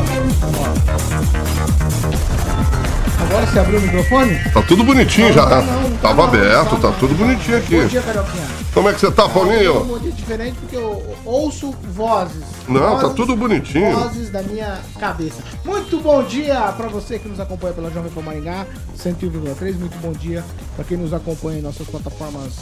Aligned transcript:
ó. 0.00 1.60
Agora 3.24 3.46
você 3.46 3.58
abriu 3.58 3.78
o 3.78 3.82
microfone? 3.82 4.38
Tá 4.52 4.62
tudo 4.62 4.82
bonitinho 4.84 5.28
Não, 5.28 5.34
já. 5.34 5.46
tá 5.46 5.62
não, 5.62 5.90
tá 5.92 5.98
Tava 6.08 6.14
não, 6.22 6.24
aberto, 6.24 6.76
tá 6.80 6.90
tá 6.90 6.96
tudo 6.98 7.14
bonitinho 7.14 7.58
aqui. 7.58 7.80
Bom 7.80 7.86
dia, 7.86 8.02
Carioquinha. 8.02 8.46
Como 8.74 8.88
é 8.88 8.92
que 8.92 9.00
você 9.00 9.10
tá, 9.10 9.26
Um 9.26 9.28
Paulinho? 9.30 9.84
bom 9.84 9.98
dia 9.98 10.12
diferente 10.12 10.56
porque 10.60 10.76
eu 10.76 11.16
ouço 11.24 11.72
vozes. 11.92 12.42
Não, 12.68 12.80
tá 12.80 13.02
Vozes- 13.02 13.16
tudo 13.16 13.36
bonitinho. 13.36 13.92
Vozes 13.96 14.30
da 14.30 14.42
minha 14.42 14.78
cabeça. 14.98 15.42
Muito 15.64 16.00
bom 16.00 16.22
dia 16.22 16.60
pra 16.76 16.88
você 16.88 17.18
que 17.18 17.28
nos 17.28 17.38
acompanha 17.40 17.72
pela 17.74 17.90
Jovem 17.90 18.10
Pan 18.10 18.22
Maringá 18.22 18.66
101,3. 18.96 19.76
Muito 19.78 19.96
bom 20.00 20.12
dia 20.12 20.44
pra 20.76 20.84
quem 20.84 20.96
nos 20.96 21.12
acompanha 21.12 21.58
em 21.58 21.62
nossas 21.62 21.86
plataformas 21.86 22.54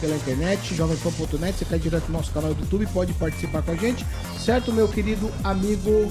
pela 0.00 0.14
internet, 0.16 0.74
jovempan.net. 0.74 1.58
Você 1.58 1.64
cai 1.64 1.78
direto 1.78 2.04
no 2.08 2.18
nosso 2.18 2.30
canal 2.30 2.52
do 2.54 2.60
YouTube, 2.60 2.86
pode 2.92 3.12
participar 3.14 3.62
com 3.62 3.72
a 3.72 3.76
gente. 3.76 4.04
Certo, 4.38 4.72
meu 4.72 4.86
querido 4.88 5.30
amigo? 5.42 6.10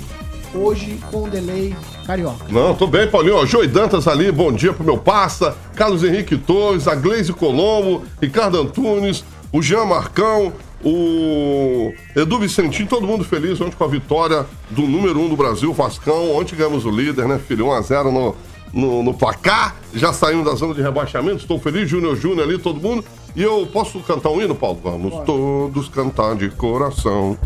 Hoje 0.56 1.00
com 1.10 1.28
delay 1.28 1.76
carioca. 2.06 2.46
Não, 2.50 2.76
tô 2.76 2.86
bem, 2.86 3.10
Paulinho. 3.10 3.38
Ó, 3.38 3.46
Joey 3.46 3.68
Dantas 3.68 4.08
ali, 4.08 4.32
bom 4.32 4.52
dia 4.52 4.72
pro 4.72 4.84
meu 4.84 4.98
passa. 4.98 5.56
Carlos 5.76 6.04
Henrique 6.04 6.38
Torres, 6.38 6.88
a 6.88 6.94
Gleise 6.94 7.34
Colombo, 7.34 8.04
Ricardo 8.22 8.60
Antunes, 8.60 9.24
o 9.52 9.64
Jean 9.64 9.86
Marcão, 9.86 10.54
o 10.84 11.92
Edu 12.16 12.38
Vicentinho, 12.38 12.88
todo 12.88 13.08
mundo 13.08 13.24
feliz 13.24 13.60
ontem 13.62 13.76
com 13.76 13.84
a 13.84 13.88
vitória 13.88 14.46
do 14.70 14.84
número 14.84 15.20
1 15.20 15.26
um 15.26 15.30
do 15.30 15.36
Brasil, 15.36 15.74
Vascão. 15.74 16.36
Ontem 16.36 16.56
ganhamos 16.56 16.86
o 16.86 16.92
líder, 16.92 17.28
né, 17.28 17.40
filho? 17.40 17.66
1x0 17.66 18.12
no, 18.12 18.36
no, 18.72 19.04
no 19.04 19.14
placar. 19.14 19.76
Já 19.94 20.14
saímos 20.14 20.46
da 20.46 20.54
zona 20.54 20.76
de 20.76 20.82
rebaixamento. 20.84 21.38
Estou 21.38 21.58
feliz, 21.58 21.90
Júnior 21.90 22.16
Júnior 22.16 22.48
ali, 22.48 22.60
todo 22.60 22.80
mundo. 22.80 23.04
E 23.36 23.42
eu 23.42 23.68
posso 23.74 24.00
cantar 24.02 24.30
um 24.30 24.40
hino, 24.40 24.54
Paulo? 24.54 24.80
Vamos 24.84 25.26
todos 25.26 25.90
cantar 25.90 26.36
de 26.36 26.50
coração. 26.50 27.38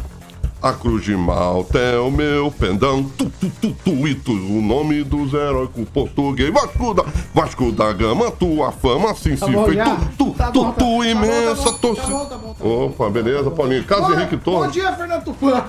A 0.62 0.74
cruz 0.74 1.04
de 1.06 1.16
Malta 1.16 1.78
é 1.78 2.00
o 2.00 2.10
meu 2.10 2.52
pendão, 2.52 3.04
tu, 3.10 3.30
tu, 3.30 3.50
tu, 3.62 3.74
tu, 3.74 4.08
e 4.08 4.16
tu, 4.16 4.32
o 4.32 4.60
nome 4.62 5.04
dos 5.04 5.32
heróicos 5.34 5.88
português. 5.90 6.52
Vasco 6.52 6.94
da, 6.96 7.04
Vasco 7.34 7.72
da 7.72 7.94
Gama, 7.94 8.32
tua 8.32 8.72
fama 8.72 9.12
assim 9.12 9.36
Tá 9.36 9.46
se 9.46 9.52
bom, 9.52 9.66
fez. 9.66 9.76
já? 9.78 9.96
Tu, 9.96 10.06
tu, 10.18 10.34
Tá 10.34 10.52
tu, 10.52 10.64
bom, 10.64 10.72
tá- 10.72 10.74
tu, 10.74 10.80
tá 10.80 10.86
bom, 10.86 11.00
tá 11.02 11.08
imensa 11.08 11.56
bom, 11.64 11.72
tá 11.74 11.78
torcida. 11.78 12.08
bom, 12.08 12.26
tá 12.26 12.38
bom, 12.38 12.54
tá 12.56 12.64
bom. 12.64 12.86
Opa, 12.88 13.10
beleza, 13.12 13.52
Paulinho. 13.52 13.84
Carlos 13.86 14.08
Bom- 14.10 14.14
Henrique 14.16 14.36
Bom 14.38 14.42
Torres. 14.44 14.74
dia, 14.74 14.94
Fernando 14.96 15.24
Tupan. 15.26 15.64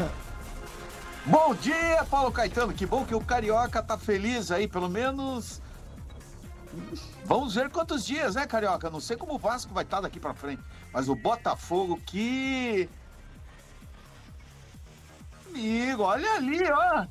Bom 1.27 1.55
dia, 1.61 2.06
Paulo 2.11 2.33
Caetano. 2.33 2.73
Que 2.73 2.86
bom 2.86 3.05
que 3.05 3.14
o 3.14 3.20
Carioca 3.20 3.83
tá 3.83 3.98
feliz 3.98 4.50
aí, 4.50 4.67
pelo 4.67 4.89
menos. 4.89 5.61
Vamos 7.27 7.55
ver 7.55 7.69
quantos 7.69 8.06
dias, 8.06 8.36
né, 8.36 8.47
Carioca? 8.47 8.89
Não 8.89 9.00
sei 9.00 9.19
como 9.19 9.34
o 9.34 9.39
Vasco 9.39 9.75
vai 9.75 9.84
estar 9.84 10.00
daqui 10.00 10.19
pra 10.19 10.33
frente, 10.33 10.62
mas 10.95 11.11
o 11.11 11.14
Botafogo 11.14 12.00
que. 12.06 12.89
Amigo, 15.59 16.05
olha 16.05 16.35
ali, 16.35 16.63
ó. 16.70 17.05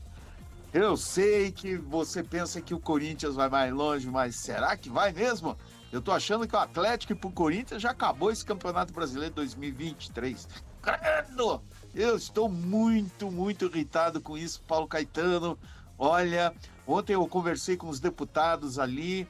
Eu 0.73 0.95
sei 0.95 1.51
que 1.51 1.75
você 1.75 2.23
pensa 2.23 2.61
que 2.61 2.73
o 2.73 2.79
Corinthians 2.79 3.35
vai 3.35 3.49
mais 3.49 3.73
longe, 3.73 4.07
mas 4.09 4.37
será 4.37 4.77
que 4.77 4.89
vai 4.89 5.11
mesmo? 5.11 5.57
Eu 5.91 6.01
tô 6.01 6.13
achando 6.13 6.47
que 6.47 6.55
o 6.55 6.59
Atlético 6.59 7.11
e 7.11 7.15
pro 7.15 7.29
Corinthians 7.29 7.81
já 7.81 7.91
acabou 7.91 8.31
esse 8.31 8.45
Campeonato 8.45 8.93
Brasileiro 8.93 9.35
2023. 9.35 10.47
Credo! 10.81 11.61
Eu 11.93 12.15
estou 12.15 12.47
muito, 12.47 13.29
muito 13.29 13.65
irritado 13.65 14.21
com 14.21 14.37
isso, 14.37 14.63
Paulo 14.65 14.87
Caetano. 14.87 15.59
Olha, 15.99 16.53
ontem 16.87 17.15
eu 17.15 17.27
conversei 17.27 17.75
com 17.75 17.89
os 17.89 17.99
deputados 17.99 18.79
ali 18.79 19.27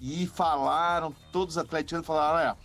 e 0.00 0.26
falaram, 0.26 1.14
todos 1.30 1.56
os 1.56 1.62
atleticanos 1.62 2.06
falaram, 2.06 2.36
olha, 2.36 2.56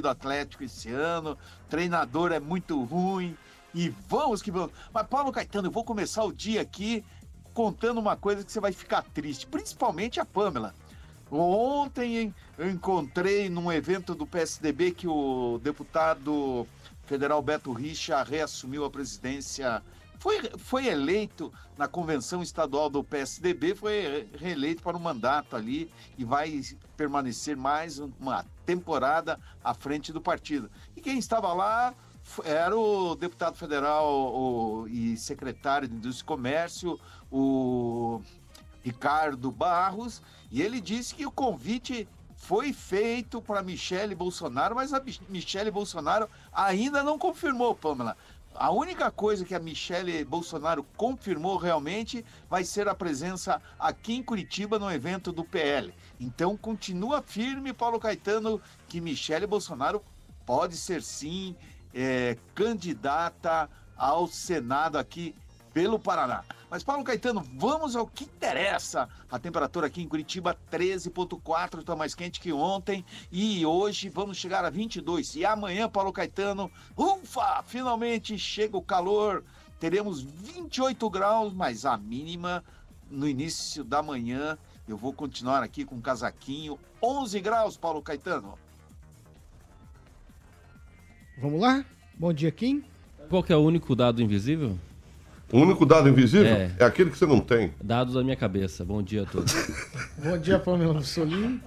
do 0.00 0.08
Atlético 0.08 0.64
esse 0.64 0.90
ano, 0.90 1.38
treinador 1.68 2.32
é 2.32 2.40
muito 2.40 2.82
ruim 2.82 3.36
e 3.74 3.88
vamos 4.08 4.42
que 4.42 4.50
vamos. 4.50 4.72
Mas 4.92 5.06
Paulo 5.06 5.32
Caetano, 5.32 5.68
eu 5.68 5.72
vou 5.72 5.84
começar 5.84 6.24
o 6.24 6.32
dia 6.32 6.60
aqui 6.60 7.04
contando 7.54 7.98
uma 7.98 8.16
coisa 8.16 8.44
que 8.44 8.50
você 8.50 8.60
vai 8.60 8.72
ficar 8.72 9.02
triste, 9.02 9.46
principalmente 9.46 10.20
a 10.20 10.24
Pamela. 10.24 10.74
Ontem 11.30 12.34
encontrei 12.58 13.48
num 13.48 13.70
evento 13.70 14.14
do 14.14 14.26
PSDB 14.26 14.90
que 14.90 15.06
o 15.06 15.60
deputado 15.62 16.66
federal 17.04 17.40
Beto 17.40 17.72
Richa 17.72 18.22
reassumiu 18.22 18.84
a 18.84 18.90
presidência. 18.90 19.82
Foi, 20.18 20.50
foi 20.58 20.86
eleito 20.86 21.52
na 21.78 21.86
convenção 21.86 22.42
estadual 22.42 22.90
do 22.90 23.02
PSDB, 23.02 23.74
foi 23.74 24.28
reeleito 24.38 24.82
para 24.82 24.96
um 24.96 25.00
mandato 25.00 25.56
ali 25.56 25.90
e 26.18 26.24
vai 26.24 26.62
permanecer 26.96 27.56
mais 27.56 27.98
uma 27.98 28.44
temporada 28.66 29.38
à 29.62 29.72
frente 29.72 30.12
do 30.12 30.20
partido. 30.20 30.70
E 30.96 31.00
quem 31.00 31.18
estava 31.18 31.52
lá 31.52 31.94
era 32.44 32.76
o 32.76 33.14
deputado 33.14 33.56
federal 33.56 34.06
o- 34.06 34.88
e 34.88 35.16
secretário 35.16 35.88
de 35.88 35.94
Indústria 35.94 36.24
e 36.24 36.26
Comércio, 36.26 37.00
o 37.30 38.20
Ricardo 38.82 39.50
Barros, 39.50 40.22
e 40.50 40.62
ele 40.62 40.80
disse 40.80 41.14
que 41.14 41.26
o 41.26 41.30
convite 41.30 42.08
foi 42.36 42.72
feito 42.72 43.40
para 43.42 43.62
Michele 43.62 44.14
Bolsonaro, 44.14 44.74
mas 44.74 44.92
a 44.94 45.00
Mich- 45.00 45.20
Michele 45.28 45.70
Bolsonaro 45.70 46.28
ainda 46.52 47.02
não 47.02 47.18
confirmou, 47.18 47.74
Pamela. 47.74 48.16
A 48.54 48.70
única 48.70 49.10
coisa 49.12 49.44
que 49.44 49.54
a 49.54 49.60
Michele 49.60 50.24
Bolsonaro 50.24 50.84
confirmou 50.96 51.56
realmente 51.56 52.24
vai 52.48 52.64
ser 52.64 52.88
a 52.88 52.94
presença 52.94 53.62
aqui 53.78 54.14
em 54.14 54.22
Curitiba 54.22 54.78
no 54.78 54.90
evento 54.90 55.30
do 55.30 55.44
PL. 55.44 55.94
Então 56.18 56.56
continua 56.56 57.22
firme, 57.22 57.72
Paulo 57.72 58.00
Caetano, 58.00 58.60
que 58.88 59.00
Michele 59.00 59.46
Bolsonaro 59.46 60.02
pode 60.44 60.76
ser 60.76 61.00
sim 61.02 61.54
é, 61.94 62.36
candidata 62.54 63.68
ao 63.96 64.26
Senado 64.26 64.96
aqui 64.96 65.34
pelo 65.72 65.98
Paraná. 65.98 66.42
Mas, 66.70 66.84
Paulo 66.84 67.02
Caetano, 67.02 67.44
vamos 67.54 67.96
ao 67.96 68.06
que 68.06 68.24
interessa. 68.24 69.08
A 69.28 69.38
temperatura 69.38 69.88
aqui 69.88 70.02
em 70.02 70.08
Curitiba, 70.08 70.56
13,4, 70.70 71.80
está 71.80 71.96
mais 71.96 72.14
quente 72.14 72.40
que 72.40 72.52
ontem. 72.52 73.04
E 73.30 73.66
hoje 73.66 74.08
vamos 74.08 74.36
chegar 74.36 74.64
a 74.64 74.70
22. 74.70 75.34
E 75.34 75.44
amanhã, 75.44 75.88
Paulo 75.88 76.12
Caetano, 76.12 76.70
ufa! 76.96 77.62
Finalmente 77.64 78.38
chega 78.38 78.76
o 78.76 78.82
calor. 78.82 79.42
Teremos 79.80 80.22
28 80.22 81.10
graus, 81.10 81.52
mas 81.52 81.84
a 81.84 81.96
mínima 81.96 82.62
no 83.10 83.26
início 83.26 83.82
da 83.82 84.00
manhã. 84.00 84.56
Eu 84.86 84.96
vou 84.96 85.12
continuar 85.12 85.62
aqui 85.64 85.84
com 85.84 85.96
um 85.96 86.00
casaquinho. 86.00 86.78
11 87.02 87.40
graus, 87.40 87.76
Paulo 87.76 88.00
Caetano. 88.00 88.56
Vamos 91.40 91.60
lá? 91.60 91.84
Bom 92.18 92.32
dia, 92.32 92.50
Kim. 92.50 92.82
Qual 93.28 93.42
que 93.42 93.52
é 93.52 93.56
o 93.56 93.60
único 93.60 93.94
dado 93.96 94.20
invisível? 94.20 94.76
O 95.52 95.58
único 95.58 95.84
dado 95.84 96.08
invisível 96.08 96.46
É. 96.46 96.70
é, 96.78 96.84
aquele 96.84 97.10
que 97.10 97.18
você 97.18 97.26
não 97.26 97.40
tem. 97.40 97.72
Dados 97.82 98.14
da 98.14 98.22
minha 98.22 98.36
cabeça. 98.36 98.84
Bom 98.84 99.02
dia 99.02 99.22
a 99.22 99.26
todos. 99.26 99.52
Bom 100.22 100.38
dia, 100.38 100.58
Pamela 100.58 100.94
Mussolini. 100.94 101.60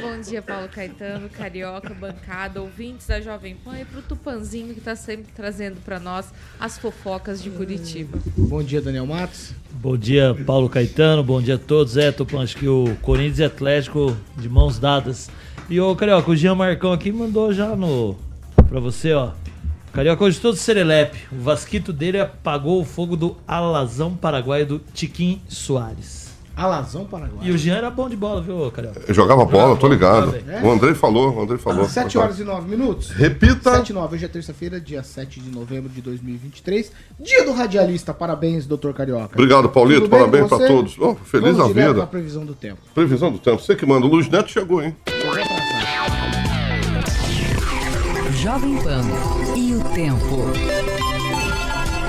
Bom 0.00 0.20
dia, 0.20 0.42
Paulo 0.42 0.68
Caetano, 0.68 1.28
Carioca, 1.28 1.92
bancada, 1.94 2.60
ouvintes 2.60 3.06
da 3.06 3.20
Jovem 3.20 3.56
Pan 3.56 3.80
e 3.80 3.84
pro 3.84 4.02
Tupanzinho 4.02 4.74
que 4.74 4.80
tá 4.80 4.94
sempre 4.94 5.32
trazendo 5.34 5.80
pra 5.84 5.98
nós 5.98 6.32
as 6.60 6.78
fofocas 6.78 7.42
de 7.42 7.50
Curitiba. 7.50 8.18
Bom 8.36 8.62
dia, 8.62 8.80
Daniel 8.80 9.06
Matos. 9.06 9.52
Bom 9.72 9.96
dia, 9.96 10.36
Paulo 10.46 10.68
Caetano. 10.68 11.24
Bom 11.24 11.40
dia 11.42 11.54
a 11.56 11.58
todos. 11.58 11.96
É, 11.96 12.12
Tupan, 12.12 12.42
acho 12.42 12.56
que 12.56 12.68
o 12.68 12.94
Corinthians 13.02 13.38
e 13.40 13.44
Atlético 13.44 14.16
de 14.36 14.48
mãos 14.48 14.78
dadas. 14.78 15.30
E 15.70 15.80
o 15.80 15.96
Carioca, 15.96 16.30
o 16.30 16.36
Jean 16.36 16.54
Marcão 16.54 16.92
aqui 16.92 17.10
mandou 17.10 17.52
já 17.52 17.74
no 17.74 18.14
pra 18.74 18.80
você, 18.80 19.12
ó. 19.12 19.30
Carioca, 19.92 20.24
hoje 20.24 20.40
todo 20.40 20.56
serelepe. 20.56 21.16
O 21.30 21.40
Vasquito 21.40 21.92
dele 21.92 22.18
apagou 22.18 22.80
o 22.80 22.84
fogo 22.84 23.16
do 23.16 23.36
Alazão 23.46 24.12
Paraguai 24.16 24.64
do 24.64 24.80
Tiquim 24.92 25.40
Soares. 25.46 26.34
Alazão 26.56 27.04
Paraguai. 27.04 27.46
E 27.46 27.52
o 27.52 27.58
Jean 27.58 27.76
era 27.76 27.88
bom 27.90 28.08
de 28.08 28.16
bola, 28.16 28.40
viu, 28.42 28.68
Carioca? 28.72 29.00
Eu 29.06 29.14
jogava 29.14 29.44
bola, 29.44 29.76
tô 29.76 29.86
ligado. 29.86 30.32
Bem. 30.32 30.62
O 30.64 30.72
Andrei 30.72 30.92
falou, 30.92 31.36
o 31.36 31.42
Andrei 31.42 31.58
falou. 31.58 31.88
7 31.88 32.18
horas 32.18 32.40
e 32.40 32.44
9 32.44 32.68
minutos. 32.68 33.10
Repita. 33.10 33.76
7 33.76 33.90
e 33.90 33.92
9, 33.92 34.16
hoje 34.16 34.24
é 34.24 34.28
terça-feira, 34.28 34.80
dia 34.80 35.04
7 35.04 35.38
de 35.38 35.50
novembro 35.50 35.88
de 35.88 36.00
2023. 36.00 36.90
Dia 37.20 37.44
do 37.44 37.52
radialista. 37.52 38.12
Parabéns, 38.12 38.66
doutor 38.66 38.92
Carioca. 38.92 39.34
Obrigado, 39.34 39.68
Paulito. 39.68 40.08
Parabéns 40.08 40.48
pra 40.48 40.58
todos. 40.58 40.96
Oh, 40.98 41.14
feliz 41.14 41.56
Vamos 41.56 41.70
a 41.70 41.72
vida. 41.72 41.94
pra 41.94 42.06
previsão 42.06 42.44
do 42.44 42.54
tempo. 42.54 42.80
Previsão 42.92 43.30
do 43.30 43.38
tempo. 43.38 43.62
Você 43.62 43.76
que 43.76 43.86
manda. 43.86 44.04
O 44.04 44.08
Luiz 44.08 44.28
Neto 44.28 44.50
chegou, 44.50 44.82
hein? 44.82 44.96
Jovem 48.44 48.76
Pan 48.82 49.00
e 49.56 49.74
o 49.74 49.82
tempo. 49.94 50.44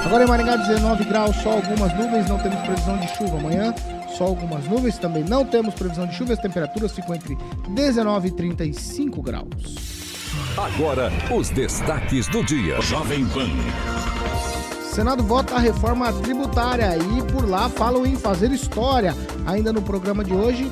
Agora 0.06 0.26
em 0.26 0.28
Maringá, 0.28 0.58
19 0.58 1.06
graus, 1.06 1.34
só 1.38 1.54
algumas 1.54 1.94
nuvens, 1.98 2.28
não 2.28 2.38
temos 2.38 2.60
previsão 2.60 2.98
de 2.98 3.08
chuva. 3.16 3.38
Amanhã, 3.38 3.74
só 4.18 4.26
algumas 4.26 4.66
nuvens, 4.66 4.98
também 4.98 5.24
não 5.24 5.46
temos 5.46 5.74
previsão 5.76 6.06
de 6.06 6.14
chuva. 6.14 6.34
As 6.34 6.40
temperaturas 6.40 6.92
ficam 6.92 7.16
entre 7.16 7.38
19 7.70 8.28
e 8.28 8.32
35 8.32 9.22
graus. 9.22 9.48
Agora, 10.58 11.10
os 11.34 11.50
destaques 11.52 12.28
do 12.28 12.44
dia. 12.44 12.82
Jovem 12.82 13.26
Pan. 13.28 13.48
Senado 14.92 15.24
vota 15.24 15.56
a 15.56 15.60
reforma 15.60 16.12
tributária 16.12 16.98
e 16.98 17.32
por 17.32 17.50
lá 17.50 17.70
falam 17.70 18.06
em 18.06 18.18
fazer 18.18 18.52
história. 18.52 19.16
Ainda 19.46 19.72
no 19.72 19.82
programa 19.82 20.22
de 20.22 20.34
hoje, 20.34 20.70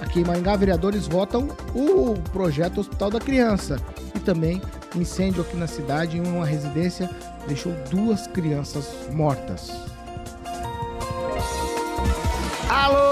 aqui 0.00 0.20
em 0.20 0.24
Maringá, 0.24 0.56
vereadores 0.56 1.06
votam 1.06 1.48
o 1.74 2.14
projeto 2.32 2.80
Hospital 2.80 3.10
da 3.10 3.20
Criança. 3.20 3.76
E 4.14 4.18
também 4.18 4.58
incêndio 4.96 5.42
aqui 5.42 5.56
na 5.56 5.66
cidade 5.66 6.18
em 6.18 6.26
uma 6.26 6.46
residência 6.46 7.08
deixou 7.46 7.72
duas 7.90 8.26
crianças 8.26 8.86
mortas. 9.10 9.70
Alô 12.68 13.11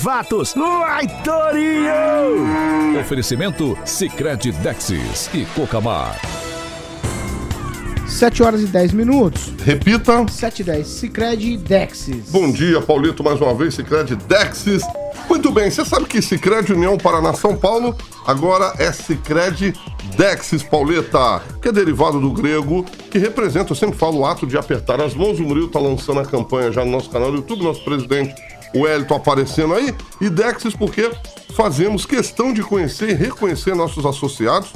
Vai, 0.00 1.08
Torinho! 1.24 3.00
Oferecimento 3.00 3.76
Sicredi 3.84 4.52
Dexis 4.52 5.28
e 5.34 5.44
Cocamar. 5.46 6.16
7 8.06 8.42
horas 8.44 8.62
e 8.62 8.66
10 8.66 8.92
minutos. 8.92 9.52
Repita. 9.64 10.24
7 10.28 10.60
e 10.60 10.64
10. 10.64 10.86
Cicred 10.86 11.56
Dexis. 11.58 12.30
Bom 12.30 12.50
dia, 12.52 12.80
Paulito, 12.80 13.24
mais 13.24 13.40
uma 13.40 13.52
vez, 13.54 13.74
Cicred 13.74 14.14
Dexis. 14.14 14.82
Muito 15.28 15.50
bem, 15.50 15.68
você 15.68 15.84
sabe 15.84 16.06
que 16.06 16.22
Cicred 16.22 16.72
União 16.72 16.96
Paraná 16.96 17.34
São 17.34 17.56
Paulo 17.56 17.96
agora 18.24 18.72
é 18.78 18.92
Cicred 18.92 19.74
Dexis, 20.16 20.62
Pauleta, 20.62 21.42
que 21.60 21.68
é 21.68 21.72
derivado 21.72 22.20
do 22.20 22.30
grego, 22.30 22.84
que 23.10 23.18
representa, 23.18 23.72
eu 23.72 23.76
sempre 23.76 23.98
falo, 23.98 24.18
o 24.18 24.26
ato 24.26 24.46
de 24.46 24.56
apertar 24.56 25.00
as 25.00 25.14
mãos. 25.14 25.40
O 25.40 25.42
Murilo 25.42 25.66
está 25.66 25.80
lançando 25.80 26.20
a 26.20 26.24
campanha 26.24 26.70
já 26.70 26.84
no 26.84 26.90
nosso 26.90 27.10
canal 27.10 27.30
do 27.30 27.38
YouTube, 27.38 27.62
nosso 27.62 27.84
presidente, 27.84 28.34
o 28.74 28.86
Hélito, 28.86 29.14
aparecendo 29.14 29.74
aí. 29.74 29.94
E 30.20 30.28
Dexis 30.28 30.74
porque 30.74 31.10
fazemos 31.54 32.04
questão 32.06 32.52
de 32.52 32.62
conhecer 32.62 33.10
e 33.10 33.14
reconhecer 33.14 33.74
nossos 33.74 34.04
associados, 34.04 34.72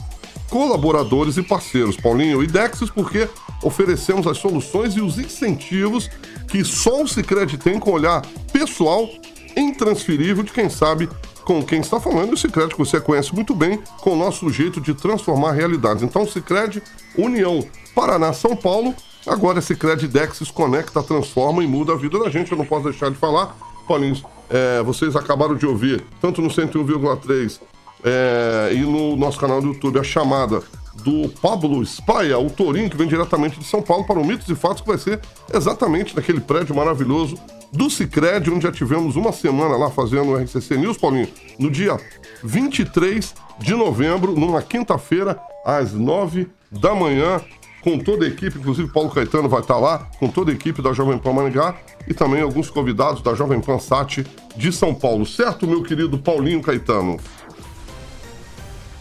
colaboradores 0.49 1.37
e 1.37 1.43
parceiros, 1.43 1.97
Paulinho. 1.97 2.43
E 2.43 2.47
Dexis 2.47 2.91
porque 2.91 3.29
oferecemos 3.63 4.27
as 4.27 4.39
soluções 4.39 4.95
e 4.95 5.01
os 5.01 5.19
incentivos 5.19 6.11
que 6.49 6.65
só 6.65 7.03
o 7.03 7.09
Cicred 7.09 7.57
tem 7.59 7.79
com 7.79 7.93
olhar 7.93 8.23
pessoal 8.53 9.09
intransferível 9.57 10.43
de 10.43 10.53
quem 10.53 10.69
sabe 10.69 11.09
com 11.45 11.63
quem 11.63 11.81
está 11.81 12.01
falando 12.01 12.33
o 12.33 12.37
Cicred 12.37 12.73
que 12.73 12.79
você 12.79 13.01
conhece 13.01 13.35
muito 13.35 13.55
bem 13.55 13.81
com 14.01 14.13
o 14.13 14.17
nosso 14.17 14.49
jeito 14.51 14.81
de 14.81 14.95
transformar 14.95 15.53
realidades. 15.53 16.03
Então, 16.03 16.27
Cicred, 16.27 16.83
União 17.17 17.67
Paraná 17.95 18.33
São 18.33 18.57
Paulo, 18.57 18.95
agora 19.27 19.61
Cicred 19.61 20.07
Dexis 20.09 20.51
conecta, 20.51 21.03
transforma 21.03 21.63
e 21.63 21.67
muda 21.67 21.93
a 21.93 21.97
vida 21.97 22.19
da 22.19 22.31
gente. 22.31 22.53
Eu 22.53 22.59
não 22.59 22.65
posso 22.65 22.85
deixar 22.85 23.11
de 23.11 23.17
falar, 23.17 23.57
Paulinho, 23.83 24.21
é, 24.51 24.83
vocês 24.83 25.17
acabaram 25.17 25.55
de 25.55 25.67
ouvir, 25.67 26.05
tanto 26.21 26.41
no 26.43 26.49
101,3 26.49 27.61
é, 28.05 28.73
e 28.75 28.81
no 28.81 29.17
nosso 29.17 29.39
canal 29.39 29.61
do 29.61 29.69
YouTube, 29.69 29.99
a 29.99 30.03
chamada 30.03 30.63
do 31.03 31.29
Pablo 31.41 31.85
Spaia, 31.85 32.39
o 32.39 32.51
Torinho, 32.51 32.91
que 32.91 32.97
vem 32.97 33.07
diretamente 33.07 33.59
de 33.59 33.65
São 33.65 33.81
Paulo 33.81 34.05
para 34.05 34.19
o 34.19 34.25
Mitos 34.25 34.49
e 34.49 34.55
Fatos, 34.55 34.83
que 34.83 34.89
vai 34.89 34.99
ser 34.99 35.21
exatamente 35.53 36.15
naquele 36.15 36.41
prédio 36.41 36.75
maravilhoso 36.75 37.37
do 37.73 37.89
Cicred, 37.89 38.51
onde 38.51 38.65
já 38.65 38.73
tivemos 38.73 39.17
uma 39.17 39.33
semana 39.33 39.77
lá 39.77 39.91
fazendo 39.91 40.33
o 40.33 40.37
RCC 40.37 40.77
News, 40.77 40.99
Paulinho, 40.99 41.29
no 41.59 41.71
dia 41.71 41.99
23 42.45 43.35
de 43.59 43.75
novembro, 43.75 44.33
numa 44.33 44.61
quinta-feira, 44.61 45.41
às 45.65 45.93
9 45.93 46.49
da 46.71 46.95
manhã, 46.95 47.41
com 47.83 47.99
toda 47.99 48.25
a 48.25 48.29
equipe, 48.29 48.59
inclusive 48.59 48.91
Paulo 48.91 49.11
Caetano 49.11 49.49
vai 49.49 49.61
estar 49.61 49.77
lá, 49.77 50.11
com 50.19 50.29
toda 50.29 50.53
a 50.53 50.55
equipe 50.55 50.81
da 50.81 50.93
Jovem 50.93 51.19
Pan 51.19 51.33
Maringá 51.33 51.77
e 52.07 52.15
também 52.15 52.41
alguns 52.41 52.71
convidados 52.71 53.21
da 53.21 53.35
Jovem 53.35 53.61
Pan 53.61 53.79
Sat 53.79 54.25
de 54.57 54.73
São 54.73 54.95
Paulo. 54.95 55.27
Certo, 55.27 55.67
meu 55.67 55.83
querido 55.83 56.17
Paulinho 56.19 56.63
Caetano? 56.63 57.19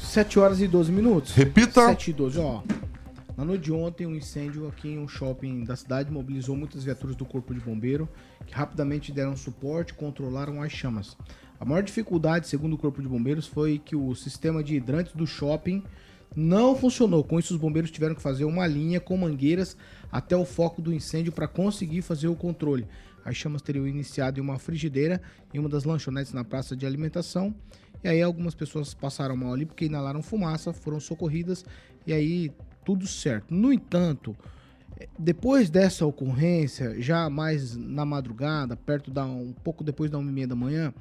7 0.02 0.40
horas 0.40 0.60
e 0.60 0.68
12 0.68 0.92
minutos. 0.92 1.34
Repita. 1.34 1.86
7 1.88 2.10
e 2.10 2.14
12, 2.14 2.40
ó. 2.40 2.62
Na 3.38 3.46
noite 3.46 3.64
de 3.64 3.72
ontem, 3.72 4.06
um 4.06 4.16
incêndio 4.16 4.68
aqui 4.68 4.90
em 4.90 5.00
um 5.00 5.08
shopping 5.08 5.64
da 5.64 5.76
cidade 5.76 6.12
mobilizou 6.12 6.56
muitas 6.56 6.84
viaturas 6.84 7.16
do 7.16 7.24
Corpo 7.24 7.54
de 7.54 7.60
Bombeiro, 7.60 8.10
que 8.46 8.54
rapidamente 8.54 9.12
deram 9.12 9.38
suporte 9.38 9.92
e 9.92 9.96
controlaram 9.96 10.62
as 10.62 10.72
chamas. 10.72 11.16
A 11.60 11.64
maior 11.64 11.82
dificuldade, 11.82 12.48
segundo 12.48 12.74
o 12.74 12.78
Corpo 12.78 13.02
de 13.02 13.08
Bombeiros, 13.08 13.48
foi 13.48 13.80
que 13.80 13.96
o 13.96 14.14
sistema 14.16 14.64
de 14.64 14.76
hidrantes 14.76 15.14
do 15.14 15.26
shopping 15.26 15.84
não 16.36 16.76
funcionou. 16.76 17.24
Com 17.24 17.40
isso, 17.40 17.54
os 17.54 17.60
bombeiros 17.60 17.92
tiveram 17.92 18.16
que 18.16 18.22
fazer 18.22 18.46
uma 18.46 18.66
linha 18.66 19.00
com 19.00 19.18
mangueiras 19.18 19.76
até 20.12 20.36
o 20.36 20.46
foco 20.46 20.82
do 20.82 20.94
incêndio 20.94 21.32
para 21.32 21.48
conseguir 21.48 22.02
fazer 22.02 22.28
o 22.28 22.36
controle. 22.36 22.88
As 23.24 23.36
chamas 23.36 23.62
teriam 23.62 23.88
iniciado 23.88 24.40
em 24.40 24.42
uma 24.42 24.58
frigideira 24.58 25.22
em 25.54 25.60
uma 25.60 25.70
das 25.70 25.84
lanchonetes 25.84 26.34
na 26.34 26.44
praça 26.44 26.76
de 26.76 26.86
alimentação. 26.86 27.54
E 28.04 28.08
aí 28.08 28.22
algumas 28.22 28.56
pessoas 28.56 28.94
passaram 28.94 29.36
mal 29.36 29.54
ali 29.54 29.66
porque 29.66 29.86
inalaram 29.86 30.24
fumaça, 30.24 30.74
foram 30.74 31.00
socorridas 31.00 31.64
e 32.08 32.14
aí 32.14 32.52
tudo 32.84 33.06
certo. 33.06 33.54
No 33.54 33.72
entanto, 33.72 34.36
depois 35.18 35.70
dessa 35.70 36.06
ocorrência, 36.06 37.00
já 37.00 37.30
mais 37.30 37.76
na 37.76 38.06
madrugada, 38.06 38.76
perto 38.76 39.12
da 39.12 39.26
um 39.26 39.54
pouco 39.64 39.84
depois 39.84 40.10
da 40.10 40.18
1h30 40.18 40.48
da 40.48 40.56
manhã, 40.56 40.94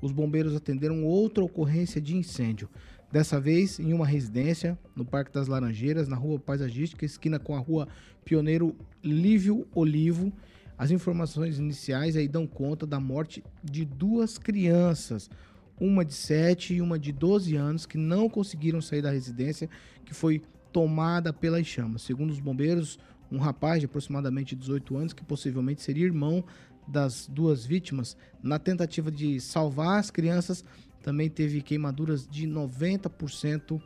os 0.00 0.12
bombeiros 0.12 0.54
atenderam 0.54 1.04
outra 1.04 1.42
ocorrência 1.42 2.00
de 2.00 2.16
incêndio. 2.16 2.68
Dessa 3.14 3.38
vez 3.38 3.78
em 3.78 3.92
uma 3.92 4.04
residência 4.04 4.76
no 4.96 5.04
Parque 5.04 5.32
das 5.32 5.46
Laranjeiras, 5.46 6.08
na 6.08 6.16
Rua 6.16 6.36
Paisagística, 6.36 7.04
esquina 7.04 7.38
com 7.38 7.54
a 7.54 7.60
Rua 7.60 7.86
Pioneiro 8.24 8.74
Lívio 9.04 9.68
Olivo. 9.72 10.32
As 10.76 10.90
informações 10.90 11.56
iniciais 11.60 12.16
aí 12.16 12.26
dão 12.26 12.44
conta 12.44 12.84
da 12.84 12.98
morte 12.98 13.44
de 13.62 13.84
duas 13.84 14.36
crianças, 14.36 15.30
uma 15.78 16.04
de 16.04 16.12
7 16.12 16.74
e 16.74 16.80
uma 16.80 16.98
de 16.98 17.12
12 17.12 17.54
anos, 17.54 17.86
que 17.86 17.96
não 17.96 18.28
conseguiram 18.28 18.82
sair 18.82 19.02
da 19.02 19.12
residência, 19.12 19.70
que 20.04 20.12
foi 20.12 20.42
tomada 20.72 21.32
pelas 21.32 21.64
chamas. 21.68 22.02
Segundo 22.02 22.32
os 22.32 22.40
bombeiros, 22.40 22.98
um 23.30 23.38
rapaz 23.38 23.78
de 23.78 23.86
aproximadamente 23.86 24.56
18 24.56 24.96
anos, 24.96 25.12
que 25.12 25.24
possivelmente 25.24 25.82
seria 25.82 26.04
irmão 26.04 26.44
das 26.84 27.28
duas 27.28 27.64
vítimas, 27.64 28.16
na 28.42 28.58
tentativa 28.58 29.08
de 29.08 29.40
salvar 29.40 30.00
as 30.00 30.10
crianças, 30.10 30.64
também 31.04 31.28
teve 31.28 31.60
queimaduras 31.60 32.26
de 32.26 32.48
90% 32.48 33.78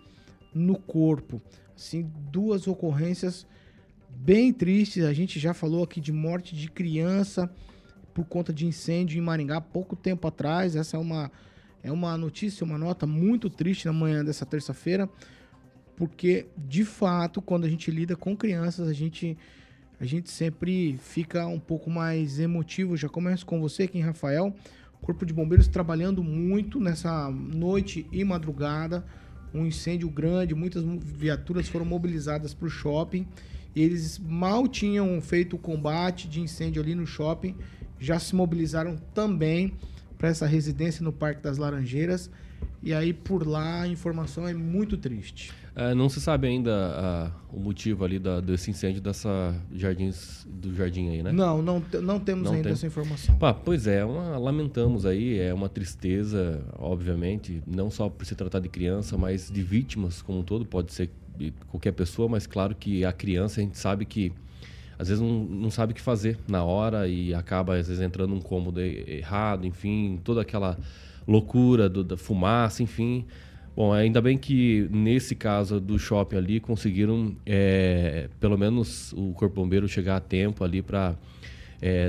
no 0.54 0.78
corpo. 0.78 1.42
Assim, 1.76 2.08
duas 2.30 2.68
ocorrências 2.68 3.44
bem 4.08 4.52
tristes. 4.52 5.04
A 5.04 5.12
gente 5.12 5.40
já 5.40 5.52
falou 5.52 5.82
aqui 5.82 6.00
de 6.00 6.12
morte 6.12 6.54
de 6.54 6.70
criança 6.70 7.52
por 8.14 8.24
conta 8.24 8.52
de 8.52 8.66
incêndio 8.66 9.18
em 9.18 9.20
Maringá 9.20 9.60
pouco 9.60 9.96
tempo 9.96 10.28
atrás. 10.28 10.76
Essa 10.76 10.96
é 10.96 11.00
uma, 11.00 11.30
é 11.82 11.90
uma 11.90 12.16
notícia, 12.16 12.64
uma 12.64 12.78
nota 12.78 13.04
muito 13.04 13.50
triste 13.50 13.86
na 13.86 13.92
manhã 13.92 14.24
dessa 14.24 14.46
terça-feira, 14.46 15.10
porque 15.96 16.46
de 16.56 16.84
fato, 16.84 17.42
quando 17.42 17.64
a 17.64 17.68
gente 17.68 17.90
lida 17.90 18.14
com 18.14 18.36
crianças, 18.36 18.88
a 18.88 18.92
gente 18.92 19.36
a 20.00 20.04
gente 20.04 20.30
sempre 20.30 20.96
fica 20.98 21.48
um 21.48 21.58
pouco 21.58 21.90
mais 21.90 22.38
emotivo. 22.38 22.96
Já 22.96 23.08
começo 23.08 23.44
com 23.44 23.60
você 23.60 23.82
aqui 23.82 23.98
em 23.98 24.02
Rafael. 24.98 25.08
Corpo 25.08 25.24
de 25.24 25.32
Bombeiros 25.32 25.68
trabalhando 25.68 26.22
muito 26.22 26.80
nessa 26.80 27.30
noite 27.30 28.06
e 28.12 28.24
madrugada. 28.24 29.04
Um 29.54 29.66
incêndio 29.66 30.10
grande, 30.10 30.54
muitas 30.54 30.84
viaturas 30.84 31.68
foram 31.68 31.84
mobilizadas 31.84 32.52
para 32.52 32.66
o 32.66 32.70
shopping. 32.70 33.26
Eles 33.74 34.18
mal 34.18 34.66
tinham 34.68 35.20
feito 35.20 35.56
o 35.56 35.58
combate 35.58 36.28
de 36.28 36.40
incêndio 36.40 36.82
ali 36.82 36.94
no 36.94 37.06
shopping, 37.06 37.54
já 37.98 38.18
se 38.18 38.34
mobilizaram 38.34 38.96
também 39.14 39.74
para 40.16 40.28
essa 40.28 40.46
residência 40.46 41.02
no 41.02 41.12
Parque 41.12 41.42
das 41.42 41.58
Laranjeiras. 41.58 42.30
E 42.82 42.94
aí 42.94 43.12
por 43.12 43.46
lá 43.46 43.82
a 43.82 43.88
informação 43.88 44.46
é 44.46 44.54
muito 44.54 44.96
triste. 44.96 45.52
É, 45.74 45.94
não 45.94 46.08
se 46.08 46.20
sabe 46.20 46.48
ainda 46.48 46.72
ah, 46.74 47.30
o 47.52 47.60
motivo 47.60 48.04
ali 48.04 48.18
da- 48.18 48.40
desse 48.40 48.70
incêndio 48.70 49.00
dessa 49.00 49.54
jardins 49.72 50.44
do 50.48 50.74
jardim 50.74 51.08
aí, 51.08 51.22
né? 51.22 51.30
Não, 51.30 51.62
não, 51.62 51.82
não 52.02 52.18
temos 52.18 52.44
Não 52.44 52.52
ainda 52.52 52.64
tem. 52.64 52.72
essa 52.72 52.86
informação. 52.86 53.36
Pá, 53.36 53.54
pois 53.54 53.86
é, 53.86 54.04
uma- 54.04 54.36
lamentamos 54.38 55.06
aí, 55.06 55.38
é 55.38 55.54
uma 55.54 55.68
tristeza, 55.68 56.64
obviamente, 56.78 57.62
não 57.66 57.90
só 57.90 58.08
por 58.08 58.24
se 58.26 58.34
tratar 58.34 58.58
de 58.60 58.68
criança, 58.68 59.16
mas 59.16 59.50
de 59.50 59.62
vítimas 59.62 60.20
como 60.22 60.40
um 60.40 60.42
todo, 60.42 60.64
pode 60.64 60.92
ser 60.92 61.10
qualquer 61.68 61.92
pessoa, 61.92 62.28
mas 62.28 62.46
claro 62.46 62.74
que 62.74 63.04
a 63.04 63.12
criança 63.12 63.60
a 63.60 63.62
gente 63.64 63.78
sabe 63.78 64.04
que 64.04 64.32
às 64.98 65.06
vezes 65.08 65.22
não, 65.22 65.44
não 65.44 65.70
sabe 65.70 65.92
o 65.92 65.94
que 65.94 66.00
fazer 66.00 66.36
na 66.48 66.64
hora 66.64 67.06
e 67.06 67.32
acaba 67.32 67.76
às 67.76 67.86
vezes 67.86 68.02
entrando 68.02 68.34
num 68.34 68.40
cômodo 68.40 68.80
errado, 68.80 69.64
enfim, 69.64 70.18
toda 70.24 70.40
aquela 70.42 70.76
loucura 71.28 71.88
do- 71.88 72.02
da 72.02 72.16
fumaça, 72.16 72.82
enfim. 72.82 73.24
Bom, 73.76 73.92
ainda 73.92 74.20
bem 74.20 74.36
que 74.36 74.88
nesse 74.90 75.36
caso 75.36 75.78
do 75.78 75.98
shopping 75.98 76.36
ali 76.36 76.58
conseguiram, 76.58 77.36
é, 77.46 78.28
pelo 78.40 78.58
menos 78.58 79.12
o 79.12 79.32
corpo 79.34 79.54
bombeiro 79.62 79.86
chegar 79.86 80.16
a 80.16 80.20
tempo 80.20 80.64
ali 80.64 80.82
para 80.82 81.14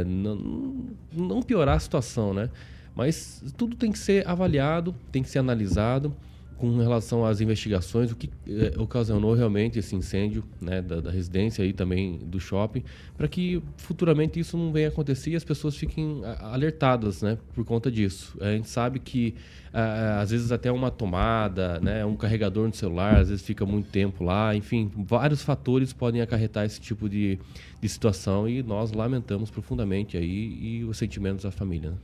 não, 0.08 0.86
não 1.16 1.42
piorar 1.44 1.76
a 1.76 1.80
situação, 1.80 2.34
né? 2.34 2.50
Mas 2.96 3.44
tudo 3.56 3.76
tem 3.76 3.92
que 3.92 4.00
ser 4.00 4.28
avaliado, 4.28 4.96
tem 5.12 5.22
que 5.22 5.30
ser 5.30 5.40
analisado 5.40 6.12
com 6.60 6.78
relação 6.78 7.26
às 7.26 7.40
investigações, 7.40 8.12
o 8.12 8.16
que 8.18 8.30
eh, 8.46 8.74
ocasionou 8.78 9.34
realmente 9.34 9.80
esse 9.80 9.96
incêndio 9.96 10.44
né, 10.60 10.82
da, 10.82 11.00
da 11.00 11.10
residência 11.10 11.64
e 11.64 11.72
também 11.72 12.18
do 12.18 12.38
shopping, 12.38 12.84
para 13.18 13.30
que 13.30 13.64
futuramente 13.78 14.38
isso 14.38 14.58
não 14.58 14.70
venha 14.70 14.88
a 14.88 14.92
acontecer 14.92 15.32
e 15.32 15.36
as 15.38 15.44
pessoas 15.46 15.78
fiquem 15.78 16.22
alertadas 16.42 17.22
né, 17.22 17.38
por 17.56 17.64
conta 17.64 17.90
disso. 17.90 18.38
A 18.42 18.52
gente 18.52 18.68
sabe 18.68 19.00
que 19.00 19.36
ah, 19.74 20.20
às 20.20 20.32
vezes 20.32 20.52
até 20.52 20.70
uma 20.70 20.92
tomada, 20.92 21.80
né, 21.80 22.04
um 22.06 22.18
carregador 22.18 22.68
no 22.68 22.74
celular, 22.74 23.16
às 23.16 23.30
vezes 23.30 23.46
fica 23.46 23.66
muito 23.66 23.90
tempo 23.90 24.26
lá, 24.26 24.54
enfim, 24.54 24.92
vários 24.98 25.42
fatores 25.42 25.94
podem 25.94 26.22
acarretar 26.22 26.66
esse 26.66 26.82
tipo 26.82 27.08
de, 27.08 27.40
de 27.80 27.88
situação 27.88 28.50
e 28.50 28.62
nós 28.62 28.92
lamentamos 28.92 29.50
profundamente 29.50 30.18
aí 30.18 30.58
e 30.62 30.84
os 30.84 30.98
sentimentos 30.98 31.44
da 31.44 31.52
família. 31.52 31.92
Né? 31.92 31.98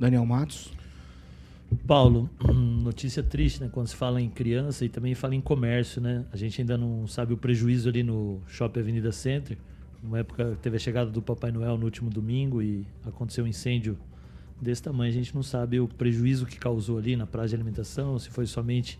Daniel 0.00 0.26
Matos. 0.26 0.81
Paulo, 1.86 2.28
notícia 2.52 3.22
triste, 3.22 3.60
né? 3.60 3.68
Quando 3.72 3.86
se 3.86 3.96
fala 3.96 4.20
em 4.20 4.28
criança 4.28 4.84
e 4.84 4.88
também 4.88 5.14
fala 5.14 5.34
em 5.34 5.40
comércio, 5.40 6.00
né? 6.00 6.24
A 6.32 6.36
gente 6.36 6.60
ainda 6.60 6.76
não 6.76 7.06
sabe 7.06 7.32
o 7.32 7.36
prejuízo 7.36 7.88
ali 7.88 8.02
no 8.02 8.40
Shopping 8.46 8.80
Avenida 8.80 9.10
Center. 9.10 9.56
Uma 10.02 10.18
época 10.18 10.58
teve 10.60 10.76
a 10.76 10.78
chegada 10.78 11.10
do 11.10 11.22
Papai 11.22 11.50
Noel 11.50 11.76
no 11.78 11.84
último 11.84 12.10
domingo 12.10 12.60
e 12.62 12.86
aconteceu 13.04 13.44
um 13.44 13.48
incêndio 13.48 13.98
desse 14.60 14.82
tamanho. 14.82 15.10
A 15.10 15.14
gente 15.14 15.34
não 15.34 15.42
sabe 15.42 15.80
o 15.80 15.88
prejuízo 15.88 16.46
que 16.46 16.58
causou 16.58 16.98
ali 16.98 17.16
na 17.16 17.26
praça 17.26 17.48
de 17.48 17.54
alimentação, 17.54 18.18
se 18.18 18.28
foi 18.30 18.46
somente 18.46 18.98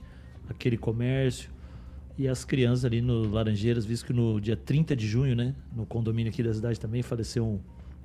aquele 0.49 0.77
comércio. 0.77 1.51
E 2.19 2.29
as 2.29 2.45
crianças 2.45 2.85
ali 2.85 3.01
no 3.01 3.29
Laranjeiras, 3.29 3.85
visto 3.85 4.07
que 4.07 4.13
no 4.13 4.41
dia 4.41 4.57
30 4.57 4.95
de 4.95 5.07
junho, 5.07 5.35
né? 5.35 5.55
No 5.75 5.87
condomínio 5.87 6.31
aqui 6.31 6.43
da 6.43 6.53
cidade 6.53 6.79
também 6.79 7.03
faleceu 7.03 7.45
um- 7.45 7.61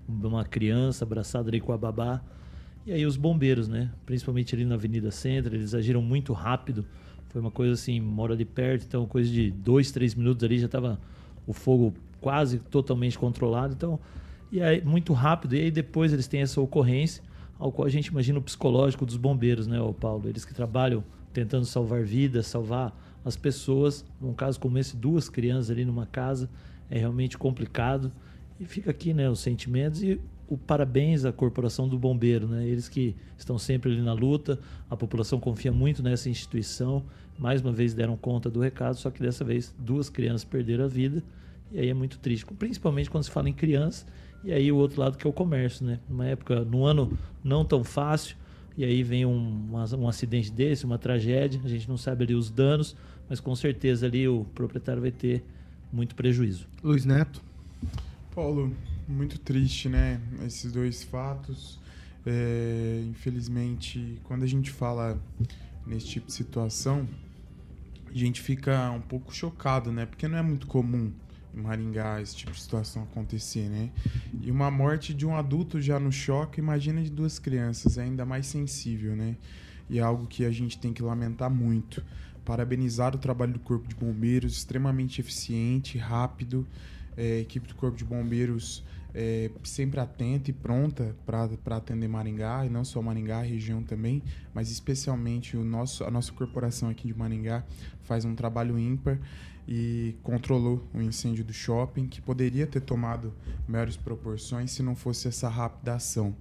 uma 0.08 0.46
criança 0.46 1.04
abraçada 1.04 1.50
ali 1.50 1.60
com 1.60 1.74
a 1.74 1.78
babá. 1.78 2.22
E 2.88 2.94
aí 2.94 3.06
os 3.06 3.17
bombeiros, 3.17 3.67
né? 3.67 3.91
Principalmente 4.06 4.56
ali 4.56 4.63
na 4.63 4.75
Avenida 4.75 5.12
Centro, 5.12 5.53
eles 5.53 5.74
agiram 5.74 6.01
muito 6.01 6.32
rápido. 6.32 6.86
Foi 7.27 7.41
uma 7.41 7.51
coisa 7.51 7.74
assim, 7.74 8.00
mora 8.00 8.34
de 8.34 8.46
perto, 8.46 8.86
então 8.88 9.06
coisa 9.06 9.29
de 9.29 9.51
dois, 9.51 9.91
três 9.91 10.15
minutos 10.15 10.41
ali 10.46 10.58
já 10.58 10.67
estava 10.67 10.98
o 11.46 11.51
fogo 11.51 11.94
quase 12.22 12.60
totalmente 12.60 13.20
controlado. 13.20 13.74
Então, 13.74 14.00
e 14.50 14.62
aí 14.62 14.82
muito 14.82 15.12
rápido. 15.12 15.53
E 15.56 15.63
aí 15.63 15.70
depois 15.70 16.13
eles 16.13 16.27
têm 16.29 16.39
essa 16.39 16.62
ocorrência, 16.62 17.22
ao 17.60 17.74
qual 17.74 17.86
a 17.86 17.89
gente 17.89 18.08
imagina 18.08 18.39
o 18.39 18.41
psicológico 18.41 19.06
dos 19.06 19.17
bombeiros, 19.17 19.67
né, 19.67 19.79
Paulo? 20.00 20.29
Eles 20.29 20.46
que 20.46 20.53
trabalham 20.53 21.03
tentando 21.34 21.65
salvar 21.65 22.06
vidas, 22.06 22.48
salvar 22.48 22.98
as 23.25 23.36
pessoas. 23.36 24.06
Num 24.22 24.34
caso 24.34 24.62
como 24.62 24.77
esse, 24.77 24.96
duas 24.96 25.27
crianças 25.27 25.72
ali 25.72 25.84
numa 25.84 26.06
casa, 26.06 26.50
é 26.89 26.98
realmente 26.98 27.38
complicado. 27.38 28.13
E 28.58 28.63
fica 28.63 28.91
aqui, 28.91 29.13
né, 29.13 29.29
os 29.29 29.41
sentimentos 29.41 30.01
e 30.01 30.22
o 30.48 30.58
parabéns 30.58 31.25
à 31.25 31.32
Corporação 31.32 31.88
do 31.88 31.98
Bombeiro, 31.98 32.48
né? 32.48 32.66
Eles 32.66 32.88
que 32.88 33.16
estão 33.38 33.58
sempre 33.58 33.92
ali 33.92 34.01
na 34.01 34.13
luta, 34.13 34.60
a 34.89 34.96
população 34.96 35.39
confia 35.39 35.72
muito 35.72 36.01
nessa 36.01 36.30
instituição. 36.30 37.04
Mais 37.38 37.62
uma 37.62 37.72
vez 37.72 37.94
deram 37.94 38.16
conta 38.16 38.50
do 38.50 38.60
recado, 38.60 38.96
só 38.96 39.12
que 39.12 39.22
dessa 39.22 39.44
vez 39.44 39.74
duas 39.77 40.10
crianças 40.10 40.44
perderam 40.44 40.86
a 40.86 40.88
vida. 40.88 41.24
E 41.72 41.80
aí 41.80 41.89
é 41.89 41.94
muito 41.94 42.18
triste, 42.20 42.46
principalmente 42.58 43.10
quando 43.10 43.25
se 43.25 43.32
fala 43.32 43.50
em 43.50 43.54
criança. 43.54 44.06
E 44.44 44.54
aí 44.54 44.72
o 44.72 44.77
outro 44.77 45.01
lado 45.01 45.18
que 45.18 45.27
é 45.27 45.30
o 45.30 45.34
comércio, 45.34 45.86
né? 45.86 46.00
Numa 46.10 46.25
época, 46.25 46.63
num 46.63 46.86
ano 46.86 47.18
não 47.44 47.66
tão 47.66 47.84
fácil, 47.84 48.38
e 48.77 48.86
aí 48.86 49.04
vem 49.04 49.25
um, 49.25 49.70
um, 49.72 50.00
um 50.00 50.08
acidente 50.08 50.51
desse, 50.51 50.86
uma 50.86 50.98
tragédia. 50.98 51.60
A 51.63 51.68
gente 51.68 51.89
não 51.89 51.98
sabe 51.98 52.24
ali 52.24 52.36
os 52.36 52.50
danos, 52.50 52.96
mas 53.27 53.39
com 53.39 53.56
certeza 53.56 54.06
ali 54.06 54.27
o 54.27 54.46
proprietário 54.56 55.01
vai 55.01 55.12
ter 55.12 55.44
muito 55.92 56.16
prejuízo. 56.16 56.68
Luiz 56.84 57.04
Neto. 57.04 57.42
Paulo, 58.34 58.72
muito 59.08 59.40
triste, 59.40 59.88
né? 59.90 60.20
Esses 60.46 60.72
dois 60.72 61.04
fatos. 61.04 61.80
É, 62.26 63.04
infelizmente, 63.08 64.20
quando 64.26 64.44
a 64.44 64.48
gente 64.48 64.70
fala 64.70 65.18
nesse 65.86 66.08
tipo 66.08 66.28
de 66.28 66.34
situação, 66.34 67.08
a 68.10 68.18
gente 68.18 68.42
fica 68.42 68.92
um 68.92 69.02
pouco 69.02 69.34
chocado, 69.34 69.92
né? 69.92 70.06
Porque 70.06 70.28
não 70.28 70.38
é 70.38 70.42
muito 70.42 70.68
comum 70.68 71.12
em 71.54 71.62
Maringá 71.62 72.22
esse 72.22 72.36
tipo 72.36 72.52
de 72.52 72.60
situação 72.60 73.04
acontecer, 73.04 73.70
né? 73.70 73.92
E 74.42 74.52
uma 74.52 74.70
morte 74.70 75.14
de 75.14 75.26
um 75.26 75.36
adulto 75.36 75.82
já 75.82 76.00
no 76.00 76.12
choque, 76.12 76.60
imagina 76.60 77.02
de 77.02 77.10
duas 77.10 77.40
crianças, 77.40 77.98
é 77.98 78.04
ainda 78.04 78.26
mais 78.26 78.46
sensível, 78.46 79.16
né? 79.16 79.38
E 79.90 80.00
é 80.00 80.02
algo 80.02 80.28
que 80.28 80.44
a 80.44 80.52
gente 80.52 80.78
tem 80.78 80.92
que 80.92 81.02
lamentar 81.02 81.50
muito. 81.50 82.04
Parabenizar 82.44 83.16
o 83.16 83.18
trabalho 83.18 83.54
do 83.54 83.60
Corpo 83.60 83.88
de 83.88 83.96
Bombeiros, 83.96 84.58
extremamente 84.58 85.22
eficiente, 85.22 85.98
rápido. 85.98 86.68
É, 87.16 87.40
equipe 87.40 87.68
do 87.68 87.76
Corpo 87.76 87.98
de 87.98 88.06
Bombeiros 88.06 88.84
é, 89.14 89.50
sempre 89.64 90.00
atenta 90.00 90.50
e 90.50 90.54
pronta 90.54 91.16
para 91.26 91.78
atender 91.78 92.08
Maringá, 92.08 92.66
e 92.66 92.70
não 92.70 92.84
só 92.84 93.02
Maringá, 93.02 93.40
a 93.40 93.44
região 93.44 93.82
também, 93.84 94.22
mas 94.54 94.70
especialmente 94.70 95.58
o 95.58 95.64
nosso, 95.64 96.04
a 96.04 96.12
nossa 96.12 96.32
corporação 96.32 96.90
aqui 96.90 97.08
de 97.08 97.18
Maringá 97.18 97.64
faz 98.04 98.26
um 98.26 98.36
trabalho 98.36 98.78
ímpar 98.78 99.20
e 99.68 100.16
controlou 100.24 100.88
o 100.94 101.02
incêndio 101.02 101.44
do 101.44 101.52
shopping, 101.52 102.08
que 102.08 102.22
poderia 102.22 102.66
ter 102.66 102.80
tomado 102.80 103.34
maiores 103.68 103.98
proporções 103.98 104.72
se 104.72 104.82
não 104.82 104.96
fosse 104.96 105.28
essa 105.28 105.50
rápida 105.50 105.96
ação. 105.96 106.36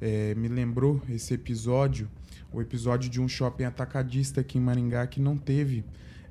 É, 0.00 0.34
me 0.34 0.48
lembrou 0.48 1.00
esse 1.08 1.34
episódio, 1.34 2.10
o 2.52 2.60
episódio 2.60 3.08
de 3.08 3.20
um 3.20 3.28
shopping 3.28 3.64
atacadista 3.64 4.40
aqui 4.40 4.58
em 4.58 4.60
Maringá 4.60 5.06
que 5.06 5.20
não 5.20 5.36
teve 5.36 5.84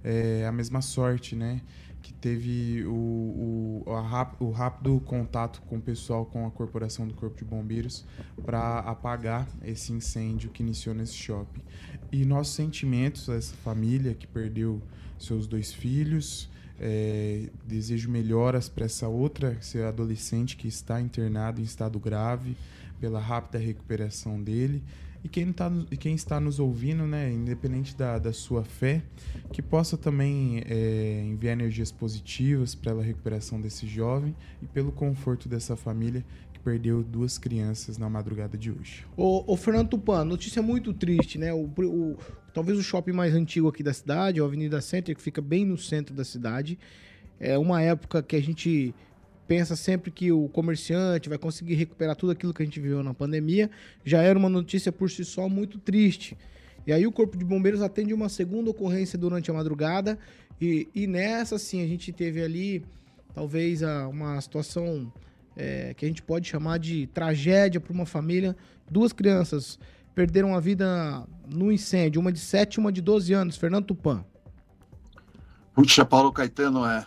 é, 0.04 0.46
a 0.46 0.52
mesma 0.52 0.82
sorte, 0.82 1.36
né? 1.36 1.62
Que 2.04 2.14
teve 2.14 2.86
o, 2.86 3.82
o, 3.86 4.02
rap, 4.02 4.36
o, 4.40 4.52
rápido 4.52 5.00
contato 5.06 5.62
com 5.62 5.78
o 5.78 5.82
pessoal, 5.82 6.26
com 6.26 6.46
a 6.46 6.52
corporação 6.52 7.08
do 7.08 7.14
Corpo 7.14 7.38
de 7.38 7.46
Bombeiros, 7.46 8.06
para 8.46 8.80
apagar 8.80 9.48
esse 9.64 9.94
incêndio 9.94 10.50
que 10.50 10.62
iniciou 10.62 10.94
nesse 10.94 11.14
shopping. 11.14 11.62
E 12.12 12.26
nossos 12.26 12.54
sentimentos 12.54 13.30
a 13.30 13.36
essa 13.36 13.56
família 13.56 14.14
que 14.14 14.28
perdeu 14.28 14.82
seus 15.18 15.48
dois 15.48 15.74
filhos. 15.74 16.52
É, 16.80 17.50
desejo 17.66 18.10
melhoras 18.10 18.68
para 18.68 18.86
essa 18.86 19.08
outra, 19.08 19.56
esse 19.62 19.82
adolescente 19.82 20.58
que 20.58 20.68
está 20.68 21.00
internado 21.00 21.62
em 21.62 21.64
estado 21.64 21.98
grave, 22.00 22.58
pela 23.00 23.20
rápida 23.20 23.58
recuperação 23.58 24.42
dele. 24.42 24.84
E 25.24 25.30
quem, 25.30 25.54
tá, 25.54 25.72
quem 26.00 26.16
está 26.16 26.40
nos 26.40 26.60
ouvindo, 26.60 27.08
né, 27.08 27.32
independente 27.32 27.96
da, 27.96 28.20
da 28.20 28.34
sua 28.34 28.66
fé, 28.66 29.02
que 29.54 29.62
possa 29.62 29.98
também 29.98 30.62
é, 30.68 31.24
enviar 31.26 31.54
energias 31.54 31.92
positivas 31.92 32.76
para 32.76 32.92
a 32.92 33.02
recuperação 33.02 33.62
desse 33.62 33.88
jovem 33.88 34.36
e 34.62 34.66
pelo 34.66 34.92
conforto 34.92 35.48
dessa 35.48 35.78
família 35.78 36.26
que 36.52 36.60
perdeu 36.60 37.02
duas 37.02 37.38
crianças 37.38 37.98
na 37.98 38.10
madrugada 38.10 38.58
de 38.58 38.70
hoje. 38.70 39.06
Ô, 39.16 39.46
ô 39.48 39.56
Fernando 39.56 39.90
Tupan, 39.90 40.26
notícia 40.26 40.62
muito 40.62 40.94
triste, 40.94 41.38
né? 41.38 41.54
O, 41.54 41.70
o, 41.78 42.18
talvez 42.54 42.78
o 42.78 42.84
shopping 42.84 43.14
mais 43.14 43.34
antigo 43.34 43.70
aqui 43.70 43.82
da 43.82 43.94
cidade, 43.94 44.42
a 44.42 44.44
Avenida 44.44 44.82
Center, 44.82 45.16
que 45.16 45.22
fica 45.22 45.42
bem 45.42 45.66
no 45.66 45.78
centro 45.78 46.14
da 46.14 46.26
cidade. 46.26 46.78
É 47.40 47.58
uma 47.58 47.82
época 47.82 48.22
que 48.22 48.36
a 48.36 48.42
gente 48.42 48.94
pensa 49.48 49.76
sempre 49.76 50.12
que 50.12 50.32
o 50.32 50.48
comerciante 50.50 51.30
vai 51.30 51.38
conseguir 51.38 51.76
recuperar 51.76 52.16
tudo 52.16 52.32
aquilo 52.32 52.54
que 52.54 52.62
a 52.62 52.66
gente 52.66 52.80
viveu 52.80 53.04
na 53.04 53.14
pandemia, 53.14 53.70
já 54.04 54.22
era 54.22 54.38
uma 54.38 54.50
notícia 54.50 54.92
por 54.92 55.10
si 55.10 55.26
só 55.26 55.50
muito 55.50 55.78
triste. 55.78 56.38
E 56.86 56.92
aí 56.92 57.08
o 57.08 57.12
Corpo 57.12 57.38
de 57.38 57.46
Bombeiros 57.46 57.82
atende 57.82 58.14
uma 58.14 58.30
segunda 58.30 58.70
ocorrência 58.70 59.18
durante 59.18 59.50
a 59.50 59.54
madrugada 59.54 60.20
e, 60.60 60.88
e 60.94 61.08
nessa 61.08 61.58
sim 61.58 61.82
a 61.82 61.88
gente 61.88 62.12
teve 62.12 62.42
ali 62.42 62.84
talvez 63.34 63.82
uma 64.10 64.40
situação 64.42 65.12
é, 65.56 65.94
que 65.94 66.06
a 66.06 66.08
gente 66.08 66.22
pode 66.22 66.48
chamar 66.48 66.80
de 66.80 67.08
tragédia 67.08 67.80
para 67.80 67.94
uma 67.94 68.06
família. 68.06 68.56
Duas 68.90 69.14
crianças 69.14 69.80
perderam 70.14 70.56
a 70.56 70.60
vida 70.60 71.26
no 71.48 71.72
incêndio, 71.72 72.22
uma 72.22 72.32
de 72.32 72.40
7 72.40 72.76
e 72.76 72.80
uma 72.80 72.92
de 72.92 73.02
12 73.02 73.34
anos. 73.34 73.58
Fernando 73.58 73.86
Tupan. 73.86 74.24
Puxa, 75.74 76.06
Paulo 76.06 76.32
Caetano, 76.32 76.86
é, 76.86 77.06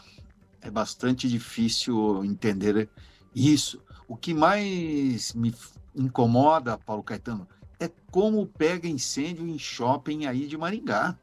é 0.66 0.70
bastante 0.70 1.28
difícil 1.28 2.24
entender 2.24 2.90
isso. 3.34 3.80
O 4.08 4.16
que 4.16 4.34
mais 4.34 5.32
me 5.32 5.54
incomoda, 5.94 6.76
Paulo 6.76 7.04
Caetano, 7.04 7.46
é 7.78 7.88
como 8.10 8.46
pega 8.46 8.88
incêndio 8.88 9.46
em 9.46 9.58
shopping 9.58 10.26
aí 10.26 10.46
de 10.46 10.56
Maringá. 10.58 11.16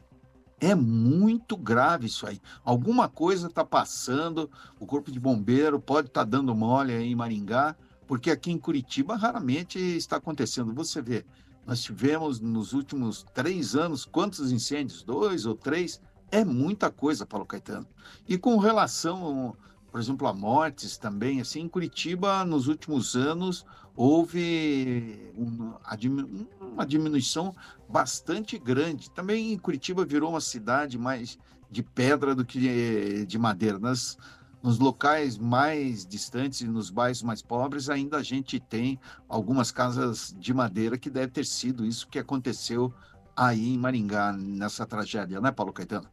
É 0.59 0.73
muito 0.73 1.57
grave 1.57 2.07
isso 2.07 2.25
aí. 2.25 2.39
Alguma 2.63 3.09
coisa 3.09 3.47
está 3.47 3.65
passando, 3.65 4.49
o 4.79 4.85
Corpo 4.85 5.11
de 5.11 5.19
Bombeiro 5.19 5.77
pode 5.77 6.07
estar 6.07 6.23
dando 6.23 6.55
mole 6.55 6.93
aí 6.93 7.11
em 7.11 7.15
Maringá, 7.15 7.75
porque 8.07 8.31
aqui 8.31 8.49
em 8.49 8.57
Curitiba 8.57 9.17
raramente 9.17 9.77
está 9.77 10.17
acontecendo. 10.17 10.73
Você 10.73 11.01
vê, 11.01 11.25
nós 11.67 11.81
tivemos 11.81 12.39
nos 12.39 12.71
últimos 12.71 13.25
três 13.33 13.75
anos 13.75 14.05
quantos 14.05 14.53
incêndios? 14.53 15.03
Dois 15.03 15.45
ou 15.45 15.53
três? 15.53 15.99
É 16.33 16.43
muita 16.43 16.89
coisa, 16.89 17.27
Paulo 17.27 17.45
Caetano. 17.45 17.85
E 18.27 18.39
com 18.39 18.57
relação, 18.57 19.55
por 19.91 20.01
exemplo, 20.01 20.27
a 20.27 20.33
mortes 20.33 20.97
também, 20.97 21.39
assim, 21.39 21.59
em 21.61 21.69
Curitiba, 21.69 22.43
nos 22.43 22.67
últimos 22.67 23.15
anos, 23.15 23.63
houve 23.95 25.31
uma, 25.37 26.87
diminuição 26.87 27.53
bastante 27.87 28.57
grande. 28.57 29.11
Também 29.11 29.55
Curitiba 29.59 30.03
virou 30.03 30.31
uma 30.31 30.41
cidade 30.41 30.97
mais 30.97 31.37
de 31.69 31.83
pedra 31.83 32.33
do 32.33 32.43
que 32.43 33.27
de 33.27 33.37
madeira. 33.37 33.77
Nas, 33.77 34.17
nos 34.63 34.79
locais 34.79 35.37
mais 35.37 36.03
distantes 36.03 36.61
e 36.61 36.67
nos 36.67 36.89
bairros 36.89 37.21
mais 37.21 37.43
pobres, 37.43 37.91
ainda 37.91 38.17
a 38.17 38.23
gente 38.23 38.59
tem 38.59 38.99
algumas 39.29 39.71
casas 39.71 40.35
de 40.35 40.51
madeira 40.51 40.97
que 40.97 41.11
deve 41.11 41.31
ter 41.31 41.45
sido 41.45 41.85
isso 41.85 42.07
que 42.07 42.17
aconteceu 42.17 42.91
aí 43.35 43.75
em 43.75 43.77
Maringá, 43.77 44.33
nessa 44.33 44.83
tragédia, 44.83 45.39
né, 45.39 45.51
Paulo 45.51 45.71
Caetano? 45.71 46.12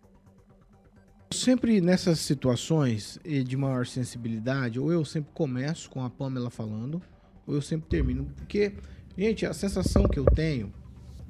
Sempre 1.32 1.80
nessas 1.80 2.18
situações 2.18 3.20
de 3.24 3.56
maior 3.56 3.86
sensibilidade, 3.86 4.80
ou 4.80 4.92
eu 4.92 5.04
sempre 5.04 5.30
começo 5.32 5.88
com 5.88 6.04
a 6.04 6.10
Pamela 6.10 6.50
falando, 6.50 7.00
ou 7.46 7.54
eu 7.54 7.62
sempre 7.62 7.88
termino. 7.88 8.26
Porque, 8.36 8.72
gente, 9.16 9.46
a 9.46 9.54
sensação 9.54 10.08
que 10.08 10.18
eu 10.18 10.24
tenho 10.24 10.72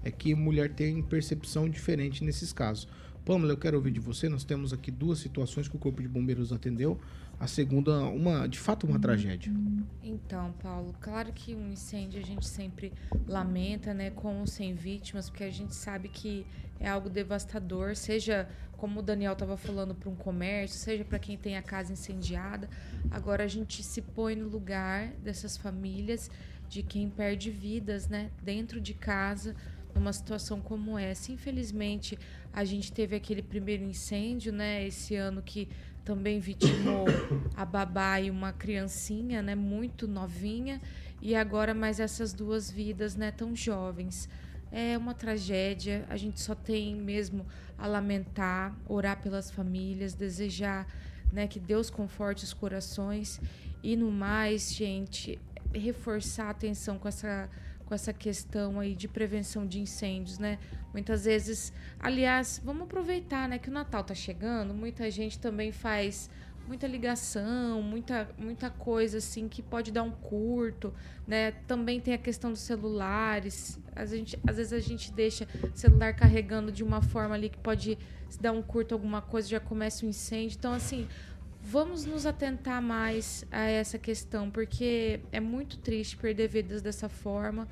é 0.03 0.11
que 0.11 0.35
mulher 0.35 0.73
tem 0.73 1.03
percepção 1.03 1.69
diferente 1.69 2.25
nesses 2.25 2.51
casos. 2.51 2.89
Pamela, 3.27 3.53
eu 3.53 3.59
quero 3.59 3.77
ouvir 3.77 3.91
de 3.91 4.01
você. 4.01 4.27
Nós 4.27 4.43
temos 4.43 4.73
aqui 4.73 4.91
duas 4.91 5.19
situações 5.19 5.69
que 5.69 5.77
o 5.77 5.79
Corpo 5.79 6.01
de 6.01 6.09
Bombeiros 6.09 6.51
atendeu. 6.51 6.99
A 7.39 7.47
segunda, 7.47 8.03
uma, 8.05 8.47
de 8.47 8.59
fato, 8.59 8.87
uma 8.87 8.99
tragédia. 8.99 9.53
Então, 10.03 10.53
Paulo, 10.63 10.95
claro 11.01 11.31
que 11.33 11.55
um 11.55 11.73
incêndio 11.73 12.21
a 12.21 12.25
gente 12.25 12.47
sempre 12.47 12.93
lamenta, 13.27 13.93
né, 13.93 14.11
com 14.11 14.41
ou 14.41 14.47
sem 14.47 14.75
vítimas, 14.75 15.29
porque 15.29 15.45
a 15.45 15.51
gente 15.51 15.75
sabe 15.75 16.09
que 16.09 16.47
é 16.79 16.89
algo 16.89 17.11
devastador, 17.11 17.95
seja 17.95 18.49
como 18.81 19.01
o 19.01 19.03
Daniel 19.03 19.35
estava 19.35 19.59
falando 19.59 19.95
para 19.95 20.09
um 20.09 20.17
comércio, 20.17 20.79
seja 20.79 21.05
para 21.05 21.19
quem 21.19 21.37
tem 21.37 21.55
a 21.59 21.63
casa 21.63 21.93
incendiada. 21.93 22.67
Agora 23.11 23.45
a 23.45 23.47
gente 23.47 23.83
se 23.83 24.01
põe 24.01 24.35
no 24.35 24.49
lugar 24.49 25.09
dessas 25.23 25.55
famílias, 25.55 26.31
de 26.67 26.83
quem 26.83 27.11
perde 27.11 27.51
vidas, 27.51 28.09
né, 28.09 28.31
dentro 28.43 28.81
de 28.81 28.95
casa 28.95 29.55
numa 29.95 30.15
situação 30.15 30.63
como 30.63 30.99
essa. 30.99 31.31
Infelizmente, 31.31 32.19
a 32.55 32.65
gente 32.65 32.91
teve 32.91 33.15
aquele 33.15 33.43
primeiro 33.43 33.85
incêndio, 33.85 34.51
né, 34.51 34.87
esse 34.87 35.15
ano 35.15 35.43
que 35.43 35.69
também 36.03 36.41
vitimou 36.41 37.05
a 37.55 37.67
babá 37.67 38.19
e 38.19 38.31
uma 38.31 38.51
criancinha, 38.51 39.43
né, 39.43 39.55
muito 39.55 40.09
novinha, 40.09 40.81
e 41.21 41.35
agora 41.35 41.75
mais 41.75 42.01
essas 42.01 42.33
duas 42.33 42.71
vidas, 42.71 43.15
né, 43.15 43.31
tão 43.31 43.55
jovens. 43.55 44.27
É 44.73 44.97
uma 44.97 45.13
tragédia, 45.13 46.07
a 46.09 46.17
gente 46.17 46.41
só 46.41 46.55
tem 46.55 46.95
mesmo 46.95 47.45
a 47.81 47.87
lamentar, 47.87 48.77
orar 48.87 49.21
pelas 49.21 49.51
famílias, 49.51 50.15
desejar, 50.15 50.87
né, 51.33 51.47
que 51.47 51.59
Deus 51.59 51.91
conforte 51.91 52.45
os 52.45 52.53
corações 52.53 53.41
e 53.83 53.97
no 53.97 54.11
mais, 54.11 54.73
gente, 54.75 55.39
reforçar 55.73 56.47
a 56.47 56.51
atenção 56.51 56.99
com 56.99 57.09
essa 57.09 57.49
com 57.87 57.95
essa 57.95 58.13
questão 58.13 58.79
aí 58.79 58.95
de 58.95 59.09
prevenção 59.09 59.67
de 59.67 59.81
incêndios, 59.81 60.39
né? 60.39 60.61
Muitas 60.93 61.25
vezes, 61.25 61.73
aliás, 61.99 62.63
vamos 62.65 62.85
aproveitar, 62.85 63.49
né, 63.49 63.59
que 63.59 63.69
o 63.69 63.73
Natal 63.73 64.05
tá 64.05 64.15
chegando, 64.15 64.73
muita 64.73 65.11
gente 65.11 65.41
também 65.41 65.73
faz 65.73 66.31
muita 66.71 66.87
ligação, 66.87 67.83
muita, 67.83 68.31
muita 68.39 68.71
coisa 68.71 69.19
assim 69.19 69.49
que 69.49 69.61
pode 69.61 69.91
dar 69.91 70.05
um 70.05 70.13
curto, 70.13 70.95
né? 71.27 71.51
Também 71.67 71.99
tem 72.01 72.15
a 72.15 72.19
questão 72.19 72.53
dos 72.53 72.61
celulares. 72.61 73.77
A 73.97 74.05
gente, 74.07 74.39
às 74.47 74.57
vezes 74.57 74.73
a 74.73 74.79
gente 74.79 75.13
deixa 75.13 75.49
o 75.65 75.77
celular 75.77 76.15
carregando 76.15 76.71
de 76.71 76.85
uma 76.85 77.03
forma 77.03 77.35
ali 77.35 77.49
que 77.49 77.59
pode 77.59 77.99
dar 78.41 78.53
um 78.53 78.63
curto 78.63 78.95
alguma 78.95 79.21
coisa, 79.21 79.49
já 79.49 79.59
começa 79.59 80.07
um 80.07 80.11
incêndio. 80.11 80.57
Então 80.57 80.73
assim, 80.73 81.09
vamos 81.61 82.05
nos 82.05 82.25
atentar 82.25 82.81
mais 82.81 83.45
a 83.51 83.65
essa 83.65 83.99
questão, 83.99 84.49
porque 84.49 85.19
é 85.33 85.41
muito 85.41 85.77
triste 85.77 86.17
perder 86.17 86.47
vidas 86.47 86.81
dessa 86.81 87.09
forma. 87.09 87.67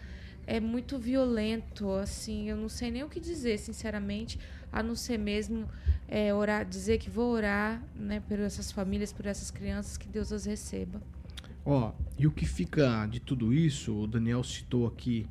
É 0.45 0.59
muito 0.59 0.99
violento, 0.99 1.93
assim, 1.93 2.49
eu 2.49 2.57
não 2.57 2.71
sei 2.71 2.91
nem 2.91 3.05
o 3.05 3.09
que 3.09 3.21
dizer, 3.21 3.59
sinceramente, 3.59 4.41
a 4.73 4.83
não 4.83 4.97
ser 4.97 5.19
mesmo 5.19 5.69
é, 6.09 6.33
orar, 6.33 6.65
dizer 6.65 6.99
que 6.99 7.11
vou 7.11 7.31
orar, 7.33 7.83
né, 7.95 8.21
por 8.21 8.39
essas 8.39 8.73
famílias, 8.73 9.13
por 9.13 9.27
essas 9.27 9.51
crianças, 9.51 9.97
que 9.97 10.09
Deus 10.09 10.33
as 10.33 10.47
receba. 10.47 11.01
Ó, 11.65 11.93
e 12.19 12.27
o 12.27 12.31
que 12.31 12.47
fica 12.47 13.07
de 13.07 13.21
tudo 13.21 13.53
isso, 13.53 13.95
o 13.95 14.07
Daniel 14.07 14.43
citou 14.43 14.87
aqui 14.87 15.27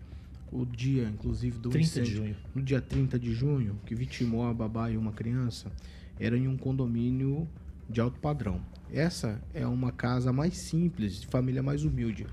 o 0.51 0.65
dia, 0.65 1.03
inclusive, 1.03 1.57
do 1.57 1.69
30 1.69 1.83
de 1.83 2.01
incêndio, 2.01 2.15
junho. 2.15 2.35
no 2.53 2.61
dia 2.61 2.79
30 2.79 3.17
de 3.17 3.33
junho, 3.33 3.79
que 3.85 3.95
vitimou 3.95 4.45
a 4.45 4.53
babá 4.53 4.91
e 4.91 4.97
uma 4.97 5.11
criança, 5.11 5.71
era 6.19 6.37
em 6.37 6.47
um 6.47 6.55
condomínio 6.55 7.47
de 7.89 7.99
alto 7.99 8.19
padrão. 8.19 8.61
Essa 8.91 9.41
é 9.53 9.65
uma 9.65 9.91
casa 9.91 10.31
mais 10.31 10.57
simples, 10.57 11.21
de 11.21 11.27
família 11.27 11.63
mais 11.63 11.83
humilde. 11.83 12.27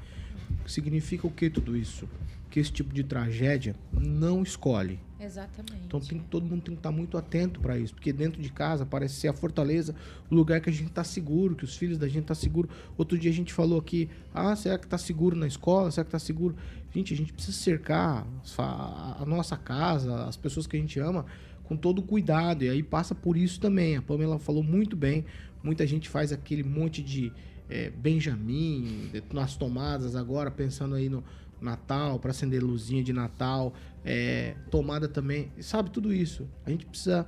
Significa 0.66 1.26
o 1.26 1.30
que 1.30 1.48
tudo 1.48 1.76
isso? 1.76 2.08
Que 2.50 2.60
esse 2.60 2.70
tipo 2.70 2.94
de 2.94 3.02
tragédia 3.02 3.74
não 3.92 4.42
escolhe. 4.42 5.00
Exatamente. 5.20 5.84
Então 5.86 6.00
tem, 6.00 6.18
todo 6.18 6.44
mundo 6.44 6.62
tem 6.62 6.74
que 6.74 6.80
estar 6.80 6.90
muito 6.90 7.16
atento 7.16 7.60
para 7.60 7.78
isso, 7.78 7.94
porque 7.94 8.12
dentro 8.12 8.42
de 8.42 8.50
casa 8.50 8.84
parece 8.84 9.14
ser 9.14 9.28
a 9.28 9.32
fortaleza, 9.32 9.94
o 10.30 10.34
lugar 10.34 10.60
que 10.60 10.68
a 10.68 10.72
gente 10.72 10.88
está 10.88 11.04
seguro, 11.04 11.54
que 11.54 11.64
os 11.64 11.76
filhos 11.76 11.98
da 11.98 12.06
gente 12.06 12.22
estão 12.22 12.34
tá 12.34 12.40
seguro. 12.40 12.68
Outro 12.98 13.16
dia 13.16 13.30
a 13.30 13.34
gente 13.34 13.52
falou 13.52 13.78
aqui, 13.78 14.08
ah, 14.32 14.54
será 14.56 14.76
que 14.76 14.86
está 14.86 14.98
seguro 14.98 15.36
na 15.36 15.46
escola? 15.46 15.90
Será 15.90 16.04
que 16.04 16.08
está 16.08 16.18
seguro? 16.18 16.56
Gente, 16.92 17.14
a 17.14 17.16
gente 17.16 17.32
precisa 17.32 17.56
cercar 17.56 18.26
a 18.58 19.24
nossa 19.26 19.56
casa, 19.56 20.24
as 20.24 20.36
pessoas 20.36 20.66
que 20.66 20.76
a 20.76 20.80
gente 20.80 20.98
ama, 20.98 21.26
com 21.64 21.76
todo 21.76 22.02
cuidado. 22.02 22.64
E 22.64 22.68
aí 22.68 22.82
passa 22.82 23.14
por 23.14 23.36
isso 23.36 23.60
também. 23.60 23.96
A 23.96 24.02
Pamela 24.02 24.38
falou 24.38 24.62
muito 24.62 24.96
bem. 24.96 25.24
Muita 25.62 25.86
gente 25.86 26.08
faz 26.08 26.32
aquele 26.32 26.62
monte 26.62 27.02
de 27.02 27.32
é, 27.68 27.90
Benjamin 27.90 29.10
nas 29.32 29.56
tomadas 29.56 30.14
agora, 30.14 30.50
pensando 30.50 30.94
aí 30.94 31.08
no 31.08 31.24
Natal, 31.60 32.18
para 32.18 32.30
acender 32.30 32.62
luzinha 32.62 33.02
de 33.02 33.12
Natal, 33.12 33.72
é, 34.04 34.54
tomada 34.70 35.08
também, 35.08 35.50
sabe 35.60 35.90
tudo 35.90 36.12
isso. 36.12 36.48
A 36.64 36.70
gente 36.70 36.86
precisa, 36.86 37.26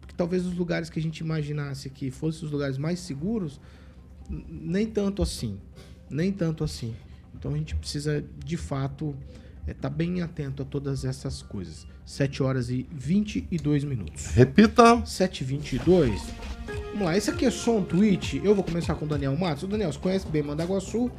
porque 0.00 0.14
talvez 0.16 0.44
os 0.44 0.54
lugares 0.54 0.90
que 0.90 0.98
a 0.98 1.02
gente 1.02 1.20
imaginasse 1.20 1.88
que 1.90 2.10
fossem 2.10 2.44
os 2.44 2.50
lugares 2.50 2.78
mais 2.78 2.98
seguros, 3.00 3.60
nem 4.28 4.86
tanto 4.86 5.22
assim, 5.22 5.58
nem 6.10 6.32
tanto 6.32 6.64
assim. 6.64 6.94
Então 7.34 7.54
a 7.54 7.56
gente 7.56 7.76
precisa 7.76 8.24
de 8.44 8.56
fato 8.56 9.14
estar 9.66 9.90
bem 9.90 10.22
atento 10.22 10.62
a 10.62 10.64
todas 10.64 11.04
essas 11.04 11.42
coisas. 11.42 11.86
7 12.04 12.42
horas 12.42 12.70
e 12.70 12.86
22 12.92 13.84
minutos. 13.84 14.26
Repita. 14.26 15.04
7 15.04 15.40
e 15.40 15.44
22 15.44 16.22
Vamos 16.96 17.08
lá, 17.08 17.16
esse 17.16 17.30
aqui 17.30 17.44
é 17.44 17.50
só 17.50 17.76
um 17.76 17.84
tweet. 17.84 18.40
Eu 18.42 18.54
vou 18.54 18.64
começar 18.64 18.94
com 18.94 19.04
o 19.04 19.08
Daniel 19.08 19.36
Matos. 19.36 19.64
O 19.64 19.66
Daniel, 19.66 19.92
você 19.92 19.98
conhece 19.98 20.26
bem 20.28 20.42
Mandaguaçu. 20.42 21.10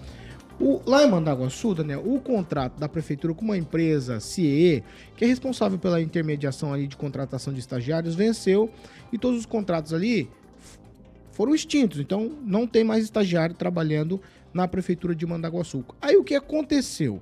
O, 0.60 0.82
lá 0.88 1.04
em 1.04 1.10
Mandaguaçu, 1.10 1.76
Daniel, 1.76 2.02
o 2.04 2.20
contrato 2.20 2.80
da 2.80 2.90
prefeitura 2.90 3.34
com 3.34 3.46
uma 3.46 3.58
empresa 3.58 4.20
CIE, 4.20 4.84
que 5.16 5.24
é 5.24 5.28
responsável 5.28 5.78
pela 5.78 6.02
intermediação 6.02 6.74
ali 6.74 6.88
de 6.88 6.98
contratação 6.98 7.54
de 7.54 7.60
estagiários, 7.60 8.16
venceu 8.16 8.72
e 9.14 9.18
todos 9.20 9.40
os 9.40 9.46
contratos 9.46 9.94
ali 9.94 10.28
foram 11.32 11.54
extintos. 11.54 12.00
Então, 12.00 12.32
não 12.44 12.66
tem 12.66 12.84
mais 12.84 13.04
estagiário 13.04 13.54
trabalhando 13.54 14.20
na 14.52 14.68
prefeitura 14.68 15.14
de 15.14 15.26
Mandaguaçu. 15.28 15.86
Aí 16.02 16.18
o 16.18 16.24
que 16.24 16.34
aconteceu? 16.34 17.22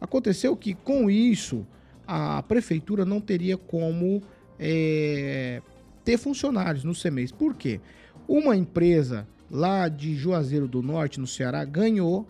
Aconteceu 0.00 0.56
que 0.56 0.72
com 0.72 1.10
isso 1.10 1.66
a 2.06 2.42
prefeitura 2.42 3.04
não 3.04 3.20
teria 3.20 3.58
como 3.58 4.22
é, 4.58 5.60
ter 6.02 6.16
funcionários 6.16 6.84
no 6.84 6.94
CEMEIS. 6.94 7.32
Por 7.32 7.54
quê? 7.54 7.80
Uma 8.26 8.56
empresa 8.56 9.28
lá 9.50 9.88
de 9.88 10.14
Juazeiro 10.14 10.66
do 10.66 10.82
Norte, 10.82 11.20
no 11.20 11.26
Ceará, 11.26 11.62
ganhou 11.64 12.26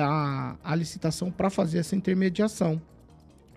a, 0.00 0.56
a 0.62 0.74
licitação 0.74 1.30
para 1.30 1.50
fazer 1.50 1.78
essa 1.78 1.96
intermediação. 1.96 2.80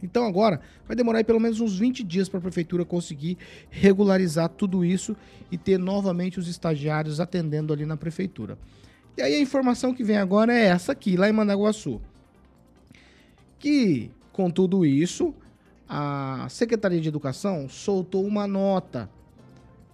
Então 0.01 0.25
agora 0.25 0.61
vai 0.85 0.95
demorar 0.95 1.23
pelo 1.23 1.39
menos 1.39 1.59
uns 1.59 1.77
20 1.77 2.03
dias 2.03 2.29
para 2.29 2.39
a 2.39 2.41
prefeitura 2.41 2.85
conseguir 2.85 3.37
regularizar 3.69 4.49
tudo 4.49 4.85
isso 4.85 5.15
e 5.51 5.57
ter 5.57 5.77
novamente 5.77 6.39
os 6.39 6.47
estagiários 6.47 7.19
atendendo 7.19 7.73
ali 7.73 7.85
na 7.85 7.97
prefeitura. 7.97 8.57
E 9.17 9.21
aí 9.21 9.35
a 9.35 9.41
informação 9.41 9.93
que 9.93 10.03
vem 10.03 10.17
agora 10.17 10.53
é 10.53 10.65
essa 10.65 10.91
aqui, 10.91 11.17
lá 11.17 11.27
em 11.27 11.33
Mandaguaçu. 11.33 11.99
Que 13.57 14.11
com 14.31 14.51
tudo 14.51 14.85
isso, 14.85 15.33
a 15.89 16.47
Secretaria 16.49 17.01
de 17.01 17.07
Educação 17.07 17.67
soltou 17.67 18.23
uma 18.25 18.45
nota 18.45 19.09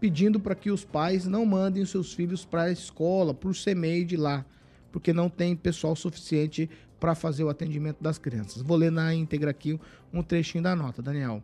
pedindo 0.01 0.37
para 0.37 0.53
que 0.53 0.69
os 0.69 0.83
pais 0.83 1.25
não 1.25 1.45
mandem 1.45 1.81
os 1.81 1.89
seus 1.89 2.13
filhos 2.13 2.43
para 2.43 2.63
a 2.63 2.71
escola, 2.71 3.33
para 3.33 3.49
o 3.49 3.53
CMEI 3.53 4.03
de 4.03 4.17
lá, 4.17 4.45
porque 4.93 5.11
não 5.11 5.27
tem 5.27 5.55
pessoal 5.55 5.95
suficiente 5.95 6.69
para 6.99 7.15
fazer 7.15 7.43
o 7.43 7.49
atendimento 7.49 8.01
das 8.01 8.19
crianças. 8.19 8.61
Vou 8.61 8.77
ler 8.77 8.91
na 8.91 9.13
íntegra 9.13 9.49
aqui 9.49 9.77
um 10.13 10.21
trechinho 10.21 10.63
da 10.63 10.75
nota, 10.75 11.01
Daniel. 11.01 11.43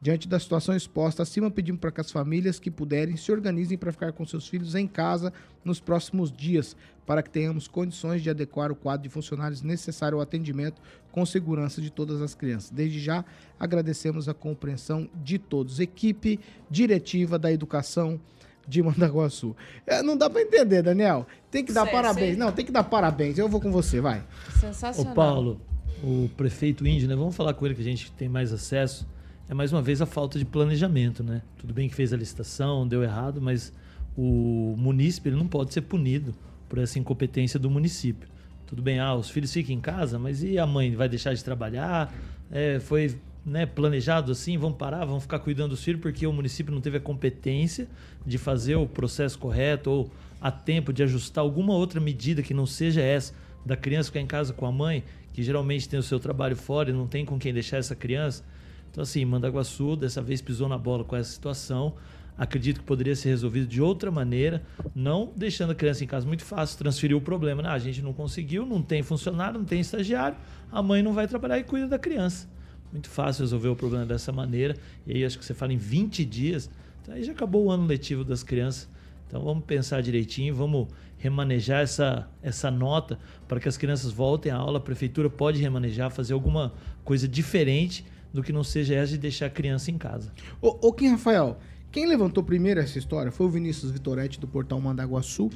Diante 0.00 0.28
da 0.28 0.38
situação 0.38 0.74
exposta 0.74 1.24
acima, 1.24 1.50
pedimos 1.50 1.80
para 1.80 1.90
que 1.90 2.00
as 2.00 2.10
famílias 2.10 2.58
que 2.58 2.70
puderem 2.70 3.16
se 3.16 3.30
organizem 3.30 3.76
para 3.76 3.92
ficar 3.92 4.12
com 4.12 4.24
seus 4.24 4.48
filhos 4.48 4.74
em 4.74 4.86
casa 4.86 5.32
nos 5.64 5.78
próximos 5.78 6.32
dias, 6.32 6.76
para 7.04 7.22
que 7.22 7.28
tenhamos 7.28 7.68
condições 7.68 8.22
de 8.22 8.30
adequar 8.30 8.72
o 8.72 8.76
quadro 8.76 9.02
de 9.02 9.08
funcionários 9.08 9.60
necessário 9.60 10.16
ao 10.16 10.22
atendimento 10.22 10.80
com 11.12 11.26
segurança 11.26 11.82
de 11.82 11.90
todas 11.90 12.22
as 12.22 12.34
crianças. 12.34 12.70
Desde 12.70 12.98
já, 12.98 13.24
agradecemos 13.60 14.28
a 14.28 14.34
compreensão 14.34 15.10
de 15.22 15.38
todos. 15.38 15.80
Equipe 15.80 16.40
diretiva 16.70 17.38
da 17.38 17.52
educação 17.52 18.20
de 18.68 18.82
Mandaguaçu. 18.82 19.56
É, 19.86 20.02
não 20.02 20.16
dá 20.16 20.28
para 20.28 20.42
entender, 20.42 20.82
Daniel. 20.82 21.26
Tem 21.50 21.64
que 21.64 21.72
dar 21.72 21.84
Sei, 21.84 21.92
parabéns. 21.92 22.28
sei. 22.28 22.36
Não, 22.36 22.52
tem 22.52 22.64
que 22.64 22.70
dar 22.72 22.84
parabéns. 22.84 23.38
Eu 23.38 23.48
vou 23.48 23.60
com 23.60 23.72
você, 23.72 24.00
vai. 24.00 24.22
Ô 24.48 24.58
Sensacional. 24.60 25.14
Paulo, 25.14 25.60
o 26.02 26.28
prefeito 26.36 26.86
índio, 26.86 27.08
né? 27.08 27.16
Vamos 27.16 27.34
falar 27.34 27.54
com 27.54 27.64
ele 27.64 27.74
que 27.74 27.80
a 27.80 27.84
gente 27.84 28.12
tem 28.12 28.28
mais 28.28 28.52
acesso. 28.52 29.08
É 29.48 29.54
mais 29.54 29.72
uma 29.72 29.80
vez 29.80 30.02
a 30.02 30.06
falta 30.06 30.38
de 30.38 30.44
planejamento, 30.44 31.24
né? 31.24 31.40
Tudo 31.56 31.72
bem 31.72 31.88
que 31.88 31.94
fez 31.94 32.12
a 32.12 32.16
licitação, 32.16 32.86
deu 32.86 33.02
errado, 33.02 33.40
mas 33.40 33.72
o 34.14 34.74
munícipe 34.76 35.30
ele 35.30 35.36
não 35.36 35.48
pode 35.48 35.72
ser 35.72 35.80
punido 35.82 36.34
por 36.68 36.78
essa 36.78 36.98
incompetência 36.98 37.58
do 37.58 37.70
município. 37.70 38.28
Tudo 38.66 38.82
bem, 38.82 39.00
ah, 39.00 39.14
os 39.14 39.30
filhos 39.30 39.50
ficam 39.50 39.74
em 39.74 39.80
casa, 39.80 40.18
mas 40.18 40.42
e 40.42 40.58
a 40.58 40.66
mãe 40.66 40.94
vai 40.94 41.08
deixar 41.08 41.32
de 41.32 41.42
trabalhar? 41.42 42.12
É, 42.50 42.78
foi 42.78 43.16
né, 43.44 43.66
planejado 43.66 44.32
assim, 44.32 44.58
vão 44.58 44.72
parar, 44.72 45.04
vão 45.04 45.20
ficar 45.20 45.38
cuidando 45.38 45.70
dos 45.70 45.82
filhos 45.82 46.00
porque 46.00 46.26
o 46.26 46.32
município 46.32 46.72
não 46.72 46.80
teve 46.80 46.98
a 46.98 47.00
competência 47.00 47.88
de 48.26 48.38
fazer 48.38 48.76
o 48.76 48.86
processo 48.86 49.38
correto 49.38 49.90
ou 49.90 50.10
a 50.40 50.50
tempo 50.50 50.92
de 50.92 51.02
ajustar 51.02 51.42
alguma 51.42 51.74
outra 51.74 52.00
medida 52.00 52.42
que 52.42 52.54
não 52.54 52.66
seja 52.66 53.00
essa 53.00 53.34
da 53.64 53.76
criança 53.76 54.08
ficar 54.08 54.20
em 54.20 54.26
casa 54.26 54.52
com 54.52 54.66
a 54.66 54.72
mãe, 54.72 55.04
que 55.32 55.42
geralmente 55.42 55.88
tem 55.88 55.98
o 55.98 56.02
seu 56.02 56.18
trabalho 56.18 56.56
fora 56.56 56.90
e 56.90 56.92
não 56.92 57.06
tem 57.06 57.24
com 57.24 57.38
quem 57.38 57.52
deixar 57.52 57.76
essa 57.76 57.94
criança. 57.94 58.44
Então, 58.90 59.02
assim, 59.02 59.24
Mandaguaçu 59.24 59.96
dessa 59.96 60.22
vez 60.22 60.40
pisou 60.40 60.68
na 60.68 60.78
bola 60.78 61.04
com 61.04 61.14
essa 61.14 61.30
situação. 61.30 61.94
Acredito 62.36 62.80
que 62.80 62.86
poderia 62.86 63.16
ser 63.16 63.30
resolvido 63.30 63.66
de 63.66 63.82
outra 63.82 64.10
maneira, 64.10 64.62
não 64.94 65.32
deixando 65.36 65.72
a 65.72 65.74
criança 65.74 66.04
em 66.04 66.06
casa 66.06 66.26
muito 66.26 66.44
fácil, 66.44 66.78
transferir 66.78 67.16
o 67.16 67.20
problema. 67.20 67.62
Ah, 67.64 67.72
a 67.72 67.78
gente 67.78 68.00
não 68.00 68.12
conseguiu, 68.12 68.64
não 68.64 68.80
tem 68.80 69.02
funcionário, 69.02 69.58
não 69.58 69.66
tem 69.66 69.80
estagiário, 69.80 70.38
a 70.70 70.80
mãe 70.80 71.02
não 71.02 71.12
vai 71.12 71.26
trabalhar 71.26 71.58
e 71.58 71.64
cuida 71.64 71.88
da 71.88 71.98
criança. 71.98 72.48
Muito 72.92 73.08
fácil 73.08 73.42
resolver 73.42 73.68
o 73.68 73.76
problema 73.76 74.06
dessa 74.06 74.32
maneira. 74.32 74.76
E 75.06 75.14
aí, 75.14 75.24
acho 75.24 75.38
que 75.38 75.44
você 75.44 75.54
fala 75.54 75.72
em 75.72 75.76
20 75.76 76.24
dias, 76.24 76.70
então 77.02 77.14
aí 77.14 77.22
já 77.22 77.32
acabou 77.32 77.66
o 77.66 77.70
ano 77.70 77.86
letivo 77.86 78.24
das 78.24 78.42
crianças. 78.42 78.88
Então 79.26 79.44
vamos 79.44 79.64
pensar 79.64 80.00
direitinho, 80.00 80.54
vamos 80.54 80.88
remanejar 81.18 81.82
essa, 81.82 82.26
essa 82.42 82.70
nota 82.70 83.18
para 83.46 83.60
que 83.60 83.68
as 83.68 83.76
crianças 83.76 84.10
voltem 84.10 84.50
à 84.50 84.56
aula. 84.56 84.78
A 84.78 84.80
prefeitura 84.80 85.28
pode 85.28 85.60
remanejar, 85.60 86.10
fazer 86.10 86.32
alguma 86.32 86.72
coisa 87.04 87.28
diferente 87.28 88.06
do 88.32 88.42
que 88.42 88.52
não 88.52 88.64
seja 88.64 88.94
essa 88.94 89.12
de 89.12 89.18
deixar 89.18 89.46
a 89.46 89.50
criança 89.50 89.90
em 89.90 89.98
casa. 89.98 90.32
Ô, 90.62 90.88
ô 90.88 90.92
Kim 90.92 91.08
Rafael, 91.08 91.58
quem 91.90 92.06
levantou 92.06 92.42
primeiro 92.42 92.80
essa 92.80 92.98
história 92.98 93.30
foi 93.30 93.46
o 93.46 93.50
Vinícius 93.50 93.90
Vitoretti 93.90 94.40
do 94.40 94.48
portal 94.48 94.80
Mandaguaçu. 94.80 95.50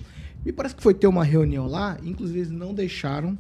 Me 0.45 0.53
parece 0.53 0.75
que 0.75 0.83
foi 0.83 0.93
ter 0.93 1.07
uma 1.07 1.25
reunião 1.25 1.67
lá, 1.67 1.99
inclusive 2.03 2.41
eles 2.41 2.51
não 2.51 2.75
deixaram 2.75 3.39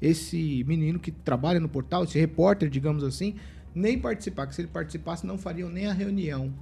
esse 0.00 0.64
menino 0.64 0.98
que 0.98 1.10
trabalha 1.10 1.60
no 1.60 1.68
portal, 1.68 2.04
esse 2.04 2.18
repórter, 2.18 2.68
digamos 2.68 3.04
assim, 3.04 3.34
nem 3.74 3.98
participar, 3.98 4.46
que 4.46 4.54
se 4.54 4.62
ele 4.62 4.68
participasse 4.68 5.26
não 5.26 5.38
fariam 5.38 5.68
nem 5.68 5.86
a 5.86 5.92
reunião. 5.92 6.52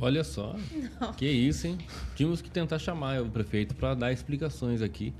Olha 0.00 0.22
só. 0.22 0.54
Que 1.16 1.26
isso, 1.26 1.66
hein? 1.66 1.78
Tínhamos 2.14 2.40
que 2.40 2.50
tentar 2.50 2.78
chamar 2.78 3.20
o 3.22 3.28
prefeito 3.30 3.74
para 3.74 3.94
dar 3.94 4.12
explicações 4.12 4.80
aqui. 4.80 5.12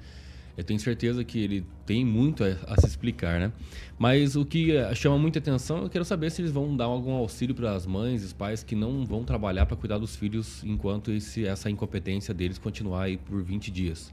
Eu 0.57 0.65
tenho 0.65 0.81
certeza 0.81 1.23
que 1.23 1.39
ele 1.39 1.65
tem 1.87 2.05
muito 2.05 2.43
a, 2.43 2.49
a 2.67 2.81
se 2.81 2.87
explicar, 2.87 3.39
né? 3.39 3.53
Mas 3.97 4.35
o 4.35 4.45
que 4.45 4.77
eh, 4.77 4.93
chama 4.93 5.17
muita 5.17 5.39
atenção, 5.39 5.85
eu 5.85 5.89
quero 5.89 6.05
saber 6.05 6.31
se 6.31 6.43
eles 6.43 6.51
vão 6.51 6.77
dar 6.77 6.87
algum 6.87 7.13
auxílio 7.13 7.55
para 7.55 7.77
as 7.77 7.87
mães 7.87 8.23
e 8.23 8.27
os 8.27 8.33
pais 8.33 8.65
que 8.65 8.75
não 8.75 9.07
vão 9.07 9.23
trabalhar 9.23 9.67
para 9.67 9.77
cuidar 9.77 9.99
dos 9.99 10.17
filhos 10.17 10.65
enquanto 10.65 11.13
esse, 11.13 11.47
essa 11.47 11.71
incompetência 11.71 12.35
deles 12.35 12.59
continuar 12.59 13.05
aí 13.05 13.17
por 13.17 13.41
20 13.41 13.71
dias. 13.71 14.13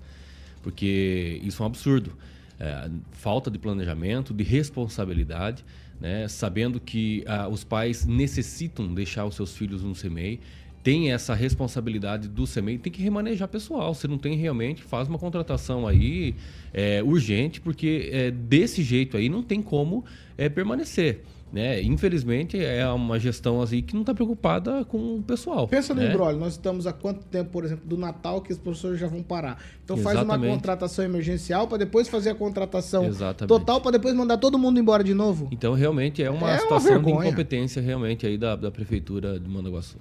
Porque 0.62 1.41
isso 1.43 1.62
é 1.62 1.63
um 1.63 1.67
absurdo. 1.67 2.12
É, 2.59 2.89
falta 3.11 3.51
de 3.51 3.59
planejamento, 3.59 4.33
de 4.33 4.43
responsabilidade, 4.43 5.65
né? 5.99 6.27
sabendo 6.27 6.79
que 6.79 7.23
ah, 7.27 7.47
os 7.49 7.63
pais 7.63 8.05
necessitam 8.05 8.93
deixar 8.93 9.25
os 9.25 9.35
seus 9.35 9.55
filhos 9.55 9.83
no 9.83 9.93
CMEI, 9.93 10.39
tem 10.85 11.11
essa 11.11 11.33
responsabilidade 11.33 12.27
do 12.27 12.45
CMEI, 12.45 12.77
tem 12.77 12.93
que 12.93 13.01
remanejar 13.01 13.47
pessoal. 13.47 13.95
Se 13.95 14.07
não 14.07 14.19
tem 14.19 14.35
realmente, 14.35 14.83
faz 14.83 15.07
uma 15.07 15.17
contratação 15.17 15.87
aí 15.87 16.35
é, 16.71 17.01
urgente, 17.01 17.59
porque 17.59 18.07
é, 18.11 18.29
desse 18.29 18.83
jeito 18.83 19.17
aí 19.17 19.27
não 19.27 19.41
tem 19.41 19.63
como 19.63 20.05
é, 20.37 20.47
permanecer. 20.47 21.23
Né? 21.53 21.81
Infelizmente, 21.84 22.62
é 22.62 22.86
uma 22.89 23.17
gestão 23.17 23.62
assim, 23.62 23.81
que 23.81 23.93
não 23.93 24.01
está 24.01 24.13
preocupada 24.13 24.84
com 24.84 25.17
o 25.17 25.23
pessoal. 25.23 25.67
Pensa 25.67 25.93
no 25.93 26.01
né? 26.01 26.10
embrólio, 26.10 26.38
nós 26.39 26.53
estamos 26.53 26.86
há 26.86 26.91
quanto 26.91 27.23
tempo, 27.27 27.49
por 27.51 27.63
exemplo, 27.63 27.88
do 27.88 27.97
Natal 27.97 28.41
que 28.41 28.51
os 28.51 28.58
professores 28.58 28.99
já 28.99 29.08
vão 29.08 29.23
parar. 29.23 29.62
Então 29.84 29.95
faz 29.95 30.17
uma 30.17 30.23
Exatamente. 30.23 30.53
contratação 30.53 31.05
emergencial 31.05 31.67
para 31.67 31.77
depois 31.77 32.10
fazer 32.10 32.31
a 32.31 32.36
contratação 32.36 33.05
Exatamente. 33.05 33.47
total 33.47 33.79
para 33.79 33.91
depois 33.91 34.13
mandar 34.13 34.38
todo 34.38 34.58
mundo 34.58 34.79
embora 34.79 35.03
de 35.03 35.13
novo. 35.13 35.47
Então, 35.51 35.73
realmente, 35.73 36.21
é 36.21 36.29
uma 36.29 36.49
É 36.49 36.53
uma 36.53 36.60
situação 36.60 36.91
vergonha. 36.91 37.21
de 37.21 37.27
incompetência 37.27 37.81
realmente 37.81 38.25
aí 38.25 38.38
da, 38.38 38.55
da 38.55 38.69
prefeitura 38.69 39.39
de 39.39 39.47
Mandaguaçu. 39.47 39.97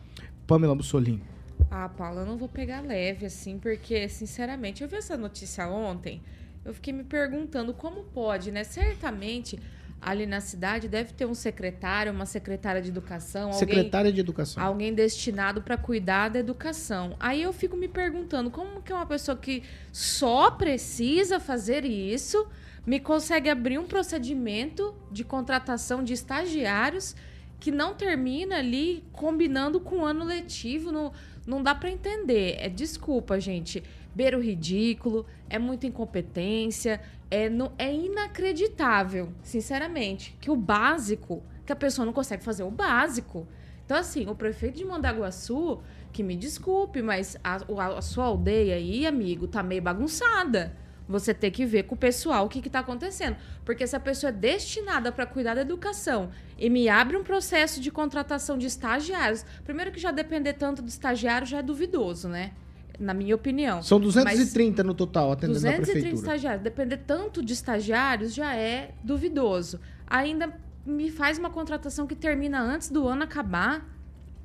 Pamela 0.46 0.74
Bussolini. 0.74 1.22
Ah, 1.70 1.88
Paula, 1.88 2.22
eu 2.22 2.26
não 2.26 2.37
vou 2.37 2.48
pegar 2.48 2.80
leve, 2.80 3.26
assim, 3.26 3.59
porque, 3.59 4.09
sinceramente, 4.09 4.83
eu 4.83 4.88
vi 4.88 4.96
essa 4.96 5.16
notícia 5.16 5.68
ontem, 5.68 6.20
eu 6.64 6.74
fiquei 6.74 6.92
me 6.92 7.04
perguntando 7.04 7.72
como 7.72 8.02
pode, 8.04 8.50
né? 8.50 8.64
Certamente, 8.64 9.59
ali 10.04 10.26
na 10.26 10.40
cidade 10.40 10.86
deve 10.86 11.14
ter 11.14 11.24
um 11.26 11.34
secretário, 11.34 12.12
uma 12.12 12.26
secretária 12.26 12.82
de 12.82 12.90
educação, 12.90 13.44
alguém, 13.44 13.58
Secretária 13.58 14.12
de 14.12 14.20
Educação. 14.20 14.62
alguém 14.62 14.94
destinado 14.94 15.62
para 15.62 15.76
cuidar 15.76 16.28
da 16.28 16.38
educação. 16.38 17.16
Aí 17.18 17.42
eu 17.42 17.52
fico 17.52 17.76
me 17.76 17.88
perguntando 17.88 18.50
como 18.50 18.82
que 18.82 18.92
uma 18.92 19.06
pessoa 19.06 19.36
que 19.36 19.62
só 19.90 20.50
precisa 20.50 21.40
fazer 21.40 21.84
isso 21.84 22.46
me 22.86 23.00
consegue 23.00 23.48
abrir 23.48 23.78
um 23.78 23.86
procedimento 23.86 24.94
de 25.10 25.24
contratação 25.24 26.04
de 26.04 26.12
estagiários 26.12 27.16
que 27.58 27.70
não 27.70 27.94
termina 27.94 28.58
ali 28.58 29.02
combinando 29.10 29.80
com 29.80 30.00
o 30.00 30.04
ano 30.04 30.22
letivo. 30.22 30.92
Não, 30.92 31.12
não 31.46 31.62
dá 31.62 31.74
para 31.74 31.90
entender. 31.90 32.56
É 32.58 32.68
desculpa, 32.68 33.40
gente. 33.40 33.82
Beira 34.14 34.36
o 34.36 34.40
ridículo, 34.40 35.24
é 35.48 35.58
muita 35.58 35.86
incompetência, 35.86 37.00
é, 37.35 37.49
não, 37.51 37.73
é 37.79 37.92
inacreditável, 37.92 39.33
sinceramente, 39.42 40.37
que 40.40 40.51
o 40.51 40.57
básico, 40.57 41.42
que 41.66 41.73
a 41.73 41.77
pessoa 41.77 42.05
não 42.07 42.12
consegue 42.12 42.44
fazer 42.44 42.62
o 42.62 42.70
básico. 42.70 43.47
Então, 43.85 43.97
assim, 43.97 44.27
o 44.29 44.35
prefeito 44.35 44.77
de 44.79 44.85
Mandaguaçu, 44.85 45.81
que 46.12 46.23
me 46.23 46.37
desculpe, 46.37 47.03
mas 47.03 47.37
a, 47.42 47.57
a- 47.57 47.99
a 47.99 48.03
sua 48.03 48.25
aldeia 48.27 48.77
aí, 48.77 49.07
amigo, 49.07 49.47
tá 49.49 49.62
meio 49.62 49.83
bagunçada. 49.83 50.77
Você 51.07 51.35
tem 51.35 51.51
que 51.51 51.66
ver 51.66 51.83
com 51.83 51.94
o 51.94 51.99
pessoal 51.99 52.47
o 52.47 52.49
que, 52.49 52.62
que 52.62 52.70
tá 52.70 52.79
acontecendo. 52.79 53.37
Porque 53.64 53.87
se 53.87 53.94
a 53.94 54.01
pessoa 54.01 54.31
é 54.31 54.33
destinada 54.33 55.12
para 55.12 55.27
cuidar 55.27 55.55
da 55.55 55.61
educação 55.61 56.31
e 56.57 56.70
me 56.70 56.88
abre 56.88 57.16
um 57.16 57.23
processo 57.25 57.79
de 57.81 57.90
contratação 57.90 58.57
de 58.57 58.66
estagiários, 58.66 59.44
primeiro 59.64 59.92
que 59.92 60.01
já 60.01 60.11
depender 60.11 60.55
tanto 60.55 60.81
do 60.81 60.88
estagiário 60.88 61.47
já 61.47 61.59
é 61.59 61.62
duvidoso, 61.62 62.27
né? 62.29 62.53
Na 62.98 63.12
minha 63.12 63.35
opinião. 63.35 63.83
São 63.83 63.98
Mas- 63.98 64.14
230 64.14 64.83
no 64.85 64.94
total 64.94 65.33
atendendo 65.33 65.54
na 65.61 65.70
230 65.70 65.90
prefeitura. 65.92 66.14
estagiários. 66.22 66.62
Depender 66.62 66.96
tanto 66.98 67.44
de 67.44 67.52
estagiários 67.52 68.33
já 68.35 68.54
é 68.54 68.92
duvidoso. 69.02 69.80
Ainda 70.07 70.52
me 70.87 71.11
faz 71.11 71.38
uma 71.38 71.50
contratação 71.50 72.07
que 72.07 72.14
termina 72.14 72.61
antes 72.61 72.90
do 72.90 73.09
ano 73.09 73.24
acabar 73.24 73.88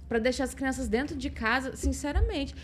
para 0.07 0.17
deixar 0.17 0.45
as 0.45 0.55
crianças 0.55 0.87
dentro 0.87 1.15
de 1.15 1.29
casa, 1.29 1.75
sinceramente. 1.75 2.55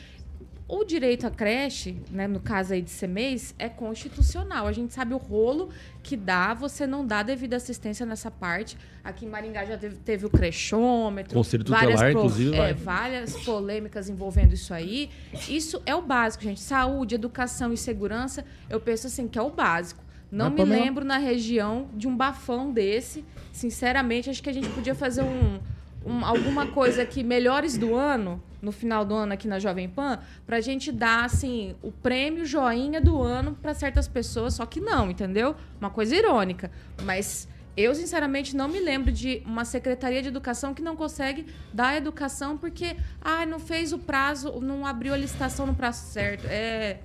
O 0.68 0.84
direito 0.84 1.28
à 1.28 1.30
creche, 1.30 2.02
né, 2.10 2.28
no 2.28 2.40
caso 2.40 2.74
aí 2.74 2.82
de 2.82 3.08
mês, 3.08 3.54
é 3.60 3.70
constitucional. 3.70 4.66
A 4.66 4.72
gente 4.72 4.96
sabe 4.96 5.14
o 5.14 5.18
rolo 5.18 5.70
que 6.02 6.18
dá, 6.18 6.56
você 6.56 6.88
não 6.88 7.06
dá 7.06 7.22
devida 7.22 7.56
assistência 7.58 8.04
nessa 8.04 8.32
parte. 8.32 8.76
Aqui 9.04 9.26
em 9.26 9.30
Maringá 9.30 9.64
já 9.64 9.78
teve, 9.78 9.98
teve 9.98 10.26
o 10.26 10.30
crechômetro. 10.30 11.36
Conselho 11.36 11.64
várias 11.68 12.00
tutelar, 12.00 12.12
inclusive, 12.12 12.56
é, 12.56 12.58
vai. 12.58 12.74
várias 12.74 13.38
polêmicas 13.44 14.10
envolvendo 14.10 14.54
isso 14.54 14.74
aí. 14.74 15.12
Isso 15.48 15.80
é 15.86 15.94
o 15.94 16.02
básico, 16.02 16.44
gente. 16.44 16.62
Saúde, 16.62 17.14
educação 17.14 17.72
e 17.72 17.78
segurança, 17.78 18.44
eu 18.68 18.80
penso 18.80 19.06
assim, 19.06 19.28
que 19.28 19.38
é 19.38 19.42
o 19.44 19.52
básico. 19.52 20.04
Não 20.32 20.50
Mas, 20.50 20.68
me 20.68 20.76
lembro 20.76 21.06
na 21.06 21.20
região 21.20 21.88
de 21.94 22.08
um 22.08 22.18
bafão 22.18 22.72
desse. 22.72 23.24
Sinceramente, 23.52 24.32
acho 24.32 24.42
que 24.42 24.50
a 24.50 24.54
gente 24.54 24.68
podia 24.70 24.96
fazer 24.96 25.22
um, 25.22 25.60
um- 26.06 26.24
alguma 26.26 26.68
coisa 26.68 27.02
aqui, 27.02 27.24
melhores 27.24 27.78
do 27.78 27.96
ano, 27.96 28.42
no 28.62 28.72
final 28.72 29.04
do 29.06 29.14
ano 29.14 29.34
aqui 29.34 29.48
na 29.48 29.60
Jovem 29.60 29.88
Pan, 29.90 30.20
pra 30.46 30.62
gente 30.62 30.92
dar, 30.92 31.26
assim, 31.26 31.76
o 31.82 31.92
prêmio 31.92 32.46
joinha 32.46 33.00
do 33.02 33.22
ano 33.22 33.58
pra 33.62 33.74
certas 33.74 34.08
pessoas, 34.08 34.54
só 34.56 34.66
que 34.66 34.80
não, 34.80 35.10
entendeu? 35.12 35.56
Uma 35.80 35.90
coisa 35.90 36.16
irônica. 36.16 36.72
Mas 37.04 37.48
eu, 37.78 37.94
sinceramente, 37.94 38.56
não 38.56 38.68
me 38.68 38.80
lembro 38.80 39.12
de 39.12 39.42
uma 39.46 39.66
secretaria 39.66 40.22
de 40.22 40.30
educação 40.30 40.74
que 40.74 40.82
não 40.82 40.96
consegue 40.96 41.46
dar 41.74 41.96
educação 41.98 42.58
porque, 42.58 42.96
ah, 43.22 43.46
não 43.46 43.60
fez 43.60 43.92
o 43.94 43.98
prazo, 44.00 44.60
não 44.62 44.86
abriu 44.86 45.14
a 45.14 45.18
licitação 45.18 45.66
no 45.68 45.76
prazo 45.76 46.06
certo. 46.12 46.46
É, 46.48 46.98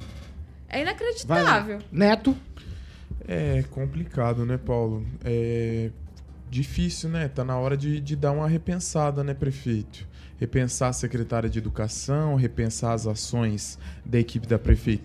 é 0.69 0.81
inacreditável. 0.83 1.79
Neto. 1.91 2.37
É 3.29 3.63
complicado, 3.71 4.47
né, 4.47 4.57
Paulo? 4.59 5.05
É 5.25 5.91
difícil, 6.51 7.09
né? 7.09 7.29
Tá 7.29 7.45
na 7.45 7.57
hora 7.57 7.77
de, 7.77 8.01
de 8.01 8.17
dar 8.17 8.33
uma 8.33 8.49
repensada, 8.49 9.23
né, 9.23 9.33
prefeito? 9.33 10.07
Repensar 10.39 10.89
a 10.89 10.93
secretária 10.93 11.49
de 11.49 11.59
educação, 11.59 12.35
repensar 12.35 12.93
as 12.93 13.07
ações 13.07 13.79
da 14.05 14.19
equipe 14.19 14.47
da 14.47 14.59
prefeitura. 14.59 15.00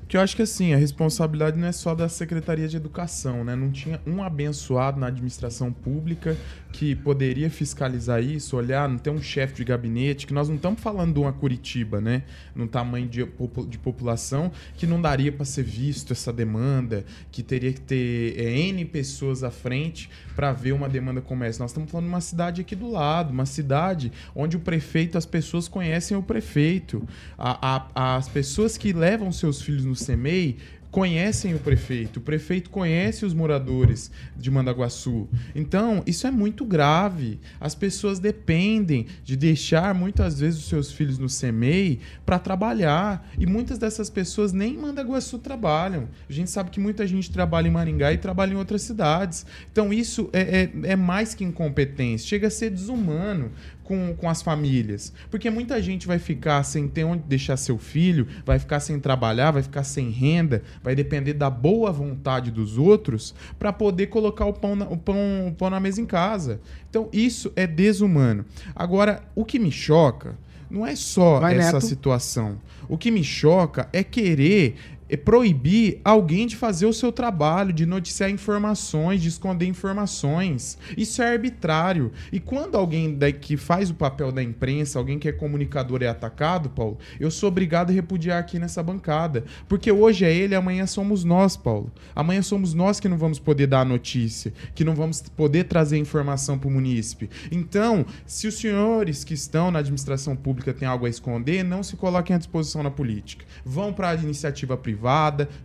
Porque 0.00 0.16
eu 0.16 0.20
acho 0.20 0.36
que 0.36 0.42
assim, 0.42 0.72
a 0.72 0.76
responsabilidade 0.76 1.58
não 1.58 1.66
é 1.66 1.72
só 1.72 1.94
da 1.94 2.08
Secretaria 2.08 2.68
de 2.68 2.76
Educação, 2.76 3.42
né? 3.44 3.56
Não 3.56 3.70
tinha 3.70 4.00
um 4.06 4.22
abençoado 4.22 4.98
na 5.00 5.06
administração 5.08 5.72
pública 5.72 6.36
que 6.72 6.94
poderia 6.94 7.48
fiscalizar 7.50 8.22
isso, 8.22 8.56
olhar, 8.56 8.88
não 8.88 8.98
tem 8.98 9.12
um 9.12 9.22
chefe 9.22 9.54
de 9.54 9.64
gabinete, 9.64 10.26
que 10.26 10.34
nós 10.34 10.48
não 10.48 10.56
estamos 10.56 10.80
falando 10.80 11.14
de 11.14 11.20
uma 11.20 11.32
Curitiba, 11.32 12.00
né? 12.00 12.22
Num 12.54 12.66
tamanho 12.66 13.08
de, 13.08 13.24
de 13.68 13.78
população 13.78 14.50
que 14.76 14.86
não 14.86 15.00
daria 15.00 15.30
para 15.30 15.44
ser 15.44 15.62
visto 15.62 16.12
essa 16.12 16.32
demanda, 16.32 17.04
que 17.30 17.42
teria 17.42 17.72
que 17.72 17.80
ter 17.80 18.34
é, 18.38 18.58
N 18.68 18.84
pessoas 18.84 19.44
à 19.44 19.50
frente 19.50 20.10
para 20.34 20.52
ver 20.52 20.72
uma 20.72 20.88
demanda 20.88 21.20
como 21.20 21.44
essa. 21.44 21.62
Nós 21.62 21.70
estamos 21.70 21.90
falando 21.90 22.06
de 22.06 22.12
uma 22.12 22.20
cidade 22.20 22.60
aqui 22.60 22.74
do 22.74 22.90
lado, 22.90 23.30
uma 23.30 23.46
cidade 23.46 24.10
onde 24.34 24.56
o 24.56 24.60
prefeito, 24.60 25.16
as 25.16 25.26
pessoas 25.26 25.68
conhecem 25.68 26.16
o 26.16 26.22
prefeito. 26.22 27.06
A- 27.38 27.86
a- 27.94 28.16
as 28.16 28.28
pessoas 28.28 28.76
que 28.76 28.92
levam 28.92 29.23
seus 29.32 29.60
filhos 29.62 29.84
no 29.84 29.94
CEMEI 29.96 30.56
conhecem 30.90 31.52
o 31.56 31.58
prefeito, 31.58 32.18
o 32.18 32.22
prefeito 32.22 32.70
conhece 32.70 33.26
os 33.26 33.34
moradores 33.34 34.12
de 34.36 34.48
Mandaguaçu. 34.48 35.28
Então, 35.52 36.04
isso 36.06 36.24
é 36.24 36.30
muito 36.30 36.64
grave. 36.64 37.40
As 37.60 37.74
pessoas 37.74 38.20
dependem 38.20 39.06
de 39.24 39.36
deixar 39.36 39.92
muitas 39.92 40.38
vezes 40.38 40.60
os 40.60 40.68
seus 40.68 40.92
filhos 40.92 41.18
no 41.18 41.28
CEMEI 41.28 41.98
para 42.24 42.38
trabalhar. 42.38 43.28
E 43.36 43.44
muitas 43.44 43.76
dessas 43.76 44.08
pessoas 44.08 44.52
nem 44.52 44.74
em 44.74 44.78
Mandaguaçu 44.78 45.36
trabalham. 45.40 46.08
A 46.30 46.32
gente 46.32 46.48
sabe 46.48 46.70
que 46.70 46.78
muita 46.78 47.04
gente 47.08 47.28
trabalha 47.28 47.66
em 47.66 47.72
Maringá 47.72 48.12
e 48.12 48.18
trabalha 48.18 48.52
em 48.52 48.56
outras 48.56 48.82
cidades. 48.82 49.44
Então, 49.72 49.92
isso 49.92 50.30
é, 50.32 50.40
é- 50.84 50.92
é 50.92 50.94
mais 50.96 51.34
que 51.34 51.42
incompetência. 51.42 52.28
Chega 52.28 52.46
a 52.46 52.50
ser 52.50 52.70
desumano 52.70 53.50
com, 53.84 54.14
com 54.16 54.28
as 54.28 54.42
famílias. 54.42 55.12
Porque 55.30 55.48
muita 55.50 55.80
gente 55.80 56.06
vai 56.06 56.18
ficar 56.18 56.62
sem 56.64 56.88
ter 56.88 57.04
onde 57.04 57.22
deixar 57.22 57.56
seu 57.56 57.78
filho, 57.78 58.26
vai 58.44 58.58
ficar 58.58 58.80
sem 58.80 58.98
trabalhar, 58.98 59.52
vai 59.52 59.62
ficar 59.62 59.84
sem 59.84 60.10
renda, 60.10 60.62
vai 60.82 60.96
depender 60.96 61.34
da 61.34 61.48
boa 61.48 61.92
vontade 61.92 62.50
dos 62.50 62.76
outros 62.76 63.34
para 63.58 63.72
poder 63.72 64.08
colocar 64.08 64.46
o 64.46 64.52
pão, 64.52 64.74
na, 64.74 64.86
o, 64.86 64.96
pão, 64.96 65.48
o 65.48 65.52
pão 65.52 65.70
na 65.70 65.78
mesa 65.78 66.00
em 66.00 66.06
casa. 66.06 66.60
Então, 66.90 67.08
isso 67.12 67.52
é 67.54 67.66
desumano. 67.66 68.44
Agora, 68.74 69.22
o 69.34 69.44
que 69.44 69.58
me 69.58 69.70
choca 69.70 70.36
não 70.70 70.86
é 70.86 70.96
só 70.96 71.40
Vai, 71.40 71.56
essa 71.56 71.74
Neto. 71.74 71.86
situação. 71.86 72.58
O 72.88 72.98
que 72.98 73.10
me 73.10 73.22
choca 73.22 73.88
é 73.92 74.02
querer 74.02 74.76
proibir 75.16 76.00
alguém 76.04 76.46
de 76.46 76.56
fazer 76.56 76.86
o 76.86 76.92
seu 76.92 77.12
trabalho, 77.12 77.72
de 77.72 77.86
noticiar 77.86 78.30
informações, 78.30 79.22
de 79.22 79.28
esconder 79.28 79.66
informações. 79.66 80.78
Isso 80.96 81.22
é 81.22 81.32
arbitrário. 81.32 82.12
E 82.32 82.40
quando 82.40 82.76
alguém 82.76 83.18
que 83.40 83.56
faz 83.56 83.90
o 83.90 83.94
papel 83.94 84.32
da 84.32 84.42
imprensa, 84.42 84.98
alguém 84.98 85.18
que 85.18 85.28
é 85.28 85.32
comunicador 85.32 86.02
é 86.02 86.08
atacado, 86.08 86.70
Paulo, 86.70 86.98
eu 87.18 87.30
sou 87.30 87.48
obrigado 87.48 87.90
a 87.90 87.92
repudiar 87.92 88.38
aqui 88.38 88.58
nessa 88.58 88.82
bancada. 88.82 89.44
Porque 89.68 89.90
hoje 89.90 90.24
é 90.24 90.34
ele, 90.34 90.54
amanhã 90.54 90.86
somos 90.86 91.24
nós, 91.24 91.56
Paulo. 91.56 91.92
Amanhã 92.14 92.42
somos 92.42 92.74
nós 92.74 92.98
que 92.98 93.08
não 93.08 93.18
vamos 93.18 93.38
poder 93.38 93.66
dar 93.66 93.80
a 93.80 93.84
notícia, 93.84 94.52
que 94.74 94.84
não 94.84 94.94
vamos 94.94 95.20
poder 95.22 95.64
trazer 95.64 95.98
informação 95.98 96.58
para 96.58 96.68
o 96.68 96.72
munícipe. 96.72 97.28
Então, 97.50 98.04
se 98.26 98.46
os 98.46 98.54
senhores 98.54 99.24
que 99.24 99.34
estão 99.34 99.70
na 99.70 99.78
administração 99.78 100.34
pública 100.36 100.72
têm 100.72 100.88
algo 100.88 101.06
a 101.06 101.10
esconder, 101.10 101.62
não 101.62 101.82
se 101.82 101.96
coloquem 101.96 102.34
à 102.34 102.38
disposição 102.38 102.82
na 102.82 102.90
política. 102.90 103.44
Vão 103.64 103.92
para 103.92 104.10
a 104.10 104.14
iniciativa 104.14 104.76
privada, 104.76 105.03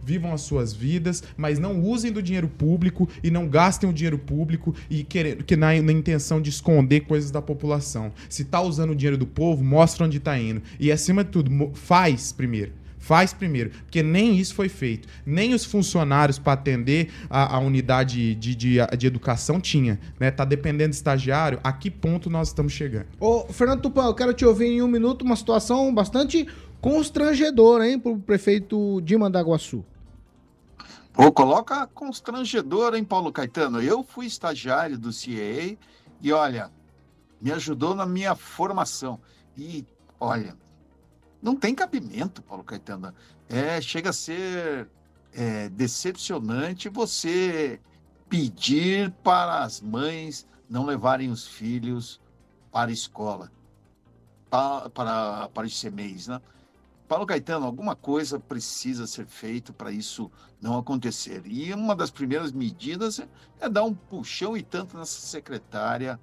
vivam 0.03 0.33
as 0.33 0.41
suas 0.41 0.73
vidas, 0.73 1.23
mas 1.37 1.59
não 1.59 1.81
usem 1.81 2.11
do 2.11 2.21
dinheiro 2.21 2.47
público 2.47 3.07
e 3.23 3.31
não 3.31 3.47
gastem 3.47 3.89
o 3.89 3.93
dinheiro 3.93 4.17
público 4.17 4.75
e 4.89 5.03
querer, 5.03 5.43
que 5.43 5.55
na, 5.55 5.79
na 5.81 5.91
intenção 5.91 6.41
de 6.41 6.49
esconder 6.49 7.01
coisas 7.01 7.31
da 7.31 7.41
população. 7.41 8.11
Se 8.27 8.43
tá 8.45 8.61
usando 8.61 8.91
o 8.91 8.95
dinheiro 8.95 9.17
do 9.17 9.27
povo, 9.27 9.63
mostra 9.63 10.05
onde 10.05 10.19
tá 10.19 10.37
indo. 10.37 10.61
E 10.79 10.91
acima 10.91 11.23
de 11.23 11.31
tudo, 11.31 11.71
faz 11.73 12.31
primeiro. 12.31 12.79
Faz 12.99 13.33
primeiro, 13.33 13.71
porque 13.85 14.03
nem 14.03 14.37
isso 14.37 14.53
foi 14.53 14.67
feito. 14.67 15.07
Nem 15.25 15.53
os 15.53 15.63
funcionários 15.63 16.37
para 16.37 16.53
atender 16.53 17.09
a, 17.29 17.55
a 17.55 17.59
unidade 17.59 18.35
de, 18.35 18.53
de, 18.53 18.77
de 18.97 19.07
educação 19.07 19.59
tinha. 19.59 19.97
Né? 20.19 20.29
Tá 20.29 20.43
dependendo 20.43 20.89
de 20.89 20.97
estagiário. 20.97 21.59
A 21.63 21.71
que 21.71 21.89
ponto 21.89 22.29
nós 22.29 22.49
estamos 22.49 22.73
chegando? 22.73 23.05
Ô, 23.19 23.47
Fernando 23.51 23.81
Tupan, 23.81 24.05
eu 24.05 24.13
quero 24.13 24.33
te 24.33 24.45
ouvir 24.45 24.65
em 24.65 24.81
um 24.81 24.87
minuto 24.87 25.23
uma 25.23 25.37
situação 25.37 25.91
bastante 25.93 26.45
constrangedora, 26.81 27.87
hein, 27.89 27.99
pro 27.99 28.17
prefeito 28.19 29.01
de 29.01 29.17
Mandaguaçu. 29.17 29.83
Pô, 31.13 31.31
coloca 31.31 31.85
constrangedor, 31.87 32.95
hein, 32.95 33.03
Paulo 33.03 33.31
Caetano? 33.31 33.81
Eu 33.81 34.03
fui 34.03 34.25
estagiário 34.25 34.97
do 34.97 35.11
CIEA 35.11 35.77
e, 36.21 36.31
olha, 36.31 36.71
me 37.41 37.51
ajudou 37.51 37.93
na 37.93 38.05
minha 38.05 38.35
formação. 38.35 39.19
E, 39.57 39.85
olha, 40.19 40.55
não 41.41 41.55
tem 41.55 41.75
cabimento, 41.75 42.41
Paulo 42.41 42.63
Caetano. 42.63 43.13
É, 43.49 43.81
chega 43.81 44.11
a 44.11 44.13
ser 44.13 44.87
é, 45.33 45.67
decepcionante 45.69 46.87
você 46.87 47.79
pedir 48.29 49.11
para 49.23 49.63
as 49.63 49.81
mães 49.81 50.47
não 50.69 50.85
levarem 50.85 51.31
os 51.31 51.47
filhos 51.47 52.21
para 52.71 52.91
a 52.91 52.93
escola, 52.93 53.51
pa- 54.49 54.89
para, 54.91 55.49
para 55.49 55.65
os 55.65 55.81
CMEs, 55.81 56.27
né? 56.27 56.39
Paulo 57.09 57.25
Caetano, 57.25 57.65
alguma 57.65 57.95
coisa 57.95 58.39
precisa 58.39 59.07
ser 59.07 59.25
feito 59.25 59.73
para 59.73 59.91
isso 59.91 60.31
não 60.61 60.77
acontecer. 60.77 61.41
E 61.47 61.73
uma 61.73 61.95
das 61.95 62.11
primeiras 62.11 62.51
medidas 62.51 63.19
é, 63.19 63.27
é 63.59 63.67
dar 63.67 63.83
um 63.83 63.95
puxão 63.95 64.55
e 64.55 64.61
tanto 64.61 64.95
nessa 64.95 65.19
secretária 65.19 66.19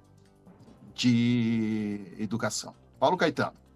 de 0.95 1.99
educação. 2.17 2.73
Paulo 2.97 3.17
Caetano. 3.17 3.66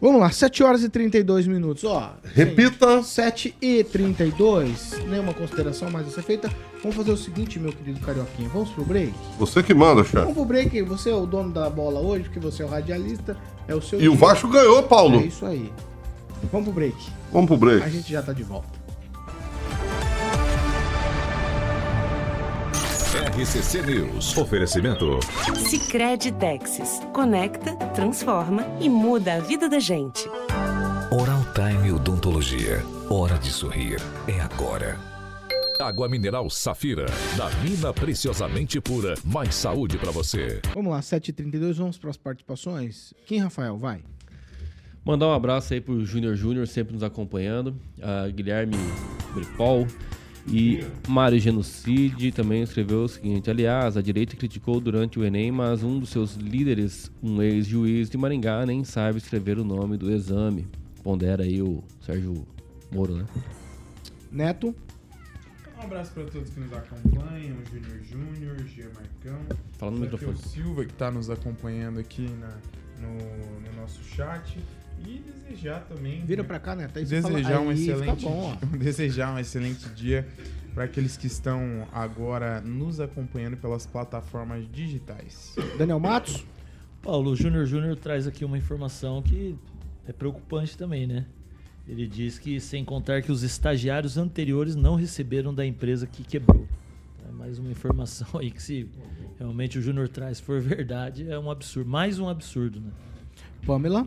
Vamos 0.00 0.20
lá, 0.20 0.30
7 0.30 0.62
horas 0.62 0.84
e 0.84 0.88
32 0.88 1.48
minutos. 1.48 1.82
Ó, 1.82 2.12
Repita. 2.22 3.02
7 3.02 3.54
e 3.60 3.82
32. 3.82 4.96
Nenhuma 5.08 5.34
consideração 5.34 5.90
mais 5.90 6.06
a 6.06 6.10
ser 6.10 6.22
feita. 6.22 6.48
Vamos 6.80 6.96
fazer 6.96 7.10
o 7.10 7.16
seguinte, 7.16 7.58
meu 7.58 7.72
querido 7.72 7.98
Carioquinha. 8.00 8.48
Vamos 8.50 8.70
pro 8.70 8.84
break? 8.84 9.12
Você 9.40 9.60
que 9.60 9.74
manda, 9.74 10.04
chefe. 10.04 10.18
Vamos 10.18 10.34
pro 10.34 10.44
break. 10.44 10.80
Você 10.82 11.10
é 11.10 11.14
o 11.14 11.26
dono 11.26 11.50
da 11.52 11.68
bola 11.68 11.98
hoje, 11.98 12.24
porque 12.24 12.38
você 12.38 12.62
é 12.62 12.66
o 12.66 12.68
radialista. 12.68 13.36
É 13.66 13.74
o 13.74 13.82
seu 13.82 14.00
E 14.00 14.08
o 14.08 14.12
dia. 14.12 14.20
Vasco 14.20 14.46
ganhou, 14.48 14.84
Paulo. 14.84 15.18
É 15.20 15.24
isso 15.24 15.44
aí. 15.44 15.72
Vamos 16.52 16.66
pro 16.66 16.74
break. 16.74 16.96
Vamos 17.32 17.48
pro 17.48 17.56
break. 17.56 17.82
A 17.84 17.88
gente 17.88 18.12
já 18.12 18.22
tá 18.22 18.32
de 18.32 18.44
volta. 18.44 18.77
RCC 23.38 23.82
News. 23.82 24.36
Oferecimento. 24.36 25.20
Sicredi 25.54 26.32
Texas. 26.32 27.00
Conecta, 27.12 27.76
transforma 27.94 28.66
e 28.80 28.88
muda 28.88 29.34
a 29.34 29.38
vida 29.38 29.68
da 29.68 29.78
gente. 29.78 30.28
Oral 31.08 31.44
Time 31.54 31.92
Odontologia. 31.92 32.82
Hora 33.08 33.38
de 33.38 33.50
sorrir. 33.50 34.00
É 34.26 34.40
agora. 34.40 34.98
Água 35.80 36.08
mineral 36.08 36.50
Safira. 36.50 37.06
Da 37.36 37.48
mina 37.62 37.92
preciosamente 37.92 38.80
pura. 38.80 39.14
Mais 39.24 39.54
saúde 39.54 39.98
pra 39.98 40.10
você. 40.10 40.60
Vamos 40.74 40.90
lá, 40.90 41.00
7 41.00 41.28
e 41.28 41.32
32 41.32 41.76
Vamos 41.78 41.96
para 41.96 42.10
as 42.10 42.16
participações. 42.16 43.14
Quem, 43.24 43.38
Rafael? 43.38 43.78
Vai. 43.78 44.02
Mandar 45.04 45.28
um 45.28 45.32
abraço 45.32 45.74
aí 45.74 45.80
pro 45.80 46.04
Júnior 46.04 46.34
Júnior, 46.34 46.66
sempre 46.66 46.92
nos 46.92 47.04
acompanhando. 47.04 47.76
A 48.02 48.26
Guilherme 48.30 48.74
Bripol. 49.32 49.86
E 50.50 50.84
Mário 51.06 51.38
Genocide 51.38 52.32
também 52.32 52.62
escreveu 52.62 53.02
o 53.04 53.08
seguinte: 53.08 53.50
aliás, 53.50 53.96
a 53.96 54.02
direita 54.02 54.34
criticou 54.36 54.80
durante 54.80 55.18
o 55.18 55.24
Enem, 55.24 55.52
mas 55.52 55.82
um 55.82 55.98
dos 55.98 56.08
seus 56.10 56.34
líderes, 56.36 57.10
um 57.22 57.42
ex-juiz 57.42 58.08
de 58.08 58.16
Maringá, 58.16 58.64
nem 58.64 58.82
sabe 58.84 59.18
escrever 59.18 59.58
o 59.58 59.64
nome 59.64 59.96
do 59.96 60.10
exame. 60.10 60.66
Pondera 61.02 61.42
aí 61.44 61.60
o 61.60 61.82
Sérgio 62.00 62.46
Moro, 62.90 63.16
né? 63.16 63.26
Neto. 64.32 64.74
Um 65.78 65.82
abraço 65.82 66.12
para 66.12 66.24
todos 66.24 66.50
que 66.50 66.58
nos 66.60 66.72
acompanham, 66.72 67.56
Júnior 67.70 68.00
Júnior, 68.02 68.56
Gia 68.66 68.86
Marcão. 68.86 69.38
Fala 69.78 69.92
no 69.92 69.98
microfone. 70.00 70.36
Silva, 70.38 70.84
que 70.84 70.92
está 70.92 71.10
nos 71.10 71.30
acompanhando 71.30 72.00
aqui 72.00 72.22
na- 72.40 72.58
no, 73.00 73.14
no 73.70 73.80
nosso 73.80 74.02
chat. 74.02 74.58
E 75.06 75.18
desejar 75.48 75.80
também. 75.88 76.24
Vira 76.24 76.44
pra 76.44 76.58
cá, 76.58 76.74
Neto. 76.76 76.98
Aí 76.98 77.06
você 77.06 77.20
fala- 77.22 77.34
Desejar 77.36 77.60
um 77.60 77.68
aí 77.70 77.80
excelente 77.82 78.24
bom, 78.24 78.56
dia, 78.60 78.68
desejar 78.78 79.34
um 79.34 79.38
excelente 79.38 79.88
dia 79.90 80.26
para 80.74 80.84
aqueles 80.84 81.16
que 81.16 81.26
estão 81.26 81.86
agora 81.92 82.60
nos 82.60 83.00
acompanhando 83.00 83.56
pelas 83.56 83.86
plataformas 83.86 84.66
digitais. 84.70 85.54
Daniel 85.76 85.98
Matos. 85.98 86.44
Paulo, 87.02 87.30
o 87.32 87.36
Júnior 87.36 87.64
Júnior 87.66 87.96
traz 87.96 88.26
aqui 88.26 88.44
uma 88.44 88.58
informação 88.58 89.22
que 89.22 89.56
é 90.06 90.12
preocupante 90.12 90.76
também, 90.76 91.06
né? 91.06 91.24
Ele 91.86 92.06
diz 92.06 92.38
que, 92.38 92.60
sem 92.60 92.84
contar 92.84 93.22
que 93.22 93.32
os 93.32 93.42
estagiários 93.42 94.18
anteriores 94.18 94.76
não 94.76 94.94
receberam 94.94 95.54
da 95.54 95.64
empresa 95.64 96.06
que 96.06 96.22
quebrou. 96.22 96.66
É 97.26 97.32
mais 97.32 97.58
uma 97.58 97.70
informação 97.70 98.28
aí 98.38 98.50
que, 98.50 98.62
se 98.62 98.86
realmente 99.38 99.78
o 99.78 99.82
Júnior 99.82 100.08
traz 100.08 100.38
for 100.38 100.60
verdade, 100.60 101.30
é 101.30 101.38
um 101.38 101.50
absurdo. 101.50 101.88
Mais 101.88 102.18
um 102.18 102.28
absurdo, 102.28 102.78
né? 102.80 102.90
Pamela. 103.66 104.06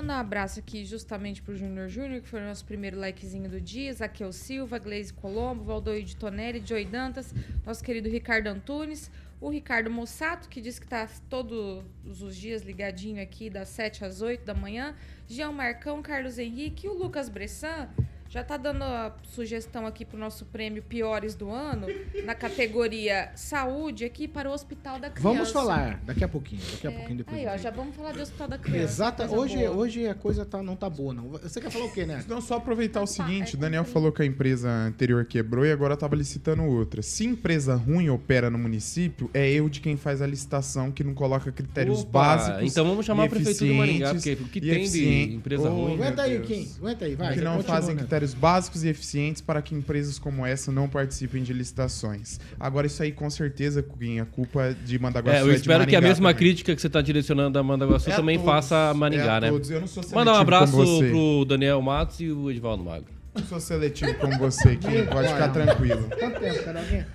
Mandar 0.00 0.16
um 0.16 0.20
abraço 0.20 0.58
aqui 0.58 0.86
justamente 0.86 1.42
pro 1.42 1.54
Júnior 1.54 1.86
Júnior, 1.86 2.22
que 2.22 2.28
foi 2.28 2.40
o 2.40 2.44
nosso 2.46 2.64
primeiro 2.64 2.98
likezinho 2.98 3.50
do 3.50 3.60
dia. 3.60 3.92
Zaqueu 3.92 4.32
Silva, 4.32 4.78
Gleise 4.78 5.12
Colombo, 5.12 5.62
Valdoide 5.62 6.16
Tonelli, 6.16 6.62
Joy 6.64 6.86
Dantas, 6.86 7.34
nosso 7.66 7.84
querido 7.84 8.08
Ricardo 8.08 8.46
Antunes, 8.46 9.10
o 9.42 9.50
Ricardo 9.50 9.90
Mossato, 9.90 10.48
que 10.48 10.62
diz 10.62 10.78
que 10.78 10.86
tá 10.86 11.06
todos 11.28 11.84
os 12.22 12.34
dias 12.34 12.62
ligadinho 12.62 13.22
aqui, 13.22 13.50
das 13.50 13.68
7 13.68 14.02
às 14.02 14.22
8 14.22 14.42
da 14.42 14.54
manhã. 14.54 14.96
Jean 15.28 15.52
Marcão, 15.52 16.00
Carlos 16.00 16.38
Henrique 16.38 16.86
e 16.86 16.88
o 16.88 16.94
Lucas 16.94 17.28
Bressan. 17.28 17.86
Já 18.32 18.44
tá 18.44 18.56
dando 18.56 18.84
a 18.84 19.12
sugestão 19.24 19.84
aqui 19.88 20.04
pro 20.04 20.16
nosso 20.16 20.44
prêmio 20.44 20.84
Piores 20.84 21.34
do 21.34 21.50
Ano, 21.50 21.88
na 22.24 22.32
categoria 22.32 23.32
Saúde, 23.34 24.04
aqui 24.04 24.28
para 24.28 24.48
o 24.48 24.52
Hospital 24.52 25.00
da 25.00 25.10
Criança. 25.10 25.20
Vamos 25.34 25.50
falar 25.50 26.00
daqui 26.06 26.22
a 26.22 26.28
pouquinho. 26.28 26.62
Daqui 26.70 26.86
a 26.86 26.90
É, 26.92 26.94
pouquinho 26.94 27.18
depois. 27.18 27.36
Aí, 27.36 27.44
eu 27.44 27.50
ó, 27.50 27.56
já 27.56 27.70
vamos 27.72 27.96
falar 27.96 28.12
do 28.12 28.22
Hospital 28.22 28.46
da 28.46 28.56
Criança. 28.58 28.84
Exata. 28.84 29.28
Hoje, 29.28 29.56
boa. 29.56 29.70
hoje 29.72 30.06
a 30.06 30.14
coisa 30.14 30.46
tá, 30.46 30.62
não 30.62 30.76
tá 30.76 30.88
boa, 30.88 31.12
não. 31.12 31.28
Você 31.30 31.60
quer 31.60 31.72
falar 31.72 31.86
o 31.86 31.92
quê, 31.92 32.06
né? 32.06 32.24
Não, 32.28 32.40
só 32.40 32.54
aproveitar 32.58 33.02
o 33.02 33.06
seguinte, 33.06 33.56
é 33.56 33.58
o 33.58 33.60
Daniel 33.60 33.82
aí. 33.82 33.90
falou 33.90 34.12
que 34.12 34.22
a 34.22 34.24
empresa 34.24 34.70
anterior 34.70 35.24
quebrou 35.24 35.66
e 35.66 35.72
agora 35.72 35.94
estava 35.94 36.14
licitando 36.14 36.62
outra. 36.62 37.02
Se 37.02 37.24
empresa 37.24 37.74
ruim 37.74 38.10
opera 38.10 38.48
no 38.48 38.58
município, 38.58 39.28
é 39.34 39.50
erro 39.50 39.68
de 39.68 39.80
quem 39.80 39.96
faz 39.96 40.22
a 40.22 40.26
licitação 40.28 40.92
que 40.92 41.02
não 41.02 41.14
coloca 41.14 41.50
critérios 41.50 42.02
Opa, 42.02 42.10
básicos. 42.36 42.70
então 42.70 42.86
vamos 42.86 43.04
chamar 43.04 43.24
a 43.24 43.28
prefeitura 43.28 43.72
de 43.72 43.76
Maringá, 43.76 44.14
porque 44.14 44.32
o 44.34 44.44
que 44.48 44.60
tem 44.60 44.88
de 44.88 45.34
empresa 45.34 45.68
Oh, 45.68 45.86
ruim, 45.86 45.94
Aguenta 45.94 46.22
aí. 46.22 46.40
Kim. 46.42 46.70
Aguenta 46.78 47.04
aí, 47.06 47.14
vai. 47.16 47.34
que 47.34 47.40
não 47.40 47.60
fazem 47.64 47.96
né? 47.96 48.02
Critérios 48.20 48.34
básicos 48.34 48.84
e 48.84 48.88
eficientes 48.88 49.40
para 49.40 49.62
que 49.62 49.74
empresas 49.74 50.18
como 50.18 50.44
essa 50.44 50.70
não 50.70 50.88
participem 50.88 51.42
de 51.42 51.52
licitações. 51.52 52.38
Agora, 52.58 52.86
isso 52.86 53.02
aí, 53.02 53.12
com 53.12 53.28
certeza, 53.30 53.82
Kim, 53.82 54.20
a 54.20 54.26
culpa 54.26 54.74
de 54.84 54.98
Mandaguaçu 54.98 55.36
É, 55.36 55.40
é, 55.40 55.42
eu 55.42 55.48
de 55.48 55.56
espero 55.56 55.86
que 55.86 55.96
a 55.96 56.00
mesma 56.00 56.30
também. 56.30 56.38
crítica 56.38 56.74
que 56.74 56.80
você 56.80 56.86
está 56.86 57.00
direcionando 57.00 57.56
a 57.58 57.60
Amanda 57.60 57.86
Guaçu 57.86 58.10
É 58.10 58.12
a 58.12 58.16
também 58.16 58.36
todos, 58.36 58.52
faça 58.52 58.90
a 58.90 58.94
Maringá, 58.94 59.24
é 59.24 59.36
a 59.36 59.40
né? 59.40 59.50
todos. 59.50 59.70
Eu 59.70 59.80
não 59.80 59.86
sou 59.86 60.02
Mandar 60.12 60.34
um 60.34 60.36
abraço 60.36 60.72
pro 61.10 61.44
Daniel 61.46 61.80
Matos 61.80 62.20
e 62.20 62.30
o 62.30 62.50
Edivaldo 62.50 62.84
Magro. 62.84 63.08
Não 63.34 63.44
sou 63.44 63.60
seletivo 63.60 64.12
como 64.14 64.36
você, 64.38 64.76
Kim. 64.76 65.06
Pode 65.06 65.28
ficar 65.28 65.48
tranquilo. 65.48 66.08
Quanto 66.18 66.40
tempo, 66.40 66.64
cara? 66.64 66.80
Alguém? 66.80 67.06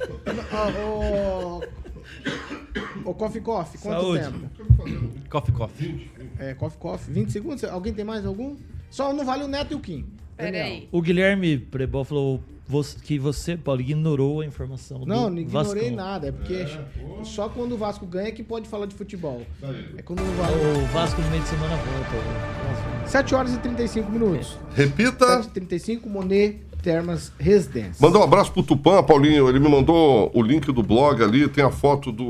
Ô, 0.87 1.59
ô, 3.05 3.09
ô, 3.09 3.13
Coffee 3.13 3.41
Coffee, 3.41 3.79
quanto 3.81 4.01
Saúde. 4.01 4.23
tempo? 4.23 4.49
Coffee, 5.29 5.53
coffee. 5.53 6.11
É, 6.39 6.53
Coffee 6.53 6.79
Coffee, 6.79 7.13
20 7.13 7.31
segundos. 7.31 7.63
Alguém 7.65 7.93
tem 7.93 8.05
mais 8.05 8.25
algum? 8.25 8.55
Só 8.89 9.11
não 9.13 9.25
vale 9.25 9.43
o 9.43 9.47
Neto 9.47 9.73
e 9.73 9.75
o 9.75 9.79
Kim. 9.79 10.05
Pera 10.37 10.51
Daniel. 10.51 10.65
aí. 10.65 10.89
O 10.91 11.01
Guilherme 11.01 11.57
Prebol 11.57 12.03
falou 12.03 12.41
que 13.03 13.19
você, 13.19 13.55
Paulo, 13.55 13.79
ignorou 13.81 14.41
a 14.41 14.45
informação 14.45 14.99
do 15.01 15.05
Não, 15.05 15.29
não 15.29 15.37
ignorei 15.37 15.91
Vascão. 15.91 15.95
nada. 15.95 16.27
É 16.27 16.31
porque 16.31 16.65
só 17.23 17.47
quando 17.47 17.73
o 17.73 17.77
Vasco 17.77 18.05
ganha 18.07 18.31
que 18.31 18.43
pode 18.43 18.67
falar 18.67 18.87
de 18.87 18.95
futebol. 18.95 19.41
É 19.95 20.01
quando 20.01 20.21
o 20.21 20.35
Vasco... 20.35 20.57
O 20.57 20.85
Vasco 20.87 21.21
no 21.21 21.29
meio 21.29 21.43
de 21.43 21.47
semana 21.49 21.75
volta. 21.75 22.15
o 22.15 22.93
Vasco. 23.01 23.09
7 23.09 23.35
horas 23.35 23.53
e 23.53 23.59
35 23.59 24.11
minutos. 24.11 24.57
Repita. 24.73 25.27
7 25.43 25.45
e 25.47 25.51
35 25.51 26.09
Monet 26.09 26.59
Termas 26.85 27.31
Residência. 27.39 27.95
Mandar 27.99 28.19
um 28.19 28.23
abraço 28.23 28.51
pro 28.51 28.61
Tupã, 28.61 29.01
Paulinho. 29.01 29.49
Ele 29.49 29.59
me 29.59 29.67
mandou 29.67 30.29
o 30.35 30.41
link 30.43 30.71
do 30.71 30.83
blog 30.83 31.23
ali, 31.23 31.47
tem 31.47 31.63
a 31.63 31.71
foto 31.71 32.11
do 32.11 32.23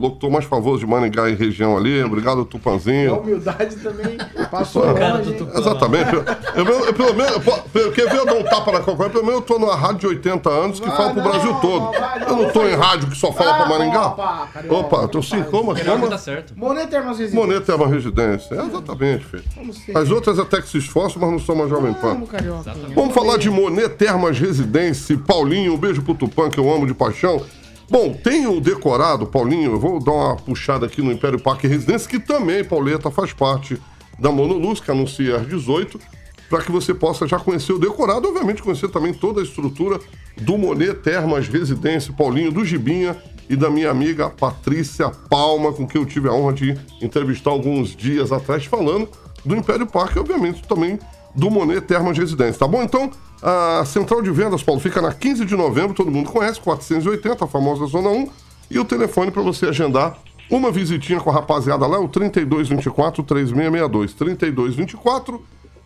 locutor 0.00 0.30
mais 0.32 0.44
famoso 0.44 0.80
de 0.80 0.86
Maringá 0.86 1.28
e 1.30 1.34
região 1.36 1.76
ali. 1.76 2.02
Obrigado, 2.02 2.40
A 2.40 2.44
Tupanzinho. 2.44 3.20
humildade 3.20 3.76
também 3.76 4.18
passou 4.50 4.82
Cara 4.94 5.18
longe. 5.18 5.36
Exatamente. 5.56 6.12
Eu, 6.12 6.24
eu, 6.66 6.84
eu, 6.86 6.92
pelo 6.92 7.14
menos, 7.14 7.32
eu, 7.34 7.40
po- 7.40 7.62
quer 7.92 8.08
ver 8.10 8.16
eu 8.18 8.26
dar 8.26 8.34
um 8.34 8.42
tapa 8.42 8.72
na 8.72 8.80
coca? 8.80 9.08
Pelo 9.08 9.24
menos 9.24 9.40
eu 9.42 9.46
tô 9.46 9.58
numa 9.60 9.76
rádio 9.76 9.98
de 10.00 10.06
80 10.08 10.50
anos 10.50 10.80
que 10.80 10.88
Vai, 10.88 10.96
fala 10.96 11.10
pro 11.14 11.22
não, 11.22 11.30
Brasil 11.30 11.54
todo. 11.60 11.80
não, 11.84 11.92
vai, 11.92 12.18
não, 12.18 12.26
eu 12.28 12.36
não 12.46 12.50
tô 12.52 12.66
em 12.66 12.74
rádio 12.74 13.08
que 13.10 13.16
só 13.16 13.32
fala 13.32 13.54
pra 13.54 13.64
Ah, 13.66 13.68
Maringá. 13.68 14.06
opa, 14.08 14.48
carioca, 14.52 14.74
Opa, 14.96 15.08
tô 15.08 15.22
sim, 15.22 15.40
como? 15.44 15.72
Melhor 15.72 15.94
que 15.94 16.00
Como? 16.00 16.08
tá 16.10 16.18
certo. 16.18 16.52
Monet 16.56 16.88
Termas 16.90 17.16
Residência. 17.18 17.46
Moneta 17.46 17.72
é 17.72 17.74
uma 17.76 17.86
residência. 17.86 18.54
É, 18.56 18.62
exatamente, 18.66 19.24
filho. 19.24 19.44
Vamos 19.54 19.76
ser. 19.78 19.96
As 19.96 20.10
outras 20.10 20.38
até 20.40 20.60
que 20.60 20.68
se 20.68 20.78
esforçam, 20.78 21.20
mas 21.22 21.30
não 21.30 21.38
são 21.38 21.54
uma 21.54 21.68
Jovem 21.68 21.92
Pan. 21.94 22.14
Vamos, 22.14 22.28
carioca. 22.30 22.74
Vamos 22.94 23.14
falar 23.14 23.36
de 23.36 23.48
Monet 23.48 23.99
Termas 24.00 24.38
Residência. 24.38 25.18
Paulinho, 25.18 25.74
um 25.74 25.76
beijo 25.76 26.00
pro 26.00 26.14
Tupã, 26.14 26.48
que 26.48 26.58
eu 26.58 26.72
amo 26.74 26.86
de 26.86 26.94
paixão. 26.94 27.44
Bom, 27.90 28.14
tenho 28.14 28.58
decorado, 28.58 29.26
Paulinho, 29.26 29.72
eu 29.72 29.78
vou 29.78 30.02
dar 30.02 30.12
uma 30.12 30.36
puxada 30.36 30.86
aqui 30.86 31.02
no 31.02 31.12
Império 31.12 31.38
Parque 31.38 31.66
Residência, 31.66 32.08
que 32.08 32.18
também, 32.18 32.64
Pauleta, 32.64 33.10
faz 33.10 33.34
parte 33.34 33.78
da 34.18 34.32
Monoluz, 34.32 34.80
que 34.80 34.90
anuncia 34.90 35.36
às 35.36 35.46
18, 35.46 36.00
para 36.48 36.62
que 36.62 36.72
você 36.72 36.94
possa 36.94 37.28
já 37.28 37.38
conhecer 37.38 37.74
o 37.74 37.78
decorado, 37.78 38.26
obviamente 38.26 38.62
conhecer 38.62 38.88
também 38.88 39.12
toda 39.12 39.42
a 39.42 39.44
estrutura 39.44 40.00
do 40.40 40.56
Monet 40.56 40.94
Termas 40.94 41.46
Residência, 41.46 42.10
Paulinho, 42.10 42.50
do 42.50 42.64
Gibinha 42.64 43.14
e 43.50 43.54
da 43.54 43.68
minha 43.68 43.90
amiga 43.90 44.30
Patrícia 44.30 45.10
Palma, 45.10 45.74
com 45.74 45.86
quem 45.86 46.00
eu 46.00 46.06
tive 46.06 46.26
a 46.26 46.32
honra 46.32 46.54
de 46.54 46.74
entrevistar 47.02 47.50
alguns 47.50 47.94
dias 47.94 48.32
atrás, 48.32 48.64
falando 48.64 49.10
do 49.44 49.54
Império 49.54 49.86
Parque, 49.86 50.18
obviamente 50.18 50.62
também 50.62 50.98
do 51.34 51.50
Monet 51.50 51.80
Termas 51.82 52.16
Residência, 52.16 52.58
tá 52.58 52.66
bom? 52.66 52.82
Então, 52.82 53.10
a 53.42 53.84
central 53.84 54.22
de 54.22 54.30
vendas, 54.30 54.62
Paulo, 54.62 54.80
fica 54.80 55.00
na 55.00 55.12
15 55.12 55.44
de 55.44 55.56
novembro, 55.56 55.94
todo 55.94 56.10
mundo 56.10 56.30
conhece, 56.30 56.60
480, 56.60 57.44
a 57.44 57.48
famosa 57.48 57.86
Zona 57.86 58.10
1, 58.10 58.28
e 58.70 58.78
o 58.78 58.84
telefone 58.84 59.30
para 59.30 59.42
você 59.42 59.66
agendar 59.66 60.18
uma 60.50 60.70
visitinha 60.72 61.20
com 61.20 61.30
a 61.30 61.32
rapaziada 61.32 61.86
lá 61.86 61.96
é 61.96 62.00
o 62.00 62.08
3224 62.08 63.22
3662. 63.22 64.12
3224 64.14 65.42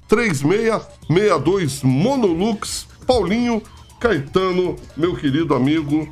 3662 0.09 1.83
Monolux, 1.83 2.89
Paulinho 3.07 3.63
Caetano, 4.01 4.77
meu 4.97 5.15
querido 5.15 5.55
amigo. 5.55 6.09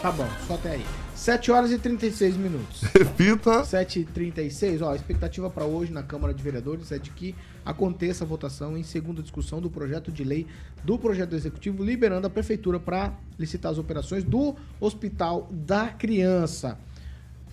Tá 0.00 0.12
bom, 0.12 0.26
só 0.46 0.54
até 0.54 0.70
aí. 0.70 1.01
7 1.22 1.52
horas 1.52 1.70
e 1.70 1.78
36 1.78 2.36
minutos. 2.36 2.82
Repita. 2.98 3.62
7h36, 3.62 4.82
ó, 4.82 4.90
a 4.90 4.96
expectativa 4.96 5.48
para 5.48 5.64
hoje 5.64 5.92
na 5.92 6.02
Câmara 6.02 6.34
de 6.34 6.42
Vereadores 6.42 6.90
é 6.90 6.98
de 6.98 7.10
que 7.10 7.32
aconteça 7.64 8.24
a 8.24 8.26
votação 8.26 8.76
em 8.76 8.82
segunda 8.82 9.22
discussão 9.22 9.60
do 9.60 9.70
projeto 9.70 10.10
de 10.10 10.24
lei 10.24 10.48
do 10.82 10.98
projeto 10.98 11.36
executivo 11.36 11.84
liberando 11.84 12.26
a 12.26 12.30
prefeitura 12.30 12.80
para 12.80 13.16
licitar 13.38 13.70
as 13.70 13.78
operações 13.78 14.24
do 14.24 14.56
Hospital 14.80 15.48
da 15.52 15.90
Criança. 15.90 16.76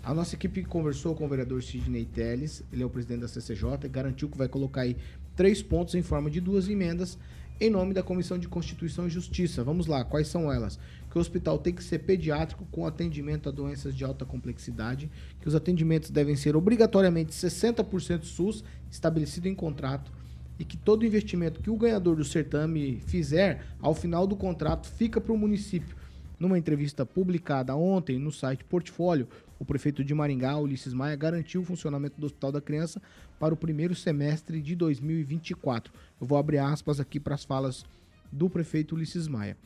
A 0.03 0.15
nossa 0.15 0.33
equipe 0.33 0.63
conversou 0.63 1.13
com 1.13 1.25
o 1.25 1.29
vereador 1.29 1.61
Sidney 1.61 2.05
Teles, 2.05 2.63
ele 2.73 2.81
é 2.81 2.85
o 2.87 2.89
presidente 2.89 3.19
da 3.19 3.27
CCJ, 3.27 3.85
e 3.85 3.87
garantiu 3.87 4.29
que 4.29 4.37
vai 4.37 4.47
colocar 4.47 4.81
aí 4.81 4.97
três 5.35 5.61
pontos 5.61 5.93
em 5.93 6.01
forma 6.01 6.31
de 6.31 6.41
duas 6.41 6.67
emendas 6.67 7.19
em 7.61 7.69
nome 7.69 7.93
da 7.93 8.01
Comissão 8.01 8.39
de 8.39 8.47
Constituição 8.47 9.05
e 9.05 9.09
Justiça. 9.09 9.63
Vamos 9.63 9.85
lá, 9.85 10.03
quais 10.03 10.27
são 10.27 10.51
elas? 10.51 10.79
Que 11.09 11.17
o 11.17 11.21
hospital 11.21 11.57
tem 11.57 11.73
que 11.73 11.83
ser 11.83 11.99
pediátrico 11.99 12.65
com 12.71 12.85
atendimento 12.85 13.49
a 13.49 13.51
doenças 13.51 13.95
de 13.95 14.03
alta 14.03 14.25
complexidade, 14.25 15.09
que 15.41 15.47
os 15.47 15.55
atendimentos 15.55 16.09
devem 16.09 16.35
ser 16.35 16.55
obrigatoriamente 16.55 17.31
60% 17.31 18.23
SUS, 18.23 18.63
estabelecido 18.91 19.47
em 19.47 19.55
contrato, 19.55 20.11
e 20.59 20.65
que 20.65 20.75
todo 20.75 21.05
investimento 21.05 21.61
que 21.61 21.69
o 21.69 21.77
ganhador 21.77 22.17
do 22.17 22.25
certame 22.25 23.01
fizer, 23.07 23.65
ao 23.81 23.95
final 23.95 24.27
do 24.27 24.35
contrato, 24.35 24.87
fica 24.89 25.21
para 25.21 25.33
o 25.33 25.37
município. 25.37 25.95
Numa 26.37 26.57
entrevista 26.57 27.05
publicada 27.05 27.75
ontem 27.75 28.17
no 28.19 28.31
site 28.31 28.63
Portfólio, 28.63 29.27
o 29.59 29.65
prefeito 29.65 30.03
de 30.03 30.13
Maringá, 30.13 30.57
Ulisses 30.57 30.93
Maia, 30.93 31.15
garantiu 31.15 31.61
o 31.61 31.65
funcionamento 31.65 32.19
do 32.19 32.25
Hospital 32.25 32.51
da 32.53 32.61
Criança 32.61 33.01
para 33.37 33.53
o 33.53 33.57
primeiro 33.57 33.93
semestre 33.93 34.61
de 34.61 34.73
2024. 34.75 35.91
Eu 36.19 36.25
vou 36.25 36.37
abrir 36.37 36.59
aspas 36.59 36.99
aqui 36.99 37.19
para 37.19 37.35
as 37.35 37.43
falas 37.43 37.85
do 38.31 38.49
prefeito 38.49 38.95
Ulisses 38.95 39.27
Maia. 39.27 39.57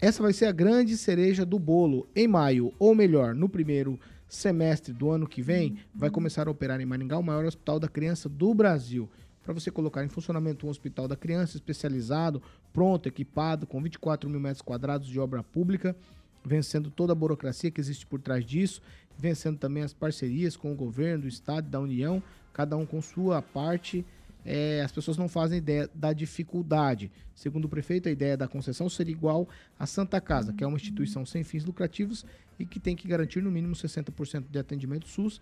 Essa 0.00 0.22
vai 0.22 0.32
ser 0.32 0.46
a 0.46 0.52
grande 0.52 0.96
cereja 0.96 1.44
do 1.44 1.58
bolo. 1.58 2.08
Em 2.14 2.28
maio, 2.28 2.72
ou 2.78 2.94
melhor, 2.94 3.34
no 3.34 3.48
primeiro 3.48 3.98
semestre 4.28 4.92
do 4.92 5.10
ano 5.10 5.26
que 5.26 5.42
vem, 5.42 5.78
vai 5.92 6.08
começar 6.08 6.46
a 6.46 6.50
operar 6.50 6.80
em 6.80 6.86
Maringá 6.86 7.18
o 7.18 7.22
maior 7.22 7.44
hospital 7.44 7.80
da 7.80 7.88
criança 7.88 8.28
do 8.28 8.54
Brasil. 8.54 9.10
Para 9.42 9.52
você 9.52 9.72
colocar 9.72 10.04
em 10.04 10.08
funcionamento 10.08 10.66
um 10.66 10.70
hospital 10.70 11.08
da 11.08 11.16
criança 11.16 11.56
especializado, 11.56 12.40
pronto, 12.72 13.08
equipado, 13.08 13.66
com 13.66 13.82
24 13.82 14.30
mil 14.30 14.38
metros 14.38 14.62
quadrados 14.62 15.08
de 15.08 15.18
obra 15.18 15.42
pública, 15.42 15.96
vencendo 16.44 16.92
toda 16.92 17.12
a 17.12 17.16
burocracia 17.16 17.70
que 17.70 17.80
existe 17.80 18.06
por 18.06 18.20
trás 18.20 18.44
disso, 18.44 18.80
vencendo 19.16 19.58
também 19.58 19.82
as 19.82 19.92
parcerias 19.92 20.56
com 20.56 20.70
o 20.70 20.76
governo, 20.76 21.22
do 21.22 21.28
Estado 21.28 21.68
da 21.68 21.80
União, 21.80 22.22
cada 22.52 22.76
um 22.76 22.86
com 22.86 23.02
sua 23.02 23.42
parte. 23.42 24.06
É, 24.50 24.80
as 24.80 24.90
pessoas 24.90 25.18
não 25.18 25.28
fazem 25.28 25.58
ideia 25.58 25.90
da 25.94 26.10
dificuldade. 26.14 27.12
Segundo 27.34 27.66
o 27.66 27.68
prefeito, 27.68 28.08
a 28.08 28.10
ideia 28.10 28.34
da 28.34 28.48
concessão 28.48 28.88
seria 28.88 29.12
igual 29.12 29.46
à 29.78 29.84
Santa 29.84 30.22
Casa, 30.22 30.54
que 30.54 30.64
é 30.64 30.66
uma 30.66 30.78
instituição 30.78 31.26
sem 31.26 31.44
fins 31.44 31.66
lucrativos 31.66 32.24
e 32.58 32.64
que 32.64 32.80
tem 32.80 32.96
que 32.96 33.06
garantir 33.06 33.42
no 33.42 33.50
mínimo 33.50 33.74
60% 33.74 34.46
de 34.50 34.58
atendimento 34.58 35.06
SUS 35.06 35.38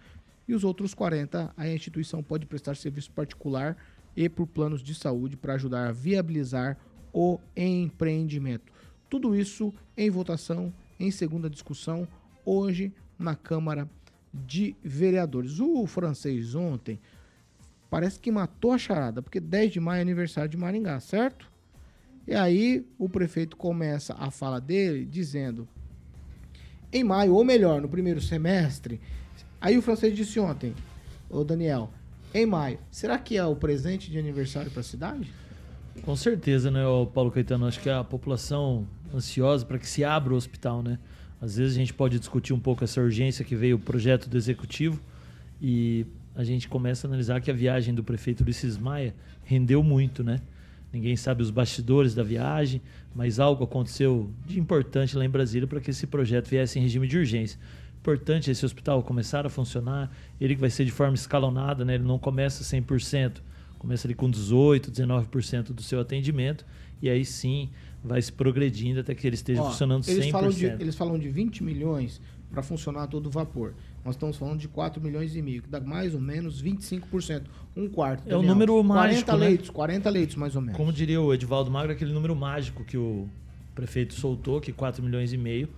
e 0.48 0.54
os 0.54 0.64
outros 0.64 0.92
40% 0.92 1.52
a 1.56 1.68
instituição 1.68 2.20
pode 2.20 2.46
prestar 2.46 2.74
serviço 2.74 3.12
particular 3.12 3.76
e 4.16 4.28
por 4.28 4.44
planos 4.44 4.82
de 4.82 4.92
saúde 4.92 5.36
para 5.36 5.54
ajudar 5.54 5.86
a 5.86 5.92
viabilizar 5.92 6.76
o 7.12 7.38
empreendimento. 7.56 8.72
Tudo 9.08 9.36
isso 9.36 9.72
em 9.96 10.10
votação, 10.10 10.74
em 10.98 11.12
segunda 11.12 11.48
discussão, 11.48 12.08
hoje 12.44 12.92
na 13.16 13.36
Câmara 13.36 13.88
de 14.34 14.74
Vereadores. 14.82 15.60
O 15.60 15.86
francês 15.86 16.56
ontem 16.56 16.98
parece 17.90 18.18
que 18.18 18.30
matou 18.30 18.72
a 18.72 18.78
charada, 18.78 19.22
porque 19.22 19.40
10 19.40 19.72
de 19.72 19.80
maio 19.80 19.98
é 19.98 20.02
aniversário 20.02 20.50
de 20.50 20.56
Maringá, 20.56 20.98
certo? 21.00 21.50
E 22.26 22.34
aí 22.34 22.84
o 22.98 23.08
prefeito 23.08 23.56
começa 23.56 24.14
a 24.18 24.30
fala 24.30 24.60
dele 24.60 25.04
dizendo: 25.04 25.68
em 26.92 27.04
maio, 27.04 27.34
ou 27.34 27.44
melhor, 27.44 27.80
no 27.80 27.88
primeiro 27.88 28.20
semestre. 28.20 29.00
Aí 29.60 29.76
o 29.78 29.82
francês 29.82 30.14
disse 30.14 30.38
ontem, 30.38 30.74
ô 31.30 31.44
Daniel, 31.44 31.90
em 32.34 32.46
maio. 32.46 32.78
Será 32.90 33.18
que 33.18 33.36
é 33.36 33.44
o 33.44 33.56
presente 33.56 34.10
de 34.10 34.18
aniversário 34.18 34.70
para 34.70 34.80
a 34.80 34.84
cidade? 34.84 35.32
Com 36.02 36.14
certeza, 36.14 36.70
né, 36.70 36.80
Paulo 37.14 37.30
Caetano? 37.30 37.66
Acho 37.66 37.80
que 37.80 37.88
a 37.88 38.04
população 38.04 38.86
ansiosa 39.14 39.64
para 39.64 39.78
que 39.78 39.88
se 39.88 40.04
abra 40.04 40.34
o 40.34 40.36
hospital, 40.36 40.82
né? 40.82 40.98
Às 41.40 41.56
vezes 41.56 41.74
a 41.74 41.78
gente 41.78 41.94
pode 41.94 42.18
discutir 42.18 42.52
um 42.52 42.60
pouco 42.60 42.84
essa 42.84 43.00
urgência 43.00 43.44
que 43.44 43.54
veio 43.54 43.76
o 43.76 43.78
projeto 43.78 44.28
do 44.28 44.36
executivo 44.36 45.00
e 45.60 46.06
a 46.36 46.44
gente 46.44 46.68
começa 46.68 47.06
a 47.06 47.08
analisar 47.08 47.40
que 47.40 47.50
a 47.50 47.54
viagem 47.54 47.94
do 47.94 48.04
prefeito 48.04 48.42
Ulisses 48.42 48.76
Maia 48.76 49.14
rendeu 49.42 49.82
muito, 49.82 50.22
né? 50.22 50.38
Ninguém 50.92 51.16
sabe 51.16 51.42
os 51.42 51.50
bastidores 51.50 52.14
da 52.14 52.22
viagem, 52.22 52.80
mas 53.14 53.40
algo 53.40 53.64
aconteceu 53.64 54.30
de 54.46 54.60
importante 54.60 55.16
lá 55.16 55.24
em 55.24 55.30
Brasília 55.30 55.66
para 55.66 55.80
que 55.80 55.90
esse 55.90 56.06
projeto 56.06 56.48
viesse 56.48 56.78
em 56.78 56.82
regime 56.82 57.08
de 57.08 57.16
urgência. 57.18 57.58
Importante 57.98 58.50
esse 58.50 58.64
hospital 58.64 59.02
começar 59.02 59.46
a 59.46 59.48
funcionar, 59.48 60.14
ele 60.40 60.54
que 60.54 60.60
vai 60.60 60.70
ser 60.70 60.84
de 60.84 60.92
forma 60.92 61.14
escalonada, 61.14 61.84
né? 61.84 61.94
Ele 61.94 62.04
não 62.04 62.18
começa 62.18 62.62
100%, 62.62 63.38
começa 63.78 64.06
ali 64.06 64.14
com 64.14 64.30
18, 64.30 64.92
19% 64.92 65.72
do 65.72 65.82
seu 65.82 66.00
atendimento 66.00 66.64
e 67.00 67.08
aí 67.08 67.24
sim 67.24 67.70
vai 68.04 68.20
se 68.22 68.32
progredindo 68.32 69.00
até 69.00 69.14
que 69.14 69.26
ele 69.26 69.34
esteja 69.34 69.62
Ó, 69.62 69.70
funcionando 69.70 70.04
100%. 70.04 70.08
eles 70.10 70.30
falam, 70.30 70.50
de, 70.50 70.66
eles 70.66 70.94
falam 70.94 71.18
de 71.18 71.28
20 71.28 71.64
milhões 71.64 72.20
para 72.50 72.62
funcionar 72.62 73.04
a 73.04 73.06
todo 73.06 73.28
vapor. 73.30 73.74
Nós 74.06 74.14
estamos 74.14 74.36
falando 74.36 74.60
de 74.60 74.68
4 74.68 75.02
milhões 75.02 75.34
e 75.34 75.42
meio, 75.42 75.62
que 75.62 75.68
dá 75.68 75.80
mais 75.80 76.14
ou 76.14 76.20
menos 76.20 76.62
25%. 76.62 77.42
Um 77.76 77.88
quarto. 77.88 78.22
É 78.24 78.28
o 78.28 78.38
Daniel. 78.38 78.54
número 78.54 78.72
40 78.74 78.94
mágico, 78.94 79.32
né? 79.32 79.38
leitos, 79.38 79.70
40 79.70 80.10
leitos 80.10 80.36
mais 80.36 80.54
ou 80.54 80.62
menos. 80.62 80.76
Como 80.76 80.92
diria 80.92 81.20
o 81.20 81.34
Edivaldo 81.34 81.72
Magro, 81.72 81.90
aquele 81.90 82.12
número 82.12 82.36
mágico 82.36 82.84
que 82.84 82.96
o 82.96 83.28
prefeito 83.74 84.14
soltou, 84.14 84.60
que 84.60 84.72
4 84.72 85.02
milhões 85.02 85.32
e 85.32 85.36
meio, 85.36 85.68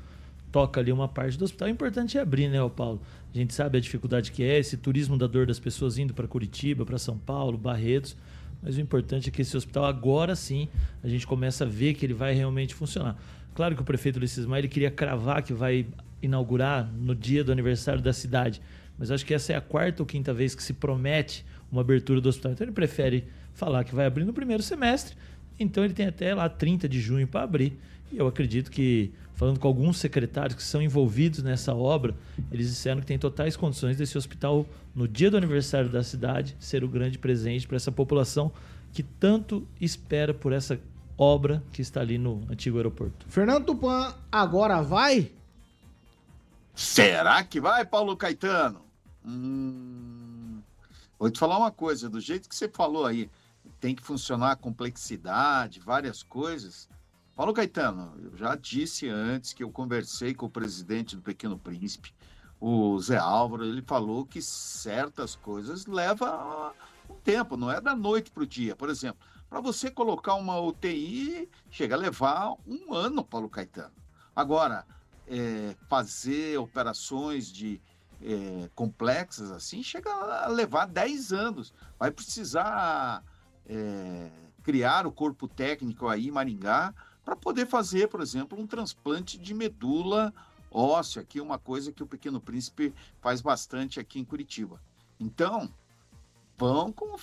toca 0.52 0.78
ali 0.78 0.92
uma 0.92 1.08
parte 1.08 1.38
do 1.38 1.44
hospital. 1.46 1.68
O 1.68 1.70
importante 1.70 2.18
é 2.18 2.20
abrir, 2.20 2.48
né, 2.48 2.62
ô 2.62 2.68
Paulo? 2.68 3.00
A 3.34 3.36
gente 3.38 3.54
sabe 3.54 3.78
a 3.78 3.80
dificuldade 3.80 4.30
que 4.30 4.42
é, 4.42 4.58
esse 4.58 4.76
turismo 4.76 5.16
da 5.16 5.26
dor 5.26 5.46
das 5.46 5.58
pessoas 5.58 5.96
indo 5.96 6.12
para 6.12 6.28
Curitiba, 6.28 6.84
para 6.84 6.98
São 6.98 7.16
Paulo, 7.16 7.56
Barretos. 7.56 8.14
Mas 8.62 8.76
o 8.76 8.80
importante 8.80 9.30
é 9.30 9.32
que 9.32 9.40
esse 9.40 9.56
hospital, 9.56 9.86
agora 9.86 10.36
sim, 10.36 10.68
a 11.02 11.08
gente 11.08 11.26
começa 11.26 11.64
a 11.64 11.66
ver 11.66 11.94
que 11.94 12.04
ele 12.04 12.14
vai 12.14 12.34
realmente 12.34 12.74
funcionar. 12.74 13.16
Claro 13.54 13.74
que 13.74 13.80
o 13.80 13.84
prefeito 13.84 14.16
Ulisses 14.16 14.44
Maia 14.44 14.60
ele 14.60 14.68
queria 14.68 14.90
cravar 14.90 15.42
que 15.42 15.54
vai 15.54 15.86
inaugurar 16.22 16.90
no 16.92 17.14
dia 17.14 17.44
do 17.44 17.52
aniversário 17.52 18.00
da 18.02 18.12
cidade. 18.12 18.60
Mas 18.98 19.10
acho 19.10 19.24
que 19.24 19.32
essa 19.32 19.52
é 19.52 19.56
a 19.56 19.60
quarta 19.60 20.02
ou 20.02 20.06
quinta 20.06 20.34
vez 20.34 20.54
que 20.54 20.62
se 20.62 20.74
promete 20.74 21.44
uma 21.70 21.80
abertura 21.80 22.20
do 22.20 22.28
hospital. 22.28 22.52
Então 22.52 22.64
ele 22.64 22.72
prefere 22.72 23.28
falar 23.52 23.84
que 23.84 23.94
vai 23.94 24.06
abrir 24.06 24.24
no 24.24 24.32
primeiro 24.32 24.62
semestre. 24.62 25.16
Então 25.58 25.84
ele 25.84 25.94
tem 25.94 26.06
até 26.06 26.34
lá 26.34 26.48
30 26.48 26.88
de 26.88 27.00
junho 27.00 27.26
para 27.26 27.42
abrir. 27.42 27.78
E 28.10 28.18
eu 28.18 28.26
acredito 28.26 28.70
que, 28.70 29.12
falando 29.34 29.58
com 29.58 29.68
alguns 29.68 29.98
secretários 29.98 30.54
que 30.54 30.62
são 30.62 30.80
envolvidos 30.80 31.42
nessa 31.42 31.74
obra, 31.74 32.14
eles 32.50 32.68
disseram 32.68 33.00
que 33.00 33.06
tem 33.06 33.18
totais 33.18 33.56
condições 33.56 33.96
desse 33.96 34.16
hospital, 34.16 34.66
no 34.94 35.06
dia 35.06 35.30
do 35.30 35.36
aniversário 35.36 35.90
da 35.90 36.02
cidade, 36.02 36.56
ser 36.58 36.82
o 36.82 36.88
grande 36.88 37.18
presente 37.18 37.66
para 37.66 37.76
essa 37.76 37.92
população 37.92 38.50
que 38.92 39.02
tanto 39.02 39.66
espera 39.80 40.32
por 40.32 40.52
essa 40.52 40.80
obra 41.18 41.62
que 41.72 41.82
está 41.82 42.00
ali 42.00 42.16
no 42.16 42.42
antigo 42.48 42.78
aeroporto. 42.78 43.26
Fernando 43.28 43.66
Tupan 43.66 44.14
agora 44.32 44.80
vai? 44.80 45.30
Será 46.78 47.42
que 47.42 47.60
vai, 47.60 47.84
Paulo 47.84 48.16
Caetano? 48.16 48.86
Hum, 49.26 50.62
vou 51.18 51.28
te 51.28 51.36
falar 51.36 51.58
uma 51.58 51.72
coisa, 51.72 52.08
do 52.08 52.20
jeito 52.20 52.48
que 52.48 52.54
você 52.54 52.68
falou 52.68 53.04
aí, 53.04 53.28
tem 53.80 53.96
que 53.96 54.02
funcionar 54.02 54.52
a 54.52 54.56
complexidade, 54.56 55.80
várias 55.80 56.22
coisas. 56.22 56.88
Paulo 57.34 57.52
Caetano, 57.52 58.14
eu 58.22 58.36
já 58.36 58.54
disse 58.54 59.08
antes 59.08 59.52
que 59.52 59.64
eu 59.64 59.72
conversei 59.72 60.32
com 60.32 60.46
o 60.46 60.50
presidente 60.50 61.16
do 61.16 61.22
Pequeno 61.22 61.58
Príncipe, 61.58 62.14
o 62.60 62.96
Zé 63.00 63.18
Álvaro, 63.18 63.64
ele 63.64 63.82
falou 63.82 64.24
que 64.24 64.40
certas 64.40 65.34
coisas 65.34 65.84
levam 65.84 66.72
um 67.10 67.14
tempo, 67.24 67.56
não 67.56 67.72
é 67.72 67.80
da 67.80 67.96
noite 67.96 68.30
para 68.30 68.44
o 68.44 68.46
dia. 68.46 68.76
Por 68.76 68.88
exemplo, 68.88 69.18
para 69.50 69.60
você 69.60 69.90
colocar 69.90 70.36
uma 70.36 70.60
UTI, 70.60 71.50
chega 71.72 71.96
a 71.96 71.98
levar 71.98 72.54
um 72.64 72.94
ano, 72.94 73.24
Paulo 73.24 73.48
Caetano. 73.48 73.94
Agora, 74.36 74.86
é, 75.28 75.76
fazer 75.88 76.58
operações 76.58 77.50
de 77.52 77.80
é, 78.20 78.68
complexas 78.74 79.50
assim, 79.50 79.82
chega 79.82 80.10
a 80.10 80.48
levar 80.48 80.86
10 80.86 81.32
anos. 81.32 81.72
Vai 81.98 82.10
precisar 82.10 83.22
é, 83.66 84.30
criar 84.62 85.06
o 85.06 85.12
corpo 85.12 85.46
técnico 85.46 86.08
aí 86.08 86.28
em 86.28 86.30
Maringá 86.30 86.94
para 87.24 87.36
poder 87.36 87.66
fazer, 87.66 88.08
por 88.08 88.20
exemplo, 88.20 88.58
um 88.58 88.66
transplante 88.66 89.38
de 89.38 89.52
medula 89.52 90.32
óssea, 90.70 91.24
que 91.24 91.38
é 91.38 91.42
uma 91.42 91.58
coisa 91.58 91.92
que 91.92 92.02
o 92.02 92.06
Pequeno 92.06 92.40
Príncipe 92.40 92.92
faz 93.20 93.40
bastante 93.40 94.00
aqui 94.00 94.18
em 94.18 94.24
Curitiba. 94.24 94.80
Então, 95.20 95.70
vão 96.58 96.92
com 96.92 97.14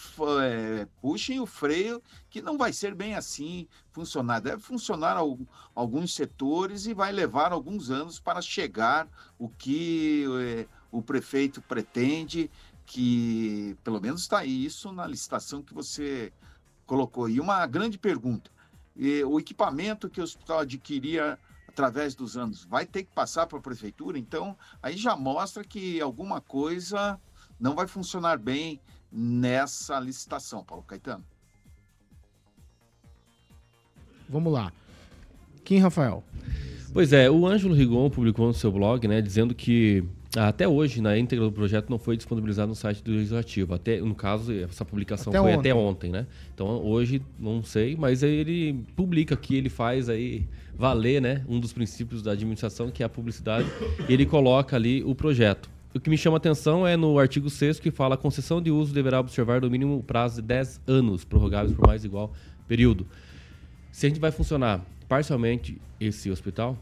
é, 0.41 0.87
puxem 1.01 1.41
o 1.41 1.45
freio 1.45 2.01
que 2.29 2.41
não 2.41 2.57
vai 2.57 2.71
ser 2.71 2.95
bem 2.95 3.15
assim 3.15 3.67
funcionar. 3.91 4.39
Deve 4.39 4.61
funcionar 4.61 5.17
al- 5.17 5.37
alguns 5.75 6.15
setores 6.15 6.85
e 6.85 6.93
vai 6.93 7.11
levar 7.11 7.51
alguns 7.51 7.91
anos 7.91 8.17
para 8.17 8.41
chegar 8.41 9.07
o 9.37 9.49
que 9.49 10.25
é, 10.41 10.67
o 10.89 11.01
prefeito 11.01 11.61
pretende 11.61 12.49
que 12.85 13.75
pelo 13.83 13.99
menos 13.99 14.21
está 14.21 14.45
isso 14.45 14.91
na 14.93 15.05
licitação 15.05 15.61
que 15.61 15.73
você 15.73 16.31
colocou. 16.85 17.27
E 17.29 17.39
uma 17.41 17.65
grande 17.67 17.97
pergunta 17.97 18.49
o 19.27 19.37
equipamento 19.37 20.09
que 20.09 20.21
o 20.21 20.23
hospital 20.23 20.59
adquiria 20.59 21.37
através 21.67 22.15
dos 22.15 22.37
anos 22.37 22.63
vai 22.63 22.85
ter 22.85 23.03
que 23.03 23.13
passar 23.13 23.45
para 23.45 23.57
a 23.57 23.61
prefeitura? 23.61 24.17
Então 24.17 24.57
aí 24.81 24.95
já 24.95 25.17
mostra 25.17 25.65
que 25.65 25.99
alguma 25.99 26.39
coisa 26.39 27.19
não 27.59 27.75
vai 27.75 27.87
funcionar 27.87 28.37
bem 28.37 28.79
nessa 29.15 29.99
licitação, 29.99 30.63
Paulo 30.63 30.83
Caetano. 30.83 31.23
Vamos 34.27 34.51
lá. 34.51 34.73
Kim 35.63 35.79
Rafael. 35.79 36.23
Pois 36.91 37.13
é, 37.13 37.29
o 37.29 37.45
Ângelo 37.47 37.73
Rigon 37.73 38.09
publicou 38.09 38.47
no 38.47 38.53
seu 38.53 38.71
blog, 38.71 39.07
né, 39.07 39.21
dizendo 39.21 39.53
que 39.53 40.03
ah, 40.37 40.49
até 40.49 40.67
hoje, 40.67 41.01
na 41.01 41.17
íntegra 41.17 41.45
do 41.45 41.51
projeto, 41.51 41.89
não 41.89 41.97
foi 41.97 42.17
disponibilizado 42.17 42.67
no 42.67 42.75
site 42.75 43.01
do 43.01 43.11
Legislativo. 43.11 43.73
Até, 43.73 44.01
no 44.01 44.13
caso, 44.13 44.51
essa 44.51 44.83
publicação 44.83 45.31
Até 45.31 45.39
foi 45.39 45.51
ontem. 45.51 45.71
até 45.71 45.73
ontem, 45.73 46.11
né? 46.11 46.27
Então, 46.53 46.67
hoje, 46.83 47.21
não 47.39 47.63
sei, 47.63 47.95
mas 47.95 48.23
aí 48.23 48.33
ele 48.33 48.83
publica 48.95 49.35
que 49.37 49.55
ele 49.55 49.69
faz 49.69 50.09
aí 50.09 50.45
valer, 50.77 51.21
né, 51.21 51.45
um 51.47 51.57
dos 51.59 51.71
princípios 51.71 52.21
da 52.21 52.31
administração, 52.31 52.91
que 52.91 53.01
é 53.01 53.05
a 53.05 53.09
publicidade, 53.09 53.67
e 54.09 54.13
ele 54.13 54.25
coloca 54.25 54.75
ali 54.75 55.01
o 55.03 55.15
projeto. 55.15 55.69
O 55.95 55.99
que 56.01 56.09
me 56.09 56.17
chama 56.17 56.35
a 56.35 56.39
atenção 56.39 56.85
é 56.85 56.97
no 56.97 57.17
artigo 57.17 57.49
6 57.49 57.79
que 57.79 57.89
fala 57.89 58.15
a 58.15 58.17
concessão 58.17 58.61
de 58.61 58.69
uso 58.69 58.93
deverá 58.93 59.17
observar 59.17 59.61
no 59.61 59.69
mínimo 59.69 60.03
prazo 60.03 60.41
de 60.41 60.47
10 60.49 60.81
anos, 60.85 61.23
prorrogáveis 61.23 61.73
por 61.73 61.87
mais 61.87 62.03
igual 62.03 62.33
período. 62.67 63.07
Se 63.93 64.05
a 64.05 64.09
gente 64.09 64.19
vai 64.19 64.29
funcionar 64.29 64.85
parcialmente 65.07 65.79
esse 65.97 66.29
hospital, 66.29 66.77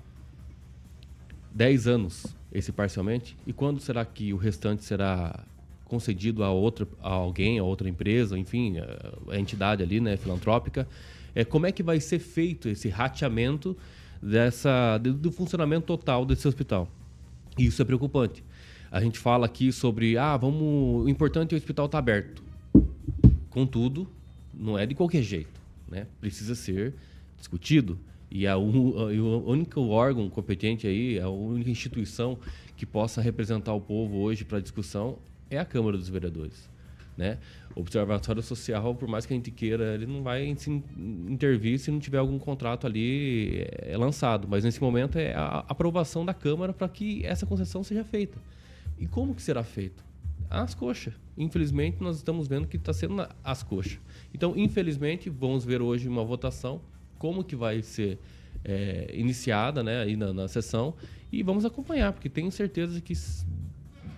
10 1.54 1.86
anos 1.86 2.26
esse 2.52 2.72
parcialmente, 2.72 3.38
e 3.46 3.54
quando 3.54 3.80
será 3.80 4.04
que 4.04 4.34
o 4.34 4.36
restante 4.36 4.84
será 4.84 5.44
concedido 5.86 6.44
a 6.44 6.50
outra 6.50 6.88
a 7.00 7.10
alguém, 7.10 7.60
a 7.60 7.64
outra 7.64 7.88
empresa, 7.88 8.36
enfim, 8.36 8.80
a, 8.80 9.34
a 9.34 9.40
entidade 9.40 9.84
ali, 9.84 10.02
né, 10.02 10.18
filantrópica? 10.18 10.88
É, 11.36 11.46
como 11.46 11.68
é 11.68 11.72
que 11.72 11.84
vai 11.84 12.00
ser 12.00 12.18
feito 12.18 12.68
esse 12.68 12.90
rateamento 12.90 13.78
dessa 14.20 14.98
do, 14.98 15.32
funcionamento 15.32 15.86
total 15.86 16.26
desse 16.26 16.48
hospital? 16.48 16.90
E 17.60 17.68
isso 17.68 17.80
é 17.80 17.86
preocupante. 17.86 18.44
A 18.94 19.02
gente 19.02 19.18
fala 19.18 19.48
aqui 19.48 19.72
sobre, 19.72 20.20
ah, 20.20 20.38
vamos, 20.38 21.04
o 21.04 21.10
importante 21.10 21.54
é 21.54 21.56
o 21.56 21.58
hospital 21.58 21.88
estar 21.88 21.98
aberto. 21.98 22.44
Contudo, 23.50 24.08
não 24.54 24.78
é 24.78 24.86
de 24.86 24.94
qualquer 24.94 25.24
jeito, 25.24 25.60
né? 25.90 26.06
Precisa 26.22 26.54
ser 26.54 26.94
discutido. 27.36 27.98
E 28.30 28.46
a, 28.46 28.56
o 28.56 29.50
único 29.50 29.82
órgão 29.88 30.30
competente 30.30 30.86
aí, 30.86 31.20
a 31.20 31.28
única 31.28 31.72
instituição 31.72 32.38
que 32.78 32.86
possa 32.86 33.20
representar 33.20 33.74
o 33.74 33.82
povo 33.82 34.18
hoje 34.18 34.46
para 34.46 34.60
discussão 34.60 35.18
é 35.50 35.58
a 35.58 35.66
Câmara 35.66 35.98
dos 35.98 36.08
Vereadores, 36.08 36.70
né? 37.18 37.40
O 37.76 37.80
Observatório 37.80 38.44
Social, 38.44 38.94
por 38.94 39.08
mais 39.08 39.26
que 39.26 39.34
a 39.34 39.36
gente 39.36 39.50
queira, 39.50 39.96
ele 39.96 40.06
não 40.06 40.22
vai 40.22 40.56
se 40.56 40.70
in- 40.70 40.84
intervir 41.30 41.80
se 41.80 41.90
não 41.90 42.00
tiver 42.00 42.20
algum 42.20 42.38
contrato 42.38 42.86
ali 42.86 43.66
é, 43.72 43.98
lançado. 43.98 44.48
Mas 44.48 44.64
nesse 44.64 44.80
momento 44.80 45.18
é 45.18 45.34
a 45.34 45.66
aprovação 45.68 46.24
da 46.24 46.34
Câmara 46.36 46.72
para 46.74 46.88
que 46.88 47.26
essa 47.26 47.44
concessão 47.44 47.84
seja 47.84 48.04
feita. 48.04 48.38
E 48.98 49.08
como 49.08 49.34
que 49.34 49.42
será 49.42 49.64
feito? 49.64 50.04
Às 50.50 50.74
coxas. 50.74 51.14
Infelizmente, 51.38 51.98
nós 52.02 52.18
estamos 52.18 52.48
vendo 52.48 52.68
que 52.68 52.78
está 52.78 52.94
sendo 52.94 53.28
às 53.44 53.64
coxas. 53.64 54.00
Então, 54.34 54.54
infelizmente, 54.56 55.30
vamos 55.30 55.66
ver 55.66 55.82
hoje 55.82 56.08
uma 56.08 56.24
votação, 56.24 56.82
como 57.18 57.44
que 57.44 57.56
vai 57.56 57.82
ser 57.82 58.20
é, 58.64 59.12
iniciada 59.14 59.84
né, 59.84 60.02
aí 60.02 60.16
na, 60.16 60.32
na 60.32 60.48
sessão, 60.48 60.94
e 61.32 61.42
vamos 61.42 61.66
acompanhar, 61.66 62.14
porque 62.14 62.30
tenho 62.30 62.52
certeza 62.52 63.02
que 63.02 63.14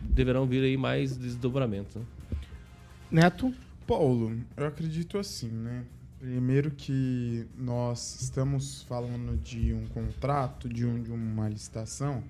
deverão 0.01 0.45
vir 0.45 0.63
aí 0.63 0.77
mais 0.77 1.17
desdobramentos. 1.17 1.95
Né? 1.95 2.03
Neto? 3.11 3.53
Paulo, 3.87 4.35
eu 4.57 4.65
acredito 4.65 5.17
assim, 5.17 5.49
né? 5.49 5.85
Primeiro 6.19 6.71
que 6.71 7.45
nós 7.55 8.19
estamos 8.21 8.81
falando 8.83 9.37
de 9.37 9.73
um 9.73 9.85
contrato, 9.87 10.67
de, 10.67 10.83
um, 10.83 11.03
de 11.03 11.11
uma 11.11 11.47
licitação, 11.47 12.23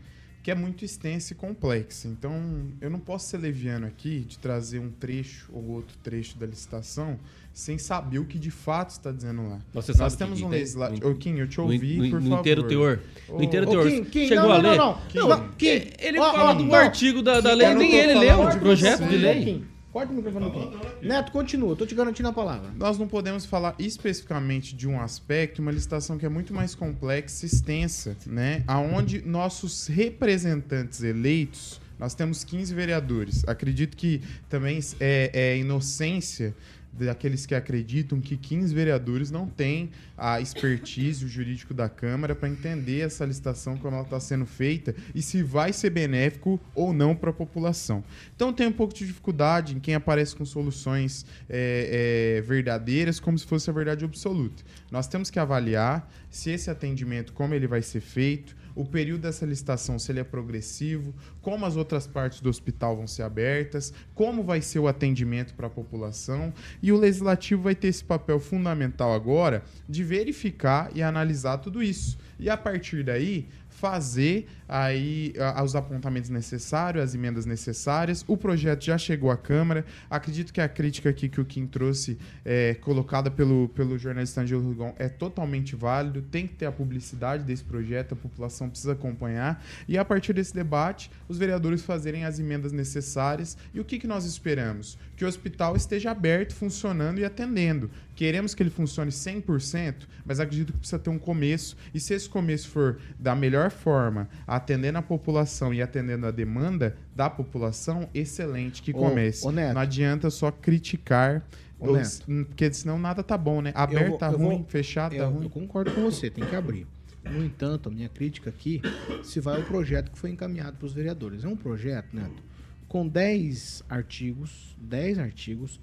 que 0.46 0.52
é 0.52 0.56
muito 0.56 0.86
extensa 0.86 1.34
e 1.34 1.36
complexa. 1.36 2.08
Então, 2.08 2.68
eu 2.80 2.88
não 2.88 3.00
posso 3.00 3.28
ser 3.30 3.38
leviano 3.40 3.88
aqui 3.88 4.20
de 4.20 4.38
trazer 4.38 4.78
um 4.78 4.92
trecho 4.92 5.50
ou 5.52 5.72
outro 5.72 5.98
trecho 6.04 6.38
da 6.38 6.46
licitação 6.46 7.18
sem 7.52 7.80
saber 7.80 8.20
o 8.20 8.26
que 8.26 8.38
de 8.38 8.52
fato 8.52 8.92
está 8.92 9.12
dizendo 9.12 9.50
lá. 9.50 9.60
Você 9.74 9.92
Nós 9.94 10.14
sabe 10.14 10.18
temos 10.18 10.38
que 10.38 10.46
um 10.46 10.50
legislativo. 10.50 11.10
Ô, 11.10 11.16
Kim, 11.16 11.38
eu 11.40 11.48
te 11.48 11.60
ouvi, 11.60 11.98
no- 11.98 12.10
por 12.12 12.22
no 12.22 12.30
favor. 12.30 12.40
inteiro 12.42 12.64
teor. 12.68 13.00
No 13.28 13.42
inteiro 13.44 13.66
teor. 13.66 13.88
Kim, 13.90 14.04
Kim, 14.04 14.28
Chegou 14.28 14.44
não, 14.50 14.52
a 14.52 14.62
não, 14.62 14.70
ler? 14.70 14.78
não, 14.78 14.86
não. 14.92 15.08
Kim, 15.08 15.18
Não, 15.18 15.50
Kim, 15.58 15.68
Ele 15.98 16.20
ó, 16.20 16.32
fala 16.32 16.52
ó, 16.52 16.54
do 16.54 16.64
não. 16.66 16.76
artigo 16.76 17.24
da, 17.24 17.42
da 17.42 17.50
Kim, 17.50 17.56
lei, 17.58 17.74
nem 17.74 17.96
ele 17.96 18.14
leu 18.14 18.42
o 18.44 18.60
projeto 18.60 19.04
de 19.10 19.18
lei. 19.18 19.64
Corta 19.96 20.12
o 20.12 20.16
microfone 20.18 20.48
aqui. 20.48 21.08
Neto, 21.08 21.32
continua, 21.32 21.74
tô 21.74 21.86
te 21.86 21.96
garantindo 21.96 22.28
a 22.28 22.34
palavra. 22.34 22.70
Nós 22.76 22.98
não 22.98 23.08
podemos 23.08 23.46
falar 23.46 23.76
especificamente 23.80 24.76
de 24.76 24.90
um 24.90 25.00
aspecto, 25.00 25.62
uma 25.62 25.72
licitação 25.72 26.18
que 26.18 26.26
é 26.26 26.28
muito 26.28 26.54
mais 26.54 26.76
complexa 26.76 27.46
e 27.46 27.48
extensa, 27.48 28.18
né? 28.26 28.62
Aonde 28.68 29.22
nossos 29.22 29.88
representantes 29.88 31.02
eleitos, 31.02 31.80
nós 31.98 32.14
temos 32.14 32.44
15 32.44 32.74
vereadores. 32.74 33.48
Acredito 33.48 33.96
que 33.96 34.22
também 34.50 34.82
é, 35.00 35.32
é 35.34 35.58
inocência 35.58 36.54
daqueles 36.98 37.46
que 37.46 37.54
acreditam 37.54 38.22
que 38.22 38.38
15 38.38 38.74
vereadores 38.74 39.30
não 39.30 39.48
têm 39.48 39.90
a 40.18 40.40
expertise, 40.40 41.26
o 41.26 41.28
jurídico 41.28 41.74
da 41.74 41.90
Câmara 41.90 42.34
para 42.34 42.48
entender 42.48 43.02
essa 43.02 43.26
licitação 43.26 43.78
como 43.78 43.96
ela 43.96 44.06
está 44.06 44.20
sendo 44.20 44.46
feita 44.46 44.96
e 45.14 45.22
se 45.22 45.44
vai 45.44 45.74
ser 45.74 45.90
benéfico 45.90 46.60
ou 46.74 46.94
não 46.94 47.16
para 47.16 47.32
a 47.32 47.34
população. 47.34 48.04
Então 48.36 48.54
tem 48.54 48.68
um 48.68 48.72
pouco 48.72 48.94
de 48.94 49.06
dificuldade 49.06 49.76
em 49.76 49.80
quem 49.80 49.96
aparece 49.96 50.36
com 50.36 50.46
soluções 50.46 51.26
é, 51.50 52.38
é, 52.38 52.42
verdadeiras 52.42 53.20
como 53.20 53.38
se 53.38 53.46
fosse 53.46 53.70
a 53.70 53.74
verdade 53.74 54.06
absoluta. 54.06 54.64
Nós 54.90 55.08
temos 55.08 55.30
que 55.30 55.40
avaliar 55.40 56.10
se 56.30 56.52
esse 56.52 56.70
atendimento, 56.70 57.34
como 57.34 57.54
ele 57.54 57.68
vai 57.68 57.82
ser 57.82 58.02
feito, 58.02 58.56
o 58.76 58.84
período 58.84 59.22
dessa 59.22 59.46
licitação, 59.46 59.98
se 59.98 60.12
ele 60.12 60.20
é 60.20 60.24
progressivo, 60.24 61.14
como 61.42 61.66
as 61.66 61.78
outras 61.78 62.06
partes 62.06 62.42
do 62.42 62.50
hospital 62.50 62.98
vão 62.98 63.08
ser 63.08 63.24
abertas, 63.24 63.94
como 64.14 64.44
vai 64.44 64.62
ser 64.62 64.80
o 64.80 64.88
atendimento 64.88 65.54
para 65.54 65.68
a 65.68 65.70
população. 65.70 66.54
E 66.84 66.92
o 66.92 66.98
legislativo 66.98 67.64
vai 67.64 67.74
ter 67.74 67.88
esse 67.88 68.04
papel 68.04 68.40
fundamental 68.40 69.14
agora 69.14 69.64
de 69.88 70.04
verificar 70.04 70.92
e 70.94 71.02
analisar 71.02 71.60
tudo 71.60 71.82
isso. 71.82 72.18
E 72.38 72.50
a 72.50 72.58
partir 72.58 73.04
daí, 73.04 73.48
fazer 73.86 74.48
aí 74.68 75.32
os 75.64 75.76
apontamentos 75.76 76.32
necessários, 76.32 77.04
as 77.04 77.14
emendas 77.14 77.46
necessárias. 77.46 78.26
O 78.28 78.36
projeto 78.36 78.84
já 78.84 78.98
chegou 78.98 79.30
à 79.30 79.38
Câmara. 79.38 79.86
Acredito 80.10 80.52
que 80.52 80.60
a 80.60 80.68
crítica 80.68 81.08
aqui 81.12 81.30
que 81.30 81.40
o 81.40 81.46
Kim 81.46 81.68
trouxe, 81.68 82.18
é, 82.44 82.74
colocada 82.74 83.30
pelo, 83.30 83.70
pelo 83.70 83.96
jornalista 83.96 84.42
Angelo 84.42 84.68
Rigon, 84.68 84.96
é 84.98 85.08
totalmente 85.08 85.76
válido. 85.76 86.24
Tem 86.24 86.48
que 86.48 86.56
ter 86.56 86.66
a 86.66 86.72
publicidade 86.72 87.44
desse 87.44 87.64
projeto, 87.64 88.14
a 88.14 88.16
população 88.16 88.68
precisa 88.68 88.94
acompanhar. 88.94 89.64
E 89.88 90.00
a 90.00 90.04
partir 90.04 90.34
desse 90.34 90.56
debate, 90.56 91.12
os 91.30 91.38
vereadores 91.38 91.84
fazerem 91.84 92.26
as 92.26 92.40
emendas 92.40 92.72
necessárias. 92.72 93.56
E 93.72 93.80
o 93.80 93.86
que, 93.86 94.00
que 94.00 94.08
nós 94.08 94.26
esperamos? 94.26 94.98
Que 95.16 95.24
o 95.24 95.28
hospital 95.28 95.76
esteja 95.78 96.12
aberto, 96.12 96.54
funcionando 96.54 97.20
e 97.20 97.26
atendendo. 97.26 97.90
Queremos 98.16 98.54
que 98.54 98.62
ele 98.62 98.70
funcione 98.70 99.12
100%, 99.12 99.96
mas 100.26 100.40
acredito 100.40 100.74
que 100.74 100.80
precisa 100.80 101.00
ter 101.00 101.10
um 101.10 101.18
começo. 101.20 101.78
E 101.94 102.00
se 102.00 102.14
esse 102.14 102.28
começo 102.30 102.68
for 102.70 102.98
da 103.18 103.34
melhor 103.36 103.72
forma, 103.72 104.28
atendendo 104.46 104.98
a 104.98 105.02
população 105.02 105.74
e 105.74 105.82
atendendo 105.82 106.26
a 106.26 106.32
demanda 106.32 106.98
da 107.16 107.30
população, 107.30 108.10
excelente 108.14 108.82
que 108.82 108.92
Ô, 108.92 108.96
comece. 108.96 109.48
ô, 109.48 109.52
Neto. 109.52 109.74
Não 109.74 109.82
adianta 109.82 110.30
só 110.30 110.52
criticar, 110.52 111.46
Ô, 111.80 111.92
os- 111.94 112.20
porque 112.48 112.72
senão 112.74 113.00
nada 113.00 113.24
tá 113.24 113.38
bom, 113.38 113.62
né? 113.62 113.72
Aberto 113.74 114.10
vou- 114.10 114.18
tá 114.18 114.28
ruim, 114.28 114.40
vou- 114.58 114.66
fechado 114.68 115.12
tá 115.16 115.24
eu, 115.24 115.30
ruim. 115.30 115.44
eu 115.46 115.50
concordo 115.50 115.92
com 115.92 116.02
você, 116.02 116.30
tem 116.30 116.46
que 116.46 116.56
abrir. 116.56 116.86
No 117.24 117.44
entanto, 117.44 117.90
a 117.90 117.92
minha 117.92 118.08
crítica 118.10 118.50
aqui 118.52 118.82
se 119.24 119.40
vai 119.40 119.56
ao 119.56 119.64
projeto 119.64 120.12
que 120.12 120.18
foi 120.20 120.30
encaminhado 120.30 120.78
para 120.78 120.86
os 120.86 120.94
vereadores. 120.94 121.44
É 121.44 121.48
um 121.48 121.56
projeto, 121.56 122.08
Neto, 122.14 122.44
com 122.88 123.08
10 123.08 123.84
artigos, 123.90 124.76
10 124.80 125.20
artigos, 125.20 125.80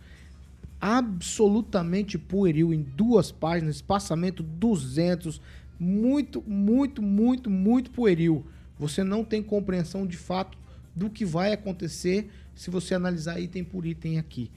absolutamente 0.81 2.19
pueril 2.19 2.73
em 2.73 2.83
duas 2.83 3.31
páginas, 3.31 3.77
espaçamento 3.77 4.43
200, 4.43 5.41
muito, 5.79 6.43
muito, 6.47 7.01
muito, 7.01 7.49
muito 7.49 7.91
pueril. 7.91 8.45
Você 8.79 9.05
não 9.05 9.25
tem 9.25 9.43
compreensão 9.43 10.07
de 10.07 10.17
fato 10.17 10.59
do 10.95 11.09
que 11.09 11.25
vai 11.25 11.53
acontecer 11.53 12.31
se 12.55 12.71
você 12.71 12.95
analisar 12.95 13.41
item 13.41 13.65
por 13.65 13.87
item 13.87 14.19
aqui. 14.19 14.51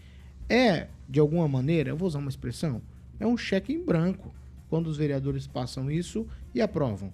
É, 0.49 0.87
de 1.07 1.19
alguma 1.19 1.47
maneira, 1.47 1.89
eu 1.89 1.97
vou 1.97 2.07
usar 2.07 2.19
uma 2.19 2.29
expressão, 2.29 2.81
é 3.19 3.25
um 3.25 3.37
cheque 3.37 3.73
em 3.73 3.83
branco 3.83 4.33
quando 4.69 4.87
os 4.87 4.97
vereadores 4.97 5.47
passam 5.47 5.89
isso 5.89 6.27
e 6.53 6.61
aprovam. 6.61 7.13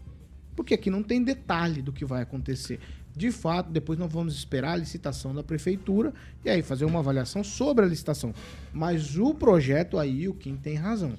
Porque 0.56 0.74
aqui 0.74 0.90
não 0.90 1.04
tem 1.04 1.24
detalhe 1.24 1.82
do 1.82 1.94
que 1.94 2.06
vai 2.06 2.22
acontecer. 2.22 2.80
De 3.16 3.32
fato, 3.32 3.70
depois 3.70 4.00
nós 4.00 4.12
vamos 4.12 4.36
esperar 4.36 4.74
a 4.74 4.78
licitação 4.78 5.34
da 5.36 5.44
prefeitura 5.44 6.14
e 6.46 6.50
aí 6.50 6.62
fazer 6.62 6.86
uma 6.86 7.00
avaliação 7.00 7.44
sobre 7.44 7.86
a 7.86 7.88
licitação. 7.88 8.34
Mas 8.74 9.18
o 9.18 9.34
projeto 9.34 9.98
aí, 9.98 10.28
o 10.28 10.34
Kim 10.34 10.56
tem 10.56 10.76
razão. 10.76 11.18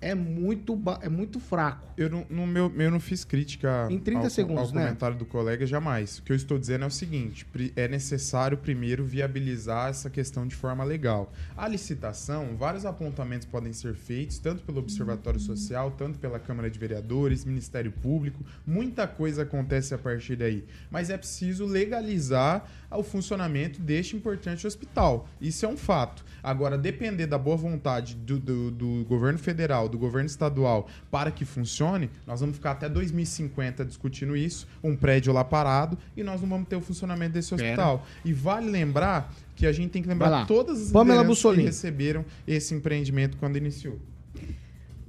É 0.00 0.14
muito, 0.14 0.78
é 1.00 1.08
muito 1.08 1.40
fraco. 1.40 1.88
Eu 1.96 2.10
não, 2.10 2.26
no 2.28 2.46
meu, 2.46 2.70
eu 2.76 2.90
não 2.90 3.00
fiz 3.00 3.24
crítica 3.24 3.88
Em 3.90 3.98
30 3.98 4.24
ao, 4.24 4.30
segundos, 4.30 4.68
ao 4.68 4.74
né? 4.74 4.82
comentário 4.82 5.16
do 5.16 5.24
colega, 5.24 5.66
jamais. 5.66 6.18
O 6.18 6.22
que 6.22 6.32
eu 6.32 6.36
estou 6.36 6.58
dizendo 6.58 6.84
é 6.84 6.86
o 6.86 6.90
seguinte: 6.90 7.46
é 7.74 7.88
necessário 7.88 8.58
primeiro 8.58 9.04
viabilizar 9.04 9.88
essa 9.88 10.10
questão 10.10 10.46
de 10.46 10.54
forma 10.54 10.84
legal. 10.84 11.32
A 11.56 11.66
licitação, 11.66 12.56
vários 12.56 12.84
apontamentos 12.84 13.46
podem 13.46 13.72
ser 13.72 13.94
feitos, 13.94 14.38
tanto 14.38 14.62
pelo 14.64 14.78
Observatório 14.78 15.40
Social, 15.40 15.90
tanto 15.92 16.18
pela 16.18 16.38
Câmara 16.38 16.70
de 16.70 16.78
Vereadores, 16.78 17.44
Ministério 17.44 17.90
Público. 17.90 18.44
Muita 18.66 19.06
coisa 19.08 19.42
acontece 19.42 19.94
a 19.94 19.98
partir 19.98 20.36
daí. 20.36 20.64
Mas 20.90 21.08
é 21.08 21.16
preciso 21.16 21.64
legalizar 21.64 22.68
o 22.90 23.02
funcionamento 23.02 23.80
deste 23.80 24.14
importante 24.16 24.66
hospital. 24.66 25.28
Isso 25.40 25.64
é 25.64 25.68
um 25.68 25.76
fato. 25.76 26.24
Agora, 26.42 26.76
depender 26.78 27.26
da 27.26 27.36
boa 27.38 27.56
vontade 27.56 28.14
do, 28.14 28.38
do- 28.38 28.70
do 28.70 29.04
governo 29.08 29.38
federal, 29.38 29.88
do 29.88 29.98
governo 29.98 30.26
estadual, 30.26 30.88
para 31.10 31.30
que 31.30 31.44
funcione, 31.44 32.08
nós 32.26 32.40
vamos 32.40 32.56
ficar 32.56 32.72
até 32.72 32.88
2050 32.88 33.84
discutindo 33.84 34.36
isso, 34.36 34.68
um 34.84 34.94
prédio 34.94 35.32
lá 35.32 35.42
parado, 35.44 35.98
e 36.16 36.22
nós 36.22 36.40
não 36.40 36.48
vamos 36.48 36.68
ter 36.68 36.76
o 36.76 36.80
funcionamento 36.80 37.32
desse 37.32 37.54
Pera. 37.54 37.64
hospital. 37.70 38.06
E 38.24 38.32
vale 38.32 38.70
lembrar 38.70 39.34
que 39.56 39.66
a 39.66 39.72
gente 39.72 39.90
tem 39.90 40.02
que 40.02 40.08
lembrar 40.08 40.46
todas 40.46 40.80
as 40.82 40.92
Pamela 40.92 41.22
lideranças 41.22 41.54
que 41.56 41.62
receberam 41.62 42.24
esse 42.46 42.74
empreendimento 42.74 43.36
quando 43.38 43.56
iniciou. 43.56 43.98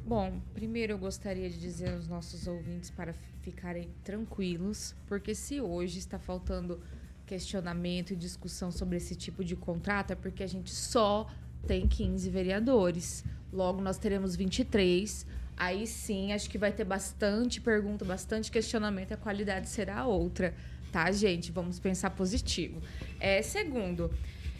Bom, 0.05 0.39
primeiro 0.53 0.93
eu 0.93 0.97
gostaria 0.97 1.49
de 1.49 1.59
dizer 1.59 1.89
aos 1.93 2.07
nossos 2.07 2.47
ouvintes 2.47 2.89
para 2.89 3.13
ficarem 3.41 3.89
tranquilos, 4.05 4.95
porque 5.05 5.35
se 5.35 5.59
hoje 5.59 5.99
está 5.99 6.17
faltando 6.17 6.79
questionamento 7.27 8.11
e 8.11 8.15
discussão 8.15 8.71
sobre 8.71 8.97
esse 8.97 9.15
tipo 9.15 9.43
de 9.43 9.55
contrato, 9.55 10.11
é 10.11 10.15
porque 10.15 10.41
a 10.41 10.47
gente 10.47 10.71
só 10.71 11.29
tem 11.67 11.85
15 11.85 12.29
vereadores. 12.29 13.23
Logo 13.51 13.81
nós 13.81 13.97
teremos 13.97 14.35
23. 14.35 15.27
Aí 15.55 15.85
sim, 15.85 16.31
acho 16.33 16.49
que 16.49 16.57
vai 16.57 16.71
ter 16.71 16.85
bastante 16.85 17.59
pergunta, 17.59 18.05
bastante 18.05 18.49
questionamento, 18.49 19.11
a 19.11 19.17
qualidade 19.17 19.67
será 19.67 20.05
outra, 20.05 20.53
tá, 20.91 21.11
gente? 21.11 21.51
Vamos 21.51 21.79
pensar 21.79 22.11
positivo. 22.11 22.79
É, 23.19 23.41
segundo, 23.41 24.11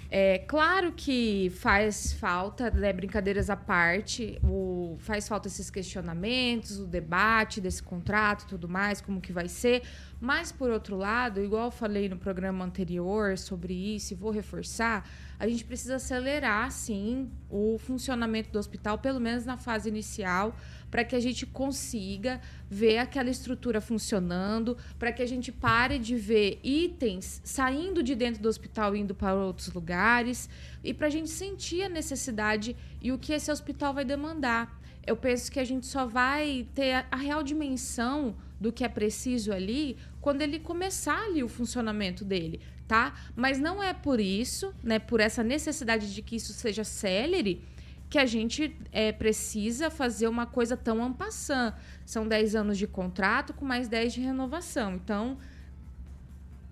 é 0.09 0.39
claro 0.39 0.93
que 0.93 1.51
faz 1.57 2.13
falta, 2.13 2.71
né, 2.71 2.93
brincadeiras 2.93 3.49
à 3.49 3.57
parte, 3.57 4.39
o, 4.41 4.95
faz 4.99 5.27
falta 5.27 5.47
esses 5.47 5.69
questionamentos, 5.69 6.79
o 6.79 6.87
debate 6.87 7.59
desse 7.59 7.83
contrato 7.83 8.47
tudo 8.47 8.69
mais, 8.69 9.01
como 9.01 9.19
que 9.19 9.33
vai 9.33 9.49
ser. 9.49 9.83
Mas, 10.19 10.51
por 10.51 10.71
outro 10.71 10.97
lado, 10.97 11.43
igual 11.43 11.69
falei 11.69 12.09
no 12.09 12.17
programa 12.17 12.65
anterior 12.65 13.37
sobre 13.37 13.73
isso, 13.73 14.13
e 14.13 14.15
vou 14.15 14.31
reforçar, 14.31 15.07
a 15.39 15.47
gente 15.47 15.63
precisa 15.63 15.97
acelerar, 15.97 16.71
sim, 16.71 17.29
o 17.47 17.77
funcionamento 17.77 18.49
do 18.49 18.57
hospital, 18.57 18.97
pelo 18.97 19.19
menos 19.19 19.45
na 19.45 19.57
fase 19.57 19.87
inicial, 19.89 20.55
para 20.89 21.03
que 21.03 21.15
a 21.15 21.19
gente 21.19 21.45
consiga 21.45 22.41
ver 22.67 22.97
aquela 22.97 23.29
estrutura 23.29 23.79
funcionando, 23.79 24.75
para 24.97 25.11
que 25.11 25.21
a 25.21 25.27
gente 25.27 25.51
pare 25.51 25.99
de 25.99 26.15
ver 26.15 26.59
itens 26.63 27.39
saindo 27.43 28.01
de 28.01 28.15
dentro 28.15 28.41
do 28.41 28.49
hospital 28.49 28.95
indo 28.95 29.13
para 29.13 29.35
outros 29.35 29.71
lugares, 29.71 30.49
e 30.83 30.95
para 30.95 31.07
a 31.07 31.11
gente 31.11 31.29
sentir 31.29 31.83
a 31.83 31.89
necessidade 31.89 32.75
e 32.99 33.11
o 33.11 33.19
que 33.19 33.33
esse 33.33 33.51
hospital 33.51 33.93
vai 33.93 34.03
demandar. 34.03 34.81
Eu 35.05 35.15
penso 35.15 35.51
que 35.51 35.59
a 35.59 35.63
gente 35.63 35.85
só 35.85 36.05
vai 36.05 36.67
ter 36.73 37.05
a 37.09 37.15
real 37.15 37.43
dimensão 37.43 38.35
do 38.59 38.73
que 38.73 38.83
é 38.83 38.89
preciso 38.89 39.53
ali 39.53 39.97
quando 40.27 40.41
ele 40.41 40.59
começar 40.59 41.23
ali 41.23 41.41
o 41.41 41.47
funcionamento 41.47 42.25
dele, 42.25 42.59
tá? 42.85 43.15
Mas 43.33 43.59
não 43.59 43.81
é 43.81 43.93
por 43.93 44.19
isso, 44.19 44.73
né, 44.83 44.99
por 44.99 45.21
essa 45.21 45.41
necessidade 45.41 46.13
de 46.13 46.21
que 46.21 46.35
isso 46.35 46.51
seja 46.51 46.83
célere, 46.83 47.63
que 48.09 48.19
a 48.19 48.25
gente 48.25 48.75
é, 48.91 49.13
precisa 49.13 49.89
fazer 49.89 50.27
uma 50.27 50.45
coisa 50.45 50.75
tão 50.75 51.01
ampassã. 51.01 51.73
São 52.05 52.27
10 52.27 52.55
anos 52.55 52.77
de 52.77 52.85
contrato 52.85 53.53
com 53.53 53.63
mais 53.63 53.87
10 53.87 54.15
de 54.15 54.19
renovação. 54.19 54.95
Então, 54.95 55.37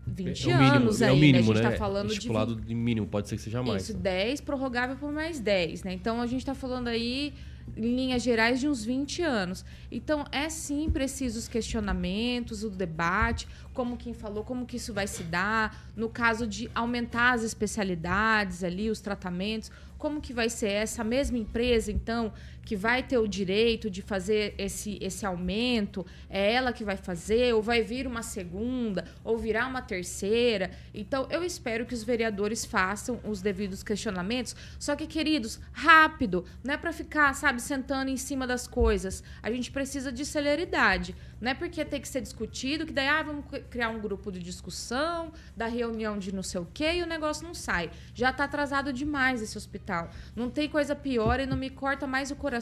20 0.05 0.51
é 0.51 0.53
o 0.53 0.59
mínimo, 0.59 0.75
anos 0.75 1.01
é 1.01 1.07
aí, 1.07 1.13
o 1.13 1.15
mínimo, 1.15 1.53
né? 1.53 1.59
A 1.59 1.63
gente 1.63 1.63
né? 1.63 1.71
tá 1.71 1.77
falando 1.77 2.11
Estipulado 2.11 2.55
de 2.57 2.61
de 2.61 2.75
mínimo, 2.75 3.07
pode 3.07 3.29
ser 3.29 3.37
que 3.37 3.41
seja 3.41 3.63
mais. 3.63 3.83
isso, 3.83 3.97
10 3.97 4.41
prorrogável 4.41 4.97
por 4.97 5.13
mais 5.13 5.39
10, 5.39 5.83
né? 5.83 5.93
Então 5.93 6.19
a 6.19 6.27
gente 6.27 6.45
tá 6.45 6.53
falando 6.53 6.89
aí 6.89 7.33
em 7.75 7.95
linhas 7.95 8.23
gerais, 8.23 8.59
de 8.59 8.67
uns 8.67 8.83
20 8.83 9.21
anos. 9.21 9.65
Então, 9.91 10.25
é 10.31 10.49
sim 10.49 10.89
preciso 10.89 11.39
os 11.39 11.47
questionamentos, 11.47 12.63
o 12.63 12.69
debate, 12.69 13.47
como 13.73 13.97
quem 13.97 14.13
falou, 14.13 14.43
como 14.43 14.65
que 14.65 14.77
isso 14.77 14.93
vai 14.93 15.07
se 15.07 15.23
dar, 15.23 15.91
no 15.95 16.09
caso 16.09 16.47
de 16.47 16.69
aumentar 16.73 17.33
as 17.33 17.43
especialidades 17.43 18.63
ali, 18.63 18.89
os 18.89 19.01
tratamentos, 19.01 19.71
como 19.97 20.21
que 20.21 20.33
vai 20.33 20.49
ser 20.49 20.69
essa 20.69 21.03
mesma 21.03 21.37
empresa, 21.37 21.91
então, 21.91 22.31
que 22.65 22.75
vai 22.75 23.03
ter 23.03 23.19
o 23.19 23.27
direito 23.27 23.89
de 23.89 24.01
fazer 24.01 24.55
esse, 24.57 24.97
esse 24.99 25.23
aumento? 25.25 26.05
É 26.27 26.53
ela 26.53 26.73
que 26.73 26.83
vai 26.83 26.97
fazer? 26.97 27.53
Ou 27.53 27.61
vai 27.61 27.83
vir 27.83 28.07
uma 28.07 28.23
segunda? 28.23 29.05
Ou 29.23 29.37
virá 29.37 29.67
uma 29.67 29.83
terceira? 29.83 30.71
Então, 30.93 31.27
eu 31.29 31.43
espero 31.43 31.85
que 31.85 31.93
os 31.93 32.03
vereadores 32.03 32.65
façam 32.65 33.19
os 33.23 33.39
devidos 33.41 33.83
questionamentos. 33.83 34.55
Só 34.79 34.95
que, 34.95 35.05
queridos, 35.05 35.59
rápido. 35.71 36.43
Não 36.63 36.73
é 36.73 36.77
para 36.77 36.91
ficar, 36.91 37.33
sabe, 37.35 37.61
sentando 37.61 38.09
em 38.09 38.17
cima 38.17 38.47
das 38.47 38.67
coisas. 38.67 39.23
A 39.43 39.51
gente 39.51 39.69
precisa 39.71 40.11
de 40.11 40.25
celeridade. 40.25 41.15
Não 41.39 41.51
é 41.51 41.53
porque 41.53 41.85
tem 41.85 42.01
que 42.01 42.07
ser 42.07 42.21
discutido 42.21 42.85
que 42.85 42.93
daí, 42.93 43.07
ah, 43.07 43.21
vamos 43.21 43.45
criar 43.69 43.89
um 43.89 43.99
grupo 43.99 44.31
de 44.31 44.39
discussão, 44.39 45.31
da 45.55 45.67
reunião 45.67 46.17
de 46.17 46.33
não 46.33 46.41
sei 46.41 46.59
o 46.59 46.67
quê, 46.73 46.93
e 46.95 47.03
o 47.03 47.05
negócio 47.05 47.45
não 47.45 47.53
sai. 47.53 47.91
Já 48.15 48.31
está 48.31 48.45
atrasado 48.45 48.91
demais 48.91 49.41
esse 49.41 49.55
hospital. 49.55 50.09
Não 50.35 50.49
tem 50.49 50.67
coisa 50.67 50.95
pior 50.95 51.39
e 51.39 51.45
não 51.45 51.55
me 51.55 51.69
corta 51.69 52.07
mais 52.07 52.31
o 52.31 52.35
coração 52.35 52.54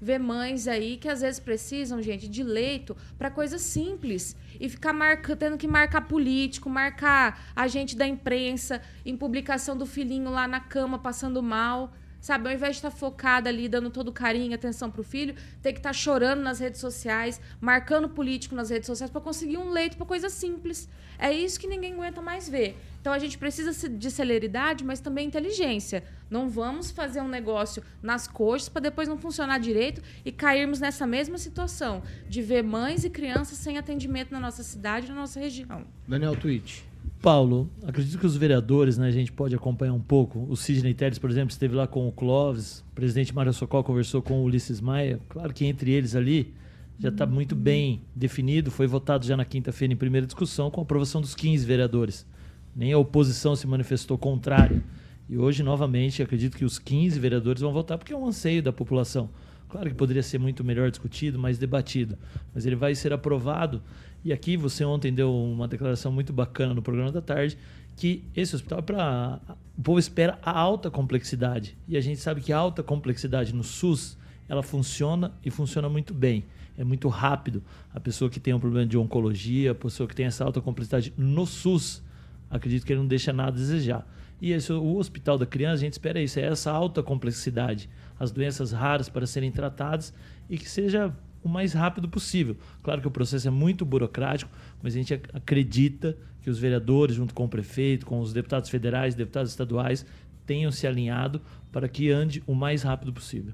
ver 0.00 0.18
mães 0.18 0.68
aí 0.68 0.96
que 0.96 1.08
às 1.08 1.20
vezes 1.20 1.40
precisam, 1.40 2.00
gente, 2.02 2.28
de 2.28 2.42
leito 2.42 2.96
para 3.18 3.30
coisas 3.30 3.60
simples 3.62 4.36
e 4.60 4.68
ficar 4.68 4.92
marca, 4.92 5.34
tendo 5.36 5.56
que 5.56 5.66
marcar 5.66 6.02
político, 6.02 6.70
marcar 6.70 7.40
agente 7.54 7.96
da 7.96 8.06
imprensa 8.06 8.80
em 9.04 9.16
publicação 9.16 9.76
do 9.76 9.86
filhinho 9.86 10.30
lá 10.30 10.46
na 10.46 10.60
cama 10.60 10.98
passando 10.98 11.42
mal. 11.42 11.92
Sabe, 12.20 12.48
ao 12.48 12.54
invés 12.54 12.72
de 12.72 12.78
estar 12.78 12.90
focada 12.90 13.48
ali, 13.48 13.68
dando 13.68 13.90
todo 13.90 14.12
carinho, 14.12 14.54
atenção 14.54 14.90
pro 14.90 15.02
filho, 15.02 15.34
tem 15.62 15.72
que 15.72 15.78
estar 15.78 15.92
chorando 15.92 16.42
nas 16.42 16.58
redes 16.58 16.80
sociais, 16.80 17.40
marcando 17.60 18.08
político 18.08 18.54
nas 18.54 18.70
redes 18.70 18.86
sociais 18.86 19.10
para 19.10 19.20
conseguir 19.20 19.56
um 19.56 19.70
leito 19.70 19.96
para 19.96 20.04
coisa 20.04 20.28
simples. 20.28 20.88
É 21.18 21.32
isso 21.32 21.58
que 21.58 21.66
ninguém 21.66 21.94
aguenta 21.94 22.20
mais 22.20 22.48
ver. 22.48 22.76
Então 23.00 23.12
a 23.12 23.18
gente 23.18 23.38
precisa 23.38 23.88
de 23.88 24.10
celeridade, 24.10 24.84
mas 24.84 25.00
também 25.00 25.26
inteligência. 25.26 26.04
Não 26.28 26.48
vamos 26.48 26.90
fazer 26.90 27.20
um 27.20 27.28
negócio 27.28 27.82
nas 28.02 28.28
coxas 28.28 28.68
para 28.68 28.82
depois 28.82 29.08
não 29.08 29.16
funcionar 29.16 29.58
direito 29.58 30.02
e 30.24 30.30
cairmos 30.30 30.80
nessa 30.80 31.06
mesma 31.06 31.38
situação 31.38 32.02
de 32.28 32.42
ver 32.42 32.62
mães 32.62 33.04
e 33.04 33.10
crianças 33.10 33.58
sem 33.58 33.78
atendimento 33.78 34.30
na 34.32 34.40
nossa 34.40 34.62
cidade, 34.62 35.08
na 35.08 35.14
nossa 35.14 35.40
região. 35.40 35.86
Daniel 36.06 36.36
Twitch. 36.36 36.87
Paulo, 37.08 37.70
acredito 37.86 38.18
que 38.18 38.26
os 38.26 38.36
vereadores, 38.36 38.98
né, 38.98 39.08
a 39.08 39.12
gente 39.12 39.32
pode 39.32 39.54
acompanhar 39.54 39.92
um 39.92 40.00
pouco. 40.00 40.46
O 40.48 40.56
Sidney 40.56 40.94
Teles, 40.94 41.18
por 41.18 41.30
exemplo, 41.30 41.50
esteve 41.50 41.74
lá 41.74 41.86
com 41.86 42.08
o 42.08 42.12
Clóvis, 42.12 42.84
o 42.90 42.94
presidente 42.94 43.34
Mário 43.34 43.52
Socol 43.52 43.84
conversou 43.84 44.22
com 44.22 44.40
o 44.40 44.44
Ulisses 44.44 44.80
Maia. 44.80 45.20
Claro 45.28 45.52
que 45.52 45.64
entre 45.64 45.90
eles 45.90 46.14
ali 46.14 46.54
já 46.98 47.10
está 47.10 47.24
muito 47.26 47.54
bem 47.54 48.02
definido, 48.14 48.70
foi 48.70 48.86
votado 48.86 49.24
já 49.24 49.36
na 49.36 49.44
quinta-feira 49.44 49.94
em 49.94 49.96
primeira 49.96 50.26
discussão 50.26 50.70
com 50.70 50.80
a 50.80 50.82
aprovação 50.82 51.20
dos 51.20 51.34
15 51.34 51.64
vereadores. 51.64 52.26
Nem 52.74 52.92
a 52.92 52.98
oposição 52.98 53.54
se 53.54 53.66
manifestou 53.66 54.18
contrária. 54.18 54.82
E 55.28 55.36
hoje, 55.36 55.62
novamente, 55.62 56.22
acredito 56.22 56.56
que 56.56 56.64
os 56.64 56.78
15 56.78 57.18
vereadores 57.20 57.60
vão 57.62 57.72
votar 57.72 57.98
porque 57.98 58.12
é 58.12 58.16
um 58.16 58.26
anseio 58.26 58.62
da 58.62 58.72
população. 58.72 59.28
Claro 59.68 59.90
que 59.90 59.94
poderia 59.94 60.22
ser 60.22 60.38
muito 60.38 60.64
melhor 60.64 60.90
discutido, 60.90 61.38
mais 61.38 61.58
debatido, 61.58 62.16
mas 62.54 62.64
ele 62.64 62.74
vai 62.74 62.94
ser 62.94 63.12
aprovado 63.12 63.82
e 64.24 64.32
aqui 64.32 64.56
você 64.56 64.84
ontem 64.84 65.12
deu 65.12 65.34
uma 65.34 65.68
declaração 65.68 66.10
muito 66.10 66.32
bacana 66.32 66.74
no 66.74 66.82
programa 66.82 67.12
da 67.12 67.20
tarde 67.20 67.56
que 67.96 68.24
esse 68.34 68.54
hospital 68.54 68.78
é 68.78 68.82
para 68.82 69.40
o 69.76 69.82
povo 69.82 69.98
espera 69.98 70.38
a 70.42 70.56
alta 70.56 70.90
complexidade 70.90 71.76
e 71.88 71.96
a 71.96 72.00
gente 72.00 72.20
sabe 72.20 72.40
que 72.40 72.52
a 72.52 72.58
alta 72.58 72.82
complexidade 72.82 73.54
no 73.54 73.64
SUS 73.64 74.16
ela 74.48 74.62
funciona 74.62 75.32
e 75.44 75.50
funciona 75.50 75.88
muito 75.88 76.14
bem. 76.14 76.44
É 76.76 76.82
muito 76.82 77.08
rápido. 77.08 77.62
A 77.92 78.00
pessoa 78.00 78.30
que 78.30 78.40
tem 78.40 78.54
um 78.54 78.60
problema 78.60 78.86
de 78.86 78.96
oncologia, 78.96 79.72
a 79.72 79.74
pessoa 79.74 80.08
que 80.08 80.14
tem 80.14 80.26
essa 80.26 80.44
alta 80.44 80.60
complexidade 80.60 81.12
no 81.16 81.44
SUS, 81.44 82.02
acredito 82.48 82.86
que 82.86 82.92
ele 82.92 83.00
não 83.00 83.06
deixa 83.06 83.32
nada 83.32 83.50
a 83.50 83.54
desejar. 83.54 84.08
E 84.40 84.52
esse, 84.52 84.72
o 84.72 84.96
hospital 84.96 85.36
da 85.36 85.44
criança, 85.44 85.74
a 85.74 85.80
gente 85.80 85.94
espera 85.94 86.20
isso, 86.20 86.38
é 86.38 86.44
essa 86.44 86.70
alta 86.70 87.02
complexidade, 87.02 87.90
as 88.18 88.30
doenças 88.30 88.70
raras 88.72 89.08
para 89.08 89.26
serem 89.26 89.50
tratadas 89.50 90.14
e 90.48 90.56
que 90.56 90.70
seja 90.70 91.12
o 91.42 91.48
mais 91.48 91.72
rápido 91.72 92.08
possível. 92.08 92.56
Claro 92.82 93.00
que 93.00 93.08
o 93.08 93.10
processo 93.10 93.48
é 93.48 93.50
muito 93.50 93.84
burocrático, 93.84 94.50
mas 94.82 94.94
a 94.94 94.96
gente 94.96 95.14
acredita 95.14 96.16
que 96.42 96.50
os 96.50 96.58
vereadores, 96.58 97.16
junto 97.16 97.34
com 97.34 97.44
o 97.44 97.48
prefeito, 97.48 98.06
com 98.06 98.20
os 98.20 98.32
deputados 98.32 98.70
federais, 98.70 99.14
deputados 99.14 99.50
estaduais, 99.50 100.04
tenham 100.46 100.72
se 100.72 100.86
alinhado 100.86 101.40
para 101.70 101.88
que 101.88 102.10
ande 102.10 102.42
o 102.46 102.54
mais 102.54 102.82
rápido 102.82 103.12
possível. 103.12 103.52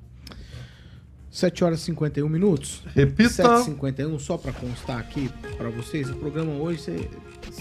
7 1.30 1.64
horas 1.64 1.80
e 1.80 1.84
51 1.86 2.28
minutos. 2.28 2.82
Repita. 2.94 3.42
7h51, 3.42 4.20
só 4.20 4.38
para 4.38 4.52
constar 4.52 5.00
aqui 5.00 5.28
para 5.56 5.68
vocês, 5.68 6.08
o 6.08 6.14
programa 6.14 6.52
hoje, 6.52 6.82
cê, 6.82 7.10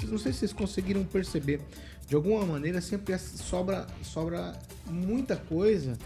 não 0.08 0.20
sei 0.20 0.32
se 0.32 0.40
vocês 0.40 0.54
conseguiram 0.54 1.04
perceber, 1.04 1.60
de 2.08 2.14
alguma 2.14 2.46
maneira 2.46 2.80
sempre 2.82 3.18
sobra, 3.18 3.88
sobra 4.04 4.54
muita 4.86 5.36
coisa 5.36 5.98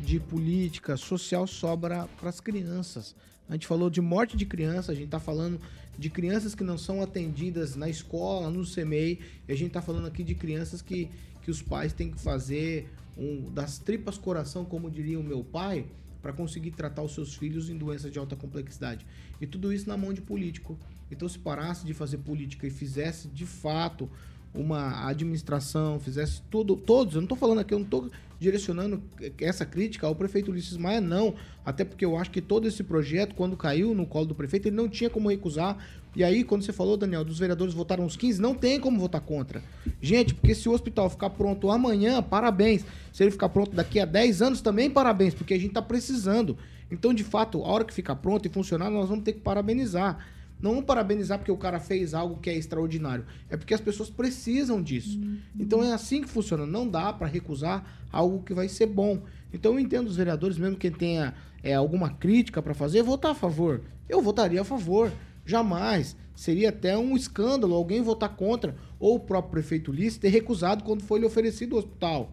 de 0.00 0.18
política 0.18 0.96
social 0.96 1.46
sobra 1.46 2.08
para 2.18 2.30
as 2.30 2.40
crianças. 2.40 3.14
A 3.52 3.54
gente 3.54 3.66
falou 3.66 3.90
de 3.90 4.00
morte 4.00 4.34
de 4.34 4.46
criança, 4.46 4.92
a 4.92 4.94
gente 4.94 5.04
está 5.04 5.20
falando 5.20 5.60
de 5.98 6.08
crianças 6.08 6.54
que 6.54 6.64
não 6.64 6.78
são 6.78 7.02
atendidas 7.02 7.76
na 7.76 7.86
escola, 7.86 8.48
no 8.48 8.64
CMEI, 8.64 9.18
e 9.46 9.52
a 9.52 9.54
gente 9.54 9.66
está 9.66 9.82
falando 9.82 10.06
aqui 10.06 10.24
de 10.24 10.34
crianças 10.34 10.80
que, 10.80 11.10
que 11.42 11.50
os 11.50 11.60
pais 11.60 11.92
têm 11.92 12.10
que 12.10 12.18
fazer 12.18 12.88
um, 13.14 13.50
das 13.52 13.76
tripas 13.76 14.16
coração, 14.16 14.64
como 14.64 14.90
diria 14.90 15.20
o 15.20 15.22
meu 15.22 15.44
pai, 15.44 15.84
para 16.22 16.32
conseguir 16.32 16.70
tratar 16.70 17.02
os 17.02 17.12
seus 17.12 17.34
filhos 17.34 17.68
em 17.68 17.76
doenças 17.76 18.10
de 18.10 18.18
alta 18.18 18.34
complexidade. 18.34 19.04
E 19.38 19.46
tudo 19.46 19.70
isso 19.70 19.86
na 19.86 19.98
mão 19.98 20.14
de 20.14 20.22
político. 20.22 20.78
Então, 21.10 21.28
se 21.28 21.38
parasse 21.38 21.84
de 21.84 21.92
fazer 21.92 22.16
política 22.16 22.66
e 22.66 22.70
fizesse 22.70 23.28
de 23.28 23.44
fato 23.44 24.08
uma 24.54 25.08
administração, 25.08 25.98
fizesse 25.98 26.42
tudo, 26.50 26.76
todos, 26.76 27.14
eu 27.14 27.20
não 27.20 27.26
estou 27.26 27.38
falando 27.38 27.60
aqui, 27.60 27.72
eu 27.72 27.78
não 27.78 27.86
estou 27.86 28.10
direcionando 28.38 29.00
essa 29.40 29.64
crítica 29.64 30.06
ao 30.06 30.16
prefeito 30.16 30.50
Ulisses 30.50 30.76
Maia, 30.76 31.00
não. 31.00 31.34
Até 31.64 31.84
porque 31.84 32.04
eu 32.04 32.16
acho 32.16 32.30
que 32.30 32.40
todo 32.40 32.66
esse 32.66 32.82
projeto, 32.82 33.36
quando 33.36 33.56
caiu 33.56 33.94
no 33.94 34.04
colo 34.04 34.26
do 34.26 34.34
prefeito, 34.34 34.66
ele 34.66 34.74
não 34.74 34.88
tinha 34.88 35.08
como 35.08 35.30
recusar. 35.30 35.78
E 36.14 36.24
aí, 36.24 36.42
quando 36.42 36.62
você 36.62 36.72
falou, 36.72 36.96
Daniel, 36.96 37.24
dos 37.24 37.38
vereadores 37.38 37.72
votaram 37.72 38.04
os 38.04 38.16
15, 38.16 38.42
não 38.42 38.52
tem 38.52 38.80
como 38.80 38.98
votar 38.98 39.20
contra. 39.20 39.62
Gente, 40.00 40.34
porque 40.34 40.54
se 40.54 40.68
o 40.68 40.72
hospital 40.72 41.08
ficar 41.08 41.30
pronto 41.30 41.70
amanhã, 41.70 42.20
parabéns. 42.20 42.84
Se 43.12 43.22
ele 43.22 43.30
ficar 43.30 43.48
pronto 43.48 43.74
daqui 43.76 44.00
a 44.00 44.04
10 44.04 44.42
anos, 44.42 44.60
também 44.60 44.90
parabéns, 44.90 45.34
porque 45.34 45.54
a 45.54 45.58
gente 45.58 45.68
está 45.68 45.80
precisando. 45.80 46.58
Então, 46.90 47.14
de 47.14 47.24
fato, 47.24 47.62
a 47.62 47.68
hora 47.68 47.84
que 47.84 47.94
ficar 47.94 48.16
pronto 48.16 48.44
e 48.46 48.50
funcionar, 48.50 48.90
nós 48.90 49.08
vamos 49.08 49.24
ter 49.24 49.34
que 49.34 49.40
parabenizar. 49.40 50.18
Não 50.62 50.80
parabenizar 50.80 51.38
porque 51.38 51.50
o 51.50 51.56
cara 51.56 51.80
fez 51.80 52.14
algo 52.14 52.38
que 52.38 52.48
é 52.48 52.54
extraordinário. 52.54 53.26
É 53.50 53.56
porque 53.56 53.74
as 53.74 53.80
pessoas 53.80 54.08
precisam 54.08 54.80
disso. 54.80 55.20
Então 55.58 55.82
é 55.82 55.92
assim 55.92 56.22
que 56.22 56.28
funciona. 56.28 56.64
Não 56.64 56.88
dá 56.88 57.12
para 57.12 57.26
recusar 57.26 57.84
algo 58.12 58.44
que 58.44 58.54
vai 58.54 58.68
ser 58.68 58.86
bom. 58.86 59.24
Então 59.52 59.72
eu 59.72 59.80
entendo 59.80 60.06
os 60.06 60.16
vereadores, 60.16 60.56
mesmo 60.56 60.76
quem 60.76 60.92
tenha 60.92 61.34
é, 61.64 61.74
alguma 61.74 62.10
crítica 62.10 62.62
para 62.62 62.74
fazer, 62.74 63.02
votar 63.02 63.32
a 63.32 63.34
favor. 63.34 63.82
Eu 64.08 64.22
votaria 64.22 64.60
a 64.60 64.64
favor. 64.64 65.12
Jamais. 65.44 66.16
Seria 66.32 66.68
até 66.68 66.96
um 66.96 67.16
escândalo 67.16 67.74
alguém 67.74 68.00
votar 68.00 68.36
contra 68.36 68.76
ou 69.00 69.16
o 69.16 69.20
próprio 69.20 69.50
prefeito 69.50 69.90
Ulisses 69.90 70.18
ter 70.18 70.28
recusado 70.28 70.84
quando 70.84 71.02
foi 71.02 71.18
lhe 71.18 71.26
oferecido 71.26 71.74
o 71.74 71.78
hospital. 71.78 72.32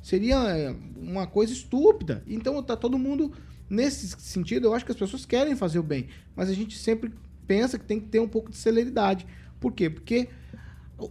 Seria 0.00 0.36
é, 0.36 0.74
uma 0.96 1.26
coisa 1.26 1.52
estúpida. 1.52 2.22
Então 2.24 2.62
tá 2.62 2.76
todo 2.76 2.96
mundo 2.96 3.32
nesse 3.68 4.08
sentido, 4.20 4.66
eu 4.66 4.74
acho 4.74 4.84
que 4.84 4.92
as 4.92 4.98
pessoas 4.98 5.26
querem 5.26 5.56
fazer 5.56 5.78
o 5.78 5.82
bem, 5.82 6.08
mas 6.36 6.48
a 6.48 6.52
gente 6.52 6.78
sempre 6.78 7.12
pensa 7.46 7.78
que 7.78 7.84
tem 7.84 8.00
que 8.00 8.08
ter 8.08 8.20
um 8.20 8.28
pouco 8.28 8.50
de 8.50 8.56
celeridade. 8.56 9.26
Por 9.60 9.72
quê? 9.72 9.88
Porque 9.88 10.28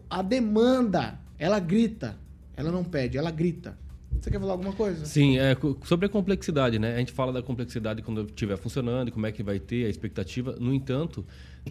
a 0.10 0.22
demanda, 0.22 1.20
ela 1.38 1.60
grita, 1.60 2.18
ela 2.56 2.72
não 2.72 2.84
pede, 2.84 3.18
ela 3.18 3.32
grita. 3.32 3.78
Você 4.20 4.32
quer 4.32 4.40
falar 4.40 4.54
alguma 4.54 4.72
coisa? 4.72 5.06
Sim, 5.06 5.38
é, 5.38 5.58
sobre 5.84 6.06
a 6.06 6.10
complexidade, 6.10 6.80
né? 6.80 6.96
A 6.96 7.00
gente 7.00 7.12
fala 7.12 7.34
da 7.34 7.42
complexidade 7.42 8.02
quando 8.02 8.24
estiver 8.24 8.56
funcionando, 8.58 9.12
como 9.12 9.26
é 9.26 9.32
que 9.34 9.44
vai 9.44 9.60
ter 9.60 9.86
a 9.86 9.90
expectativa. 9.90 10.56
No 10.60 10.74
entanto, 10.74 11.26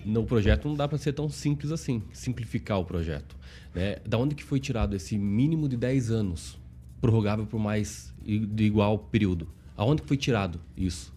no 0.04 0.24
projeto 0.24 0.68
não 0.68 0.74
dá 0.74 0.86
para 0.86 0.98
ser 0.98 1.14
tão 1.14 1.30
simples 1.30 1.72
assim, 1.72 2.02
simplificar 2.12 2.78
o 2.78 2.84
projeto. 2.84 3.36
Né? 3.74 3.96
Da 4.06 4.18
onde 4.18 4.34
que 4.34 4.44
foi 4.44 4.60
tirado 4.60 4.94
esse 4.94 5.16
mínimo 5.16 5.66
de 5.66 5.78
10 5.78 6.10
anos, 6.10 6.58
prorrogável 7.00 7.46
por 7.46 7.58
mais 7.58 8.12
de 8.22 8.64
igual 8.64 8.98
período? 8.98 9.48
Aonde 9.76 10.02
que 10.02 10.08
foi 10.08 10.18
tirado 10.18 10.60
isso? 10.76 11.11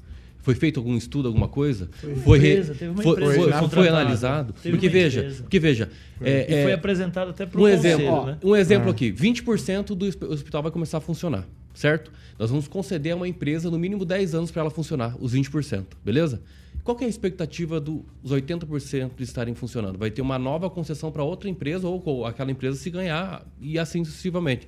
Foi 0.45 0.53
feito 0.53 0.79
algum 0.79 0.95
estudo, 0.95 1.27
alguma 1.27 1.47
coisa? 1.47 1.89
Foi, 1.91 2.15
foi, 2.17 2.37
empresa, 2.37 2.75
teve 2.75 2.91
uma 2.91 3.01
foi, 3.01 3.15
foi, 3.15 3.67
foi 3.67 3.87
analisado? 3.87 4.53
Teve 4.53 4.75
porque 4.75 4.87
veja, 4.87 5.21
empresa. 5.21 5.41
porque 5.41 5.59
veja, 5.59 5.89
é, 6.21 6.43
e 6.43 6.61
foi 6.61 6.71
é, 6.71 6.75
apresentado 6.75 7.31
até 7.31 7.47
para 7.47 7.59
um 7.59 7.67
exemplo, 7.67 8.05
ó, 8.05 8.25
né? 8.27 8.37
Um 8.43 8.55
exemplo 8.55 8.89
ah. 8.89 8.91
aqui, 8.91 9.11
20% 9.11 9.95
do 9.95 10.05
hospital 10.31 10.61
vai 10.61 10.71
começar 10.71 10.99
a 10.99 11.01
funcionar, 11.01 11.47
certo? 11.73 12.11
Nós 12.37 12.51
vamos 12.51 12.67
conceder 12.67 13.13
a 13.13 13.15
uma 13.15 13.27
empresa 13.27 13.71
no 13.71 13.79
mínimo 13.79 14.05
10 14.05 14.35
anos 14.35 14.51
para 14.51 14.61
ela 14.61 14.69
funcionar, 14.69 15.15
os 15.19 15.33
20%, 15.33 15.83
beleza? 16.05 16.39
Qual 16.83 16.95
é 17.01 17.05
a 17.05 17.07
expectativa 17.07 17.79
dos 17.79 18.03
80% 18.23 19.15
de 19.17 19.23
estarem 19.23 19.55
funcionando? 19.55 19.97
Vai 19.97 20.11
ter 20.11 20.21
uma 20.21 20.37
nova 20.37 20.69
concessão 20.69 21.11
para 21.11 21.23
outra 21.23 21.49
empresa 21.49 21.87
ou 21.87 22.23
aquela 22.23 22.51
empresa 22.51 22.77
se 22.77 22.91
ganhar 22.91 23.43
e 23.59 23.79
assim 23.79 24.05
sucessivamente. 24.05 24.67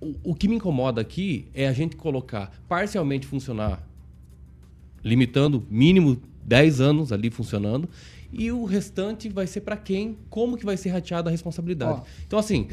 O, 0.00 0.16
o 0.24 0.34
que 0.34 0.48
me 0.48 0.56
incomoda 0.56 1.00
aqui 1.00 1.46
é 1.54 1.68
a 1.68 1.72
gente 1.72 1.94
colocar 1.94 2.50
parcialmente 2.68 3.24
funcionar 3.24 3.86
limitando 5.04 5.64
mínimo 5.70 6.18
10 6.44 6.80
anos 6.80 7.12
ali 7.12 7.30
funcionando. 7.30 7.88
E 8.32 8.50
o 8.50 8.64
restante 8.64 9.28
vai 9.28 9.46
ser 9.46 9.60
para 9.60 9.76
quem? 9.76 10.18
Como 10.28 10.56
que 10.56 10.64
vai 10.66 10.76
ser 10.76 10.90
rateada 10.90 11.30
a 11.30 11.32
responsabilidade? 11.32 12.00
Ó, 12.00 12.04
então, 12.26 12.38
assim, 12.38 12.66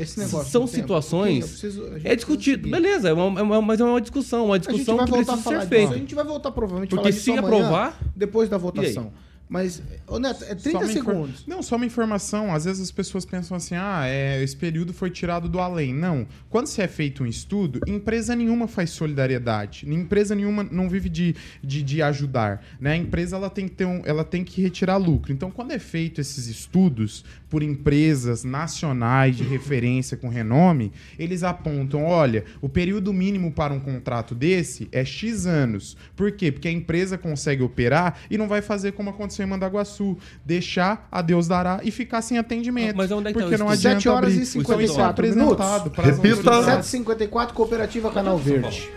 são 0.44 0.66
situações. 0.68 1.46
preciso- 1.46 1.84
é 2.04 2.16
discutido, 2.16 2.70
beleza, 2.70 3.10
é 3.10 3.14
uma, 3.14 3.40
é 3.40 3.44
uma- 3.44 3.62
mas 3.62 3.80
é 3.80 3.84
uma 3.84 4.02
discussão, 4.02 4.48
uma 4.48 4.58
discussão 4.60 4.98
que 5.06 5.12
precisa 5.12 5.38
ser 5.38 5.68
feita. 5.68 5.94
A 5.94 5.98
gente 5.98 6.16
vai 6.16 6.26
voltar 6.26 6.52
provavelmente 6.52 6.90
Porque 6.90 7.12
falar 7.12 7.22
se 7.22 7.32
amanhã, 7.32 7.46
aprovar- 7.68 8.00
depois 8.16 8.50
da 8.50 8.58
votação. 8.58 9.12
Mas, 9.54 9.84
ô 10.08 10.18
Neto, 10.18 10.44
é 10.46 10.56
30 10.56 10.62
Só 10.72 10.78
uma 10.80 10.92
infor- 10.92 11.14
segundos. 11.14 11.46
Não, 11.46 11.62
só 11.62 11.76
uma 11.76 11.86
informação. 11.86 12.56
Às 12.56 12.66
vezes 12.66 12.82
as 12.82 12.90
pessoas 12.92 13.24
pensam 13.24 13.56
assim: 13.56 13.76
ah, 13.76 14.02
é, 14.08 14.42
esse 14.42 14.58
período 14.58 14.92
foi 14.92 15.12
tirado 15.12 15.48
do 15.48 15.60
além. 15.60 15.94
Não. 15.94 16.26
Quando 16.50 16.66
se 16.66 16.82
é 16.82 16.88
feito 16.88 17.24
um 17.24 17.28
estudo, 17.28 17.80
empresa 17.86 18.36
nenhuma 18.36 18.68
faz 18.68 18.90
solidariedade. 18.90 19.88
Empresa 19.88 20.34
nenhuma 20.34 20.64
não 20.64 20.90
vive 20.90 21.08
de, 21.08 21.36
de, 21.64 21.84
de 21.84 22.02
ajudar. 22.02 22.66
Né? 22.82 22.94
A 22.94 22.98
empresa 22.98 23.36
ela 23.36 23.48
tem, 23.48 23.68
que 23.68 23.76
ter 23.76 23.86
um, 23.86 24.02
ela 24.06 24.24
tem 24.24 24.44
que 24.44 24.60
retirar 24.60 24.98
lucro. 24.98 25.32
Então, 25.32 25.52
quando 25.52 25.70
é 25.70 25.78
feito 25.78 26.20
esses 26.20 26.48
estudos 26.48 27.24
por 27.54 27.62
empresas 27.62 28.44
nacionais 28.44 29.38
de 29.38 29.44
referência 29.44 30.18
com 30.18 30.28
renome, 30.28 30.92
eles 31.20 31.44
apontam: 31.44 32.04
olha, 32.04 32.46
o 32.60 32.68
período 32.68 33.14
mínimo 33.14 33.52
para 33.52 33.72
um 33.72 33.80
contrato 33.80 34.34
desse 34.34 34.90
é 34.92 35.06
X 35.06 35.46
anos. 35.46 35.96
Por 36.16 36.32
quê? 36.32 36.52
Porque 36.52 36.68
a 36.68 36.72
empresa 36.72 37.16
consegue 37.16 37.62
operar 37.62 38.18
e 38.28 38.40
não 38.40 38.48
vai 38.48 38.64
fazer 38.64 38.94
como 38.94 39.12
aconteceu 39.12 39.46
em 39.46 39.50
Mandaguaçu, 39.50 40.18
deixar 40.44 41.08
a 41.12 41.22
Deus 41.22 41.48
dará 41.48 41.80
e 41.84 41.92
ficar 41.92 42.24
sem 42.24 42.40
atendimento. 42.40 42.98
Mas 42.98 43.12
onde 43.12 43.28
é 43.28 43.32
que 43.32 43.38
tá 43.38 43.46
porque 43.46 43.56
o 43.56 43.60
não 43.60 43.70
adianta 43.70 43.98
7 43.98 44.10
horas 44.10 44.34
abrir. 44.34 44.40
e 44.40 44.60
Então, 44.60 44.82
isso 44.82 45.00
é 45.00 45.06
54 45.06 45.10
apresentado 45.12 45.60
minutos. 45.60 45.94
para 45.96 46.10
as 46.10 46.18
Repita. 46.18 46.36
autoridades. 46.50 46.86
754 46.88 47.54
Cooperativa 47.54 48.10
Canal 48.10 48.40
Verde. 48.40 48.90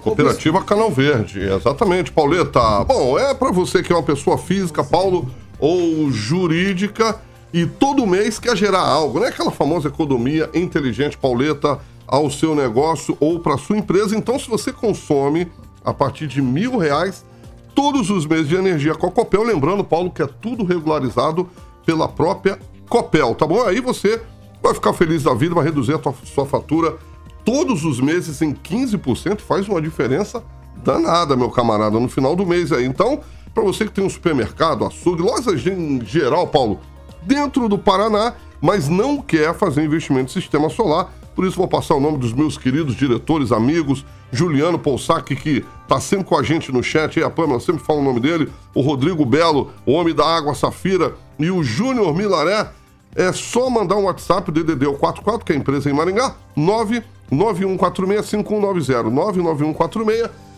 Cooperativa 0.00 0.64
Canal 0.64 0.90
Verde, 0.90 1.40
exatamente, 1.40 2.10
Pauleta. 2.10 2.82
Bom, 2.84 3.18
é 3.18 3.34
para 3.34 3.52
você 3.52 3.82
que 3.82 3.92
é 3.92 3.96
uma 3.96 4.02
pessoa 4.02 4.38
física, 4.38 4.82
Paulo, 4.82 5.30
ou 5.58 6.10
jurídica, 6.10 7.18
e 7.56 7.66
todo 7.66 8.04
mês 8.04 8.40
quer 8.40 8.56
gerar 8.56 8.80
algo, 8.80 9.20
né? 9.20 9.28
Aquela 9.28 9.52
famosa 9.52 9.86
economia 9.86 10.50
inteligente, 10.52 11.16
Pauleta, 11.16 11.78
ao 12.04 12.28
seu 12.28 12.52
negócio 12.52 13.16
ou 13.20 13.38
para 13.38 13.56
sua 13.56 13.78
empresa. 13.78 14.16
Então, 14.16 14.36
se 14.40 14.48
você 14.48 14.72
consome 14.72 15.46
a 15.84 15.94
partir 15.94 16.26
de 16.26 16.42
mil 16.42 16.76
reais 16.76 17.24
todos 17.72 18.10
os 18.10 18.26
meses 18.26 18.48
de 18.48 18.56
energia 18.56 18.96
com 18.96 19.06
a 19.06 19.10
Copel, 19.10 19.44
lembrando, 19.44 19.84
Paulo, 19.84 20.10
que 20.10 20.20
é 20.20 20.26
tudo 20.26 20.64
regularizado 20.64 21.48
pela 21.86 22.08
própria 22.08 22.58
Copel, 22.88 23.34
tá 23.36 23.46
bom? 23.46 23.62
Aí 23.62 23.80
você 23.80 24.20
vai 24.60 24.74
ficar 24.74 24.92
feliz 24.92 25.22
da 25.22 25.32
vida, 25.32 25.54
vai 25.54 25.64
reduzir 25.64 25.94
a 25.94 25.98
tua- 25.98 26.14
sua 26.24 26.44
fatura 26.46 26.96
todos 27.44 27.84
os 27.84 28.00
meses 28.00 28.42
em 28.42 28.52
15%, 28.52 29.40
faz 29.42 29.68
uma 29.68 29.80
diferença 29.80 30.42
danada, 30.82 31.36
meu 31.36 31.50
camarada, 31.50 32.00
no 32.00 32.08
final 32.08 32.34
do 32.34 32.44
mês 32.44 32.72
aí. 32.72 32.84
Então, 32.84 33.20
para 33.54 33.62
você 33.62 33.84
que 33.84 33.92
tem 33.92 34.04
um 34.04 34.10
supermercado, 34.10 34.84
açougue, 34.84 35.22
lojas 35.22 35.64
em 35.66 36.04
geral, 36.04 36.48
Paulo, 36.48 36.80
dentro 37.24 37.68
do 37.68 37.78
Paraná, 37.78 38.34
mas 38.60 38.88
não 38.88 39.20
quer 39.20 39.54
fazer 39.54 39.84
investimento 39.84 40.30
em 40.30 40.40
sistema 40.40 40.70
solar, 40.70 41.12
por 41.34 41.44
isso 41.44 41.56
vou 41.56 41.66
passar 41.66 41.96
o 41.96 42.00
nome 42.00 42.18
dos 42.18 42.32
meus 42.32 42.56
queridos 42.56 42.94
diretores, 42.94 43.50
amigos, 43.50 44.04
Juliano 44.30 44.78
Poussac, 44.78 45.34
que 45.34 45.64
tá 45.88 46.00
sempre 46.00 46.26
com 46.26 46.36
a 46.36 46.42
gente 46.42 46.72
no 46.72 46.82
chat, 46.82 47.22
a 47.22 47.30
Pamela 47.30 47.60
sempre 47.60 47.84
fala 47.84 48.00
o 48.00 48.04
nome 48.04 48.20
dele, 48.20 48.50
o 48.74 48.80
Rodrigo 48.80 49.26
Belo, 49.26 49.72
o 49.84 49.92
homem 49.92 50.14
da 50.14 50.24
água 50.24 50.54
Safira, 50.54 51.14
e 51.38 51.50
o 51.50 51.62
Júnior 51.62 52.14
Milaré, 52.14 52.70
é 53.16 53.32
só 53.32 53.70
mandar 53.70 53.96
um 53.96 54.04
WhatsApp, 54.04 54.50
DDD 54.50 54.86
é 54.86 54.88
o 54.88 54.94
44, 54.94 55.44
que 55.44 55.52
é 55.52 55.56
a 55.56 55.58
empresa 55.58 55.88
em 55.88 55.92
Maringá, 55.92 56.34
991465190. 56.56 59.08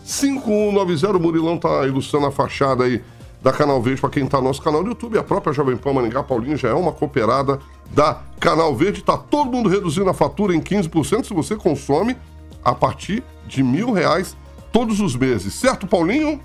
991465190. 0.05 1.15
O 1.15 1.19
Murilão 1.19 1.55
tá 1.57 1.85
ilustrando 1.85 2.25
a 2.25 2.31
fachada 2.31 2.85
aí 2.85 3.03
da 3.41 3.51
Canal 3.51 3.81
Verde 3.81 4.01
para 4.01 4.09
quem 4.09 4.25
tá 4.25 4.37
no 4.37 4.45
nosso 4.45 4.61
canal 4.61 4.83
do 4.83 4.89
YouTube. 4.89 5.17
A 5.17 5.23
própria 5.23 5.53
Jovem 5.53 5.77
Pan 5.77 5.93
Maringá 5.93 6.23
Paulinho 6.23 6.57
já 6.57 6.69
é 6.69 6.73
uma 6.73 6.91
cooperada 6.91 7.59
da 7.93 8.21
Canal 8.39 8.75
Verde. 8.75 9.03
Tá 9.03 9.17
todo 9.17 9.51
mundo 9.51 9.69
reduzindo 9.69 10.09
a 10.09 10.13
fatura 10.13 10.55
em 10.55 10.61
15% 10.61 11.25
se 11.25 11.33
você 11.33 11.55
consome 11.55 12.17
a 12.63 12.73
partir 12.73 13.23
de 13.47 13.63
mil 13.63 13.91
reais 13.91 14.35
todos 14.71 14.99
os 14.99 15.15
meses. 15.15 15.53
Certo, 15.53 15.87
Paulinho? 15.87 16.41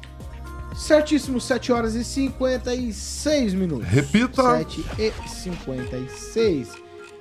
Certíssimo, 0.74 1.40
7 1.40 1.72
horas 1.72 1.94
e 1.94 2.04
56 2.04 3.54
minutos. 3.54 3.86
Repita. 3.88 4.42
7 4.42 4.84
e 4.98 5.28
56. 5.28 6.70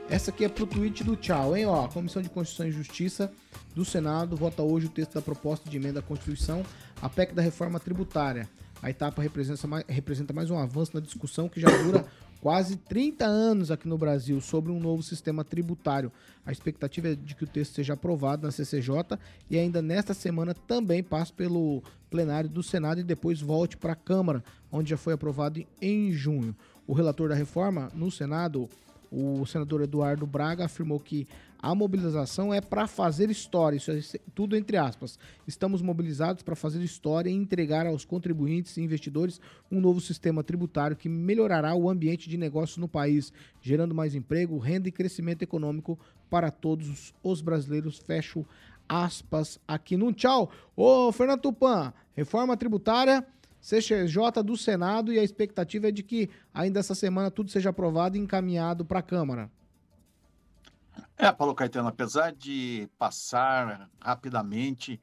Essa 0.09 0.31
aqui 0.31 0.45
é 0.45 0.49
pro 0.49 0.65
tweet 0.65 1.03
do 1.03 1.15
tchau, 1.15 1.55
hein? 1.55 1.65
Ó, 1.65 1.85
a 1.85 1.87
Comissão 1.87 2.21
de 2.21 2.29
Constituição 2.29 2.67
e 2.67 2.71
Justiça 2.71 3.31
do 3.73 3.85
Senado 3.85 4.35
vota 4.35 4.61
hoje 4.61 4.87
o 4.87 4.89
texto 4.89 5.13
da 5.13 5.21
proposta 5.21 5.69
de 5.69 5.77
emenda 5.77 5.99
à 5.99 6.03
Constituição, 6.03 6.63
a 7.01 7.09
PEC 7.09 7.33
da 7.33 7.41
reforma 7.41 7.79
tributária. 7.79 8.49
A 8.81 8.89
etapa 8.89 9.21
representa 9.21 9.67
mais, 9.67 9.85
representa 9.87 10.33
mais 10.33 10.49
um 10.49 10.57
avanço 10.57 10.91
na 10.93 10.99
discussão 10.99 11.47
que 11.47 11.59
já 11.59 11.69
dura 11.83 12.05
quase 12.41 12.75
30 12.75 13.23
anos 13.25 13.69
aqui 13.69 13.87
no 13.87 13.97
Brasil 13.97 14.41
sobre 14.41 14.71
um 14.71 14.79
novo 14.79 15.03
sistema 15.03 15.43
tributário. 15.43 16.11
A 16.43 16.51
expectativa 16.51 17.09
é 17.09 17.15
de 17.15 17.35
que 17.35 17.43
o 17.43 17.47
texto 17.47 17.75
seja 17.75 17.93
aprovado 17.93 18.43
na 18.43 18.51
CCJ 18.51 19.19
e 19.49 19.57
ainda 19.57 19.81
nesta 19.81 20.13
semana 20.15 20.55
também 20.55 21.03
passe 21.03 21.31
pelo 21.31 21.83
plenário 22.09 22.49
do 22.49 22.63
Senado 22.63 22.99
e 22.99 23.03
depois 23.03 23.39
volte 23.39 23.77
para 23.77 23.93
a 23.93 23.95
Câmara, 23.95 24.43
onde 24.71 24.89
já 24.89 24.97
foi 24.97 25.13
aprovado 25.13 25.63
em 25.79 26.11
junho. 26.11 26.55
O 26.87 26.93
relator 26.93 27.29
da 27.29 27.35
reforma 27.35 27.91
no 27.93 28.09
Senado, 28.09 28.67
o 29.11 29.45
senador 29.45 29.81
Eduardo 29.81 30.25
Braga, 30.25 30.65
afirmou 30.65 30.99
que 30.99 31.27
a 31.61 31.75
mobilização 31.75 32.53
é 32.53 32.59
para 32.59 32.87
fazer 32.87 33.29
história, 33.29 33.77
isso 33.77 33.91
é 33.91 34.01
tudo 34.33 34.55
entre 34.55 34.77
aspas. 34.77 35.19
Estamos 35.47 35.81
mobilizados 35.81 36.41
para 36.41 36.55
fazer 36.55 36.81
história 36.81 37.29
e 37.29 37.33
entregar 37.33 37.85
aos 37.85 38.03
contribuintes 38.03 38.77
e 38.77 38.81
investidores 38.81 39.39
um 39.71 39.79
novo 39.79 40.01
sistema 40.01 40.43
tributário 40.43 40.97
que 40.97 41.07
melhorará 41.07 41.75
o 41.75 41.89
ambiente 41.89 42.27
de 42.27 42.37
negócios 42.37 42.77
no 42.77 42.87
país, 42.87 43.31
gerando 43.61 43.93
mais 43.93 44.15
emprego, 44.15 44.57
renda 44.57 44.89
e 44.89 44.91
crescimento 44.91 45.43
econômico 45.43 45.99
para 46.29 46.49
todos 46.49 47.13
os 47.21 47.41
brasileiros. 47.41 47.99
Fecho 47.99 48.45
aspas 48.89 49.59
aqui 49.67 49.95
no 49.95 50.11
tchau. 50.11 50.51
Ô, 50.75 51.11
Fernando 51.11 51.41
Tupan, 51.41 51.93
reforma 52.13 52.57
tributária, 52.57 53.25
CCJ 53.59 54.41
do 54.43 54.57
Senado 54.57 55.13
e 55.13 55.19
a 55.19 55.23
expectativa 55.23 55.89
é 55.89 55.91
de 55.91 56.01
que 56.01 56.29
ainda 56.51 56.79
essa 56.79 56.95
semana 56.95 57.29
tudo 57.29 57.51
seja 57.51 57.69
aprovado 57.69 58.17
e 58.17 58.19
encaminhado 58.19 58.83
para 58.83 58.99
a 58.99 59.03
Câmara. 59.03 59.49
É, 61.17 61.31
Paulo 61.31 61.55
Caetano, 61.55 61.87
apesar 61.87 62.31
de 62.31 62.89
passar 62.97 63.89
rapidamente, 63.99 64.99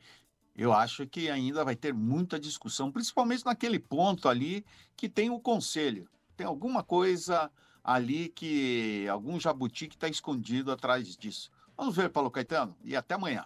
eu 0.56 0.72
acho 0.72 1.06
que 1.06 1.30
ainda 1.30 1.64
vai 1.64 1.76
ter 1.76 1.94
muita 1.94 2.38
discussão, 2.38 2.90
principalmente 2.90 3.44
naquele 3.44 3.78
ponto 3.78 4.28
ali 4.28 4.64
que 4.96 5.08
tem 5.08 5.30
o 5.30 5.38
conselho. 5.38 6.08
Tem 6.36 6.46
alguma 6.46 6.82
coisa 6.82 7.50
ali 7.82 8.28
que 8.28 9.06
algum 9.08 9.38
jabuti 9.38 9.86
que 9.86 9.94
está 9.94 10.08
escondido 10.08 10.72
atrás 10.72 11.16
disso. 11.16 11.50
Vamos 11.76 11.94
ver, 11.94 12.10
Paulo 12.10 12.30
Caetano, 12.30 12.76
e 12.82 12.96
até 12.96 13.14
amanhã. 13.14 13.44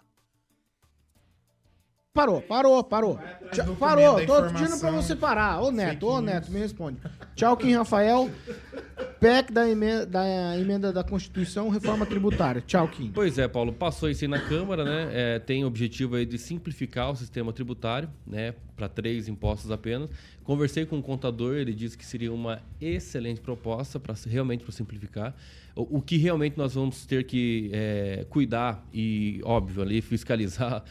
Parou, 2.13 2.41
parou, 2.41 2.83
parou. 2.83 3.19
Tchau, 3.51 3.75
parou, 3.75 4.23
tô 4.25 4.43
pedindo 4.43 4.53
pra 4.53 4.61
informação, 4.65 5.01
você 5.01 5.15
parar. 5.15 5.61
Ô 5.61 5.71
Neto, 5.71 6.07
ô 6.07 6.21
news. 6.21 6.25
Neto, 6.25 6.51
me 6.51 6.59
responde. 6.59 6.99
Tchau, 7.35 7.57
Kim 7.57 7.73
Rafael. 7.73 8.29
PEC 9.23 9.53
da 9.53 9.69
emenda, 9.69 10.05
da 10.05 10.59
emenda 10.59 10.91
da 10.91 11.01
Constituição, 11.01 11.69
reforma 11.69 12.05
tributária. 12.05 12.61
Tchau, 12.67 12.89
Kim. 12.89 13.09
Pois 13.09 13.39
é, 13.39 13.47
Paulo, 13.47 13.71
passou 13.71 14.09
isso 14.09 14.25
aí 14.25 14.27
na 14.27 14.37
Câmara, 14.37 14.83
né? 14.83 15.09
É, 15.13 15.39
tem 15.39 15.63
o 15.63 15.67
objetivo 15.67 16.17
aí 16.17 16.25
de 16.25 16.37
simplificar 16.37 17.09
o 17.09 17.15
sistema 17.15 17.53
tributário, 17.53 18.09
né? 18.27 18.53
Para 18.75 18.89
três 18.89 19.29
impostos 19.29 19.71
apenas. 19.71 20.09
Conversei 20.43 20.85
com 20.85 20.99
o 20.99 21.01
contador, 21.01 21.55
ele 21.55 21.73
disse 21.73 21.97
que 21.97 22.05
seria 22.05 22.33
uma 22.33 22.61
excelente 22.81 23.39
proposta 23.39 23.97
para 23.97 24.13
realmente 24.27 24.65
para 24.65 24.73
simplificar. 24.73 25.33
O, 25.73 25.99
o 25.99 26.01
que 26.01 26.17
realmente 26.17 26.57
nós 26.57 26.73
vamos 26.73 27.05
ter 27.05 27.23
que 27.23 27.69
é, 27.71 28.25
cuidar 28.29 28.85
e, 28.93 29.39
óbvio, 29.45 29.83
ali 29.83 30.01
fiscalizar 30.01 30.83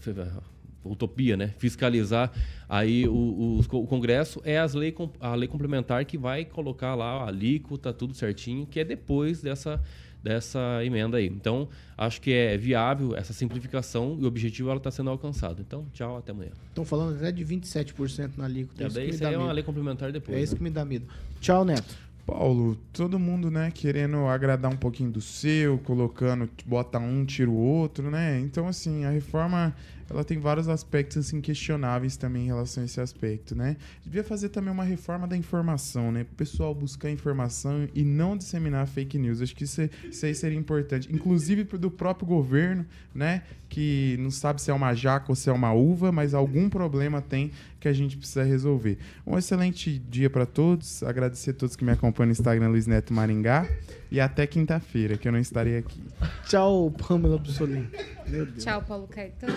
utopia, 0.85 1.37
né? 1.37 1.55
Fiscalizar 1.59 2.33
aí 2.69 3.07
o, 3.09 3.13
o, 3.13 3.59
o 3.61 3.87
Congresso 3.87 4.41
é 4.45 4.59
as 4.59 4.75
lei, 4.75 4.95
a 5.21 5.35
lei 5.35 5.49
complementar 5.49 6.05
que 6.05 6.19
vai 6.19 6.45
colocar 6.45 6.95
lá 6.95 7.23
a 7.23 7.29
alíquota, 7.29 7.93
tudo 7.93 8.15
certinho, 8.15 8.67
que 8.67 8.81
é 8.81 8.85
depois 8.85 9.41
dessa, 9.41 9.81
dessa 10.23 10.85
emenda 10.85 11.19
aí. 11.19 11.27
Então, 11.27 11.69
acho 11.97 12.21
que 12.21 12.33
é 12.33 12.57
viável 12.57 13.15
essa 13.15 13.33
simplificação 13.33 14.17
e 14.21 14.25
o 14.25 14.27
objetivo 14.27 14.71
ela 14.71 14.79
está 14.79 14.91
sendo 14.91 15.11
alcançado. 15.11 15.61
Então, 15.61 15.87
tchau, 15.93 16.17
até 16.17 16.33
amanhã. 16.33 16.53
Estão 16.69 16.85
falando 16.85 17.17
até 17.17 17.31
de 17.31 17.45
27% 17.45 18.33
na 18.37 18.45
alíquota. 18.45 18.85
É 18.85 18.87
isso 18.87 18.95
daí 18.97 19.05
que 19.05 19.11
me 19.11 19.17
isso 19.17 19.25
é 19.25 19.39
uma 19.39 19.53
lei 19.53 19.63
complementar 19.63 20.11
depois. 20.11 20.39
É 20.39 20.43
isso 20.43 20.55
né? 20.55 20.59
que 20.59 20.65
me 20.65 20.71
dá 20.71 20.85
medo. 20.85 21.07
Tchau, 21.41 21.65
Neto. 21.65 22.05
Paulo, 22.27 22.79
todo 22.93 23.19
mundo, 23.19 23.51
né, 23.51 23.71
querendo 23.71 24.27
agradar 24.27 24.73
um 24.73 24.77
pouquinho 24.77 25.11
do 25.11 25.21
seu, 25.21 25.79
colocando, 25.79 26.49
bota 26.65 26.99
um, 26.99 27.25
tira 27.25 27.51
o 27.51 27.55
outro, 27.55 28.11
né? 28.11 28.41
Então, 28.41 28.67
assim, 28.67 29.05
a 29.05 29.11
reforma, 29.11 29.77
ela 30.09 30.25
tem 30.25 30.39
vários 30.39 30.69
aspectos, 30.69 31.17
assim, 31.17 31.41
questionáveis 31.41 32.17
também 32.17 32.45
em 32.45 32.47
relação 32.47 32.83
a 32.83 32.87
esse 32.87 33.01
aspecto, 33.01 33.55
né? 33.55 33.77
Devia 34.05 34.23
fazer 34.23 34.49
também 34.49 34.73
uma 34.73 34.85
reforma 34.85 35.27
da 35.27 35.37
informação, 35.37 36.13
né? 36.13 36.25
Pro 36.25 36.35
pessoal 36.37 36.75
buscar 36.75 37.11
informação 37.11 37.89
e 37.95 38.05
não 38.05 38.37
disseminar 38.37 38.87
fake 38.87 39.19
news. 39.19 39.41
Acho 39.41 39.55
que 39.55 39.65
isso, 39.65 39.83
isso 40.09 40.27
aí 40.27 40.35
seria 40.35 40.59
importante. 40.59 41.09
Inclusive 41.13 41.65
do 41.65 41.91
próprio 41.91 42.27
governo, 42.27 42.85
né? 43.15 43.43
Que 43.69 44.17
não 44.21 44.31
sabe 44.31 44.61
se 44.63 44.71
é 44.71 44.75
uma 44.75 44.95
jaca 44.95 45.27
ou 45.29 45.35
se 45.35 45.49
é 45.49 45.53
uma 45.53 45.73
uva, 45.73 46.13
mas 46.13 46.35
algum 46.35 46.69
problema 46.69 47.21
tem 47.21 47.51
que 47.81 47.89
a 47.89 47.93
gente 47.93 48.17
precisa 48.17 48.43
resolver. 48.43 48.99
Um 49.27 49.37
excelente 49.37 49.99
dia 49.99 50.31
para 50.31 50.47
todos. 50.47 51.03
Agradecer 51.03 51.51
a 51.51 51.55
todos 51.55 51.77
que 51.77 51.85
me 51.85 51.93
acompanham 51.93 52.29
no 52.29 52.33
Instagram 52.33 52.69
Luiz 52.69 52.87
Neto 52.87 53.13
Maringá. 53.13 53.69
E 54.11 54.21
até 54.21 54.47
quinta-feira, 54.47 55.17
que 55.17 55.27
eu 55.27 55.33
não 55.33 55.39
estarei 55.39 55.79
aqui. 55.79 56.03
Tchau, 56.49 56.91
Pamela 56.91 57.39
Bussolini. 57.39 57.91
Meu 58.27 58.47
Deus. 58.47 58.65
Tchau, 58.65 58.83
Paulo 58.83 59.09
Caetano. 59.09 59.55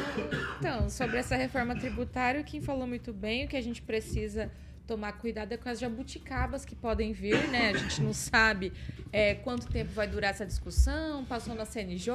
Então, 0.59 0.89
sobre 0.89 1.17
essa 1.17 1.35
reforma 1.35 1.75
tributária, 1.75 2.43
quem 2.43 2.61
falou 2.61 2.87
muito 2.87 3.13
bem, 3.13 3.45
o 3.45 3.47
que 3.47 3.57
a 3.57 3.61
gente 3.61 3.81
precisa 3.81 4.51
tomar 4.87 5.11
cuidado 5.11 5.51
é 5.51 5.57
com 5.57 5.67
as 5.67 5.77
jabuticabas 5.77 6.63
que 6.63 6.73
podem 6.73 7.11
vir, 7.11 7.49
né? 7.49 7.71
A 7.71 7.77
gente 7.77 8.01
não 8.01 8.13
sabe 8.13 8.71
é, 9.11 9.35
quanto 9.35 9.67
tempo 9.67 9.91
vai 9.91 10.07
durar 10.07 10.31
essa 10.31 10.45
discussão, 10.45 11.25
passou 11.25 11.53
na 11.53 11.65
CNJ. 11.65 12.13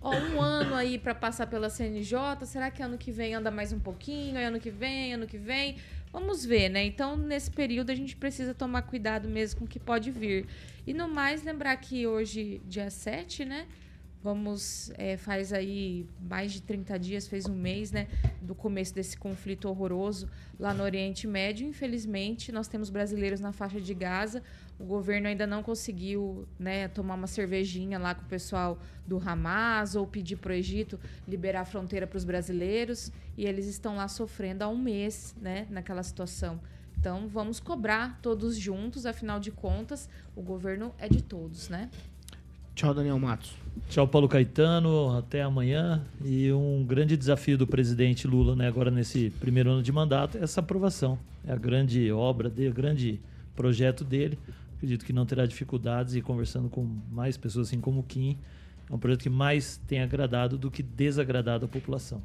Ó, 0.00 0.14
um 0.14 0.40
ano 0.40 0.74
aí 0.74 0.98
para 0.98 1.14
passar 1.14 1.46
pela 1.46 1.70
CNJ, 1.70 2.44
será 2.44 2.70
que 2.70 2.82
ano 2.82 2.98
que 2.98 3.10
vem 3.10 3.34
anda 3.34 3.50
mais 3.50 3.72
um 3.72 3.80
pouquinho? 3.80 4.36
Aí 4.36 4.44
ano 4.44 4.60
que 4.60 4.70
vem, 4.70 5.14
ano 5.14 5.26
que 5.26 5.38
vem? 5.38 5.76
Vamos 6.12 6.44
ver, 6.44 6.68
né? 6.68 6.84
Então, 6.84 7.16
nesse 7.16 7.50
período, 7.50 7.90
a 7.90 7.94
gente 7.94 8.14
precisa 8.14 8.52
tomar 8.52 8.82
cuidado 8.82 9.28
mesmo 9.28 9.60
com 9.60 9.64
o 9.64 9.68
que 9.68 9.80
pode 9.80 10.10
vir. 10.10 10.46
E 10.86 10.92
no 10.92 11.08
mais, 11.08 11.42
lembrar 11.42 11.74
que 11.78 12.06
hoje, 12.06 12.60
dia 12.66 12.90
7, 12.90 13.46
né? 13.46 13.66
Vamos, 14.22 14.92
é, 14.98 15.16
faz 15.16 15.52
aí 15.52 16.06
mais 16.20 16.52
de 16.52 16.62
30 16.62 16.96
dias, 16.96 17.26
fez 17.26 17.46
um 17.46 17.54
mês, 17.56 17.90
né, 17.90 18.06
do 18.40 18.54
começo 18.54 18.94
desse 18.94 19.16
conflito 19.16 19.68
horroroso 19.68 20.28
lá 20.60 20.72
no 20.72 20.84
Oriente 20.84 21.26
Médio. 21.26 21.66
Infelizmente, 21.66 22.52
nós 22.52 22.68
temos 22.68 22.88
brasileiros 22.88 23.40
na 23.40 23.50
faixa 23.50 23.80
de 23.80 23.92
Gaza. 23.92 24.40
O 24.82 24.84
governo 24.84 25.28
ainda 25.28 25.46
não 25.46 25.62
conseguiu, 25.62 26.44
né, 26.58 26.88
tomar 26.88 27.14
uma 27.14 27.28
cervejinha 27.28 28.00
lá 28.00 28.16
com 28.16 28.22
o 28.22 28.28
pessoal 28.28 28.80
do 29.06 29.16
Hamas 29.16 29.94
ou 29.94 30.04
pedir 30.08 30.34
para 30.34 30.50
o 30.50 30.54
Egito 30.56 30.98
liberar 31.26 31.60
a 31.60 31.64
fronteira 31.64 32.04
para 32.04 32.16
os 32.16 32.24
brasileiros. 32.24 33.12
E 33.38 33.46
eles 33.46 33.68
estão 33.68 33.94
lá 33.94 34.08
sofrendo 34.08 34.64
há 34.64 34.68
um 34.68 34.76
mês, 34.76 35.36
né, 35.40 35.68
naquela 35.70 36.02
situação. 36.02 36.58
Então, 36.98 37.28
vamos 37.28 37.60
cobrar 37.60 38.18
todos 38.20 38.58
juntos, 38.58 39.06
afinal 39.06 39.38
de 39.38 39.52
contas, 39.52 40.10
o 40.34 40.42
governo 40.42 40.92
é 40.98 41.08
de 41.08 41.22
todos, 41.22 41.68
né? 41.68 41.88
Tchau, 42.74 42.92
Daniel 42.92 43.20
Matos. 43.20 43.54
Tchau, 43.88 44.08
Paulo 44.08 44.28
Caetano. 44.28 45.16
Até 45.16 45.42
amanhã. 45.42 46.02
E 46.24 46.50
um 46.52 46.84
grande 46.84 47.16
desafio 47.16 47.56
do 47.56 47.68
presidente 47.68 48.26
Lula, 48.26 48.56
né, 48.56 48.66
agora 48.66 48.90
nesse 48.90 49.30
primeiro 49.30 49.70
ano 49.70 49.82
de 49.82 49.92
mandato, 49.92 50.38
é 50.38 50.42
essa 50.42 50.58
aprovação. 50.58 51.16
É 51.46 51.52
a 51.52 51.56
grande 51.56 52.10
obra 52.10 52.50
dele, 52.50 52.70
o 52.70 52.74
grande 52.74 53.20
projeto 53.54 54.02
dele. 54.02 54.38
Acredito 54.82 55.04
que 55.04 55.12
não 55.12 55.24
terá 55.24 55.46
dificuldades 55.46 56.16
e 56.16 56.20
conversando 56.20 56.68
com 56.68 56.84
mais 57.12 57.36
pessoas, 57.36 57.68
assim 57.68 57.80
como 57.80 58.00
o 58.00 58.02
Kim, 58.02 58.36
é 58.90 58.92
um 58.92 58.98
projeto 58.98 59.22
que 59.22 59.30
mais 59.30 59.80
tem 59.86 60.00
agradado 60.02 60.58
do 60.58 60.72
que 60.72 60.82
desagradado 60.82 61.66
a 61.66 61.68
população. 61.68 62.20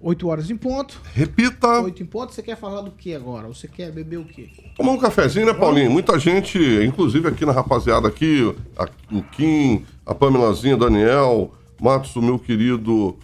8 0.00 0.28
horas 0.28 0.50
em 0.50 0.56
ponto. 0.56 1.02
Repita. 1.12 1.80
8 1.80 2.00
em 2.04 2.06
ponto. 2.06 2.32
Você 2.32 2.44
quer 2.44 2.56
falar 2.56 2.82
do 2.82 2.92
que 2.92 3.12
agora? 3.12 3.48
Você 3.48 3.66
quer 3.66 3.90
beber 3.90 4.18
o 4.18 4.24
quê? 4.24 4.50
Tomar 4.76 4.92
um 4.92 4.98
cafezinho, 4.98 5.46
né, 5.46 5.52
Paulinho? 5.52 5.90
Muita 5.90 6.16
gente, 6.16 6.56
inclusive 6.86 7.26
aqui 7.26 7.44
na 7.44 7.50
rapaziada 7.50 8.06
aqui, 8.06 8.54
a- 8.78 8.88
o 9.10 9.20
Kim, 9.24 9.84
a 10.06 10.14
Pamelazinha, 10.14 10.76
Daniel, 10.76 11.52
Matos, 11.80 12.14
o 12.14 12.22
meu 12.22 12.38
querido 12.38 13.18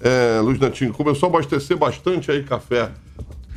É, 0.00 0.40
Luiz 0.40 0.58
Netinho, 0.58 0.92
começou 0.92 1.28
a 1.28 1.30
abastecer 1.30 1.76
bastante 1.76 2.30
aí 2.30 2.44
café. 2.44 2.92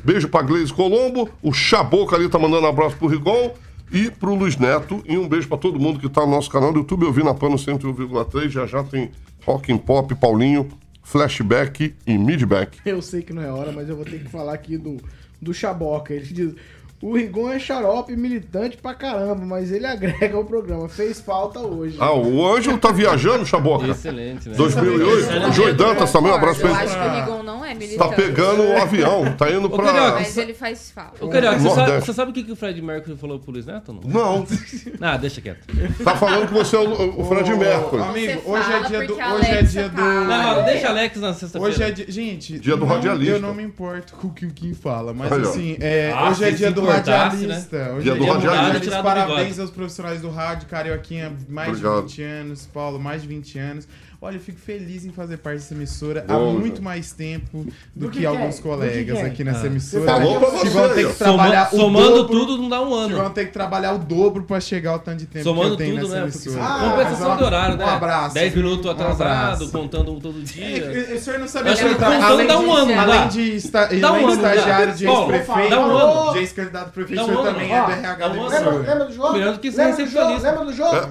Beijo 0.03 0.27
pra 0.29 0.41
Gleise 0.41 0.73
Colombo, 0.73 1.29
o 1.41 1.53
Chaboca 1.53 2.15
ali 2.15 2.29
tá 2.29 2.39
mandando 2.39 2.65
um 2.65 2.69
abraço 2.69 2.95
pro 2.97 3.07
Rigon 3.07 3.53
e 3.91 4.09
pro 4.09 4.35
Luiz 4.35 4.57
Neto. 4.57 5.03
E 5.05 5.17
um 5.17 5.27
beijo 5.27 5.47
pra 5.47 5.57
todo 5.57 5.79
mundo 5.79 5.99
que 5.99 6.09
tá 6.09 6.21
no 6.21 6.31
nosso 6.31 6.49
canal 6.49 6.71
do 6.71 6.79
YouTube. 6.79 7.05
Eu 7.05 7.13
vi 7.13 7.23
na 7.23 7.33
Pano 7.33 7.55
101,3. 7.55 8.49
Já 8.49 8.65
já 8.65 8.83
tem 8.83 9.11
Rock 9.45 9.71
and 9.71 9.79
Pop, 9.79 10.13
Paulinho, 10.15 10.69
Flashback 11.03 11.95
e 12.05 12.17
Midback. 12.17 12.79
Eu 12.85 13.01
sei 13.01 13.21
que 13.21 13.33
não 13.33 13.41
é 13.41 13.51
hora, 13.51 13.71
mas 13.71 13.89
eu 13.89 13.95
vou 13.95 14.05
ter 14.05 14.19
que 14.19 14.29
falar 14.29 14.53
aqui 14.53 14.77
do, 14.77 14.97
do 15.41 15.53
Chaboca. 15.53 16.13
Ele 16.13 16.25
diz: 16.25 16.53
o 17.01 17.15
Rigon 17.15 17.49
é 17.51 17.59
xarope 17.59 18.15
militante 18.15 18.77
pra 18.77 18.93
caramba, 18.93 19.45
mas 19.45 19.71
ele 19.71 19.85
agrega 19.85 20.35
ao 20.35 20.43
programa. 20.43 20.89
Fez 20.89 21.19
falta 21.21 21.59
hoje. 21.59 21.95
Ah, 21.99 22.13
o 22.13 22.45
Ângelo 22.45 22.77
tá 22.77 22.91
viajando, 22.91 23.45
Chaboca. 23.45 23.87
Excelente, 23.87 24.49
né? 24.49 24.55
2008. 24.55 25.47
O 25.49 25.53
Joey 25.53 25.73
Dantas 25.73 26.11
também, 26.11 26.31
um 26.31 26.35
abraço 26.35 26.59
pra 26.59 26.69
Eu 26.69 26.75
ele. 26.75 26.83
acho 26.85 26.99
que 26.99 27.05
o 27.07 27.11
Rigon 27.13 27.43
não 27.43 27.63
é 27.65 27.73
militante. 27.73 27.97
Tá 28.09 28.15
pegando 28.15 28.63
o 28.63 28.77
avião, 28.81 29.33
tá 29.37 29.49
indo 29.51 29.69
pra. 29.69 29.83
Carioca, 29.85 30.11
Mas 30.15 30.37
ele 30.37 30.53
faz 30.53 30.91
falta. 30.91 31.23
Ô, 31.25 31.29
Carioca, 31.29 31.59
você 31.59 31.75
sabe, 31.75 31.91
você 32.05 32.13
sabe 32.13 32.31
o 32.31 32.33
que, 32.33 32.43
que 32.43 32.51
o 32.51 32.55
Fred 32.55 32.81
Mercury 32.81 33.15
falou 33.15 33.39
pro 33.39 33.51
Luiz 33.51 33.65
Neto? 33.65 33.93
Não? 33.93 34.39
Não, 34.39 34.47
Ah, 35.01 35.17
deixa 35.17 35.39
quieto. 35.41 35.65
tá 36.03 36.15
falando 36.15 36.47
que 36.47 36.53
você 36.53 36.75
é 36.75 36.79
o, 36.79 37.21
o 37.21 37.25
Fred 37.25 37.49
Mercury. 37.55 38.01
Amigo, 38.03 38.41
hoje 38.45 38.71
é 38.73 38.79
dia 38.83 39.07
do. 39.07 39.13
Hoje 39.13 39.49
é 39.51 39.61
dia 39.63 39.89
do. 39.89 40.01
Não, 40.01 40.65
deixa 40.65 40.89
Alex 40.89 41.17
na 41.19 41.33
sexta-feira. 41.33 41.67
Hoje 41.73 41.83
é 41.83 41.91
dia. 41.91 42.05
Gente, 42.09 42.59
Dia 42.59 42.75
do 42.75 42.85
não- 42.85 42.87
radialista. 42.87 43.33
Eu 43.35 43.39
não 43.39 43.53
me 43.53 43.63
importo 43.63 44.13
com 44.15 44.27
o 44.27 44.31
que 44.33 44.45
o 44.45 44.49
Kim 44.51 44.73
fala, 44.73 45.13
mas 45.13 45.31
assim, 45.31 45.77
é, 45.79 46.11
Ah, 46.15 46.29
hoje 46.29 46.43
é 46.43 46.51
dia 46.51 46.71
do 46.71 46.81
radialista. 46.89 47.77
né? 47.77 47.91
Hoje 47.91 48.03
Dia 48.03 48.11
é 48.11 48.15
do 48.15 48.23
dia 48.23 48.33
do 48.33 48.39
radialista. 48.47 49.03
Parabéns 49.03 49.59
aos 49.59 49.71
profissionais 49.71 50.21
do 50.21 50.29
rádio, 50.29 50.67
Carioquinha, 50.67 51.33
mais 51.47 51.69
Obrigado. 51.69 52.07
de 52.07 52.15
20 52.17 52.23
anos, 52.23 52.65
Paulo, 52.73 52.99
mais 52.99 53.21
de 53.21 53.27
20 53.27 53.59
anos. 53.59 53.87
Olha, 54.21 54.35
eu 54.35 54.41
fico 54.41 54.59
feliz 54.59 55.05
em 55.05 55.11
fazer 55.13 55.37
parte 55.37 55.59
dessa 55.59 55.73
emissora 55.73 56.25
há 56.27 56.33
Bom, 56.33 56.51
muito 56.51 56.81
mais 56.81 57.13
tempo 57.13 57.63
do, 57.95 58.07
Do 58.07 58.09
que, 58.11 58.19
que 58.19 58.25
alguns 58.25 58.55
quem? 58.55 58.63
colegas 58.63 59.17
Do 59.17 59.23
que 59.23 59.29
aqui 59.29 59.43
nessa 59.45 59.63
Ah. 59.63 59.67
emissora. 59.67 60.03
Pra 60.03 60.19
que 60.19 60.37
você 60.39 60.69
vão 60.71 60.89
ter 60.89 61.07
que 61.07 61.13
trabalhar 61.13 61.69
o 61.73 61.77
somando 61.77 62.15
dobro, 62.23 62.39
tudo 62.39 62.57
não 62.61 62.67
dá 62.67 62.81
um 62.81 62.85
que 63.07 63.13
vão 63.13 63.21
ano. 63.27 63.29
ter 63.29 63.45
que 63.45 63.53
trabalhar 63.53 63.93
o 63.93 63.97
dobro 63.99 64.43
pra 64.43 64.59
chegar 64.59 64.91
ao 64.91 64.99
tanto 64.99 65.19
de 65.19 65.25
tempo 65.25 65.45
Somando 65.45 65.77
que 65.77 65.83
eu 65.83 65.87
tenho 65.87 66.01
tudo, 66.01 66.09
nessa 66.09 66.15
né? 66.15 66.21
Emissora. 66.23 66.61
Ah, 66.65 66.89
compensação 66.89 67.37
de 67.37 67.43
horário, 67.45 67.77
né? 67.77 67.85
Um 67.85 67.89
abraço. 67.89 68.33
10 68.35 68.55
minutos 68.55 68.85
Um 68.85 68.89
atrasado, 68.89 69.21
abraço. 69.21 69.71
contando 69.71 70.11
um 70.11 70.19
todo 70.19 70.41
dia. 70.43 70.65
É, 70.65 71.13
o 71.15 71.19
senhor 71.21 71.39
não 71.39 71.47
sabia 71.47 71.73
que 71.73 71.95
tá- 71.95 72.27
além 72.27 72.45
dá 72.47 72.55
de- 72.57 72.61
um 72.65 72.73
ano, 72.73 72.91
não 72.91 72.99
Além 72.99 73.19
dá? 73.21 73.25
de 73.27 73.55
esta, 73.55 73.85
Dá 73.87 74.11
um 74.11 74.15
além 74.15 74.27
de 74.27 74.33
ano, 74.33 74.41
dá. 74.41 74.55
estagiário 74.55 74.95
de 74.95 75.07
ex-prefeito, 75.07 75.75
um 75.75 75.97
ano. 75.97 76.33
de 76.33 76.39
ex-candidato 76.39 76.87
a 76.87 76.91
prefeito, 76.91 77.19
o 77.21 77.23
um 77.23 77.25
senhor 77.25 77.39
ano. 77.39 77.53
também 77.53 77.71
é 77.73 77.85
do 77.85 77.91
RH 77.93 78.15
da 78.15 78.27
um 78.27 78.31
ano. 78.31 78.41
Lembra, 78.49 78.57
emissora. 78.57 78.77
lembra 78.89 79.05
do 79.05 79.13
jogo? 79.13 79.31
Melhor 79.33 79.53
do 79.53 79.59
que 79.59 79.71
ser 79.71 79.77
lembra 79.85 80.03
do 80.05 80.11
jogo? 80.11 80.33
Lembra 80.43 80.65
do 80.65 80.73
jogo? 80.73 81.09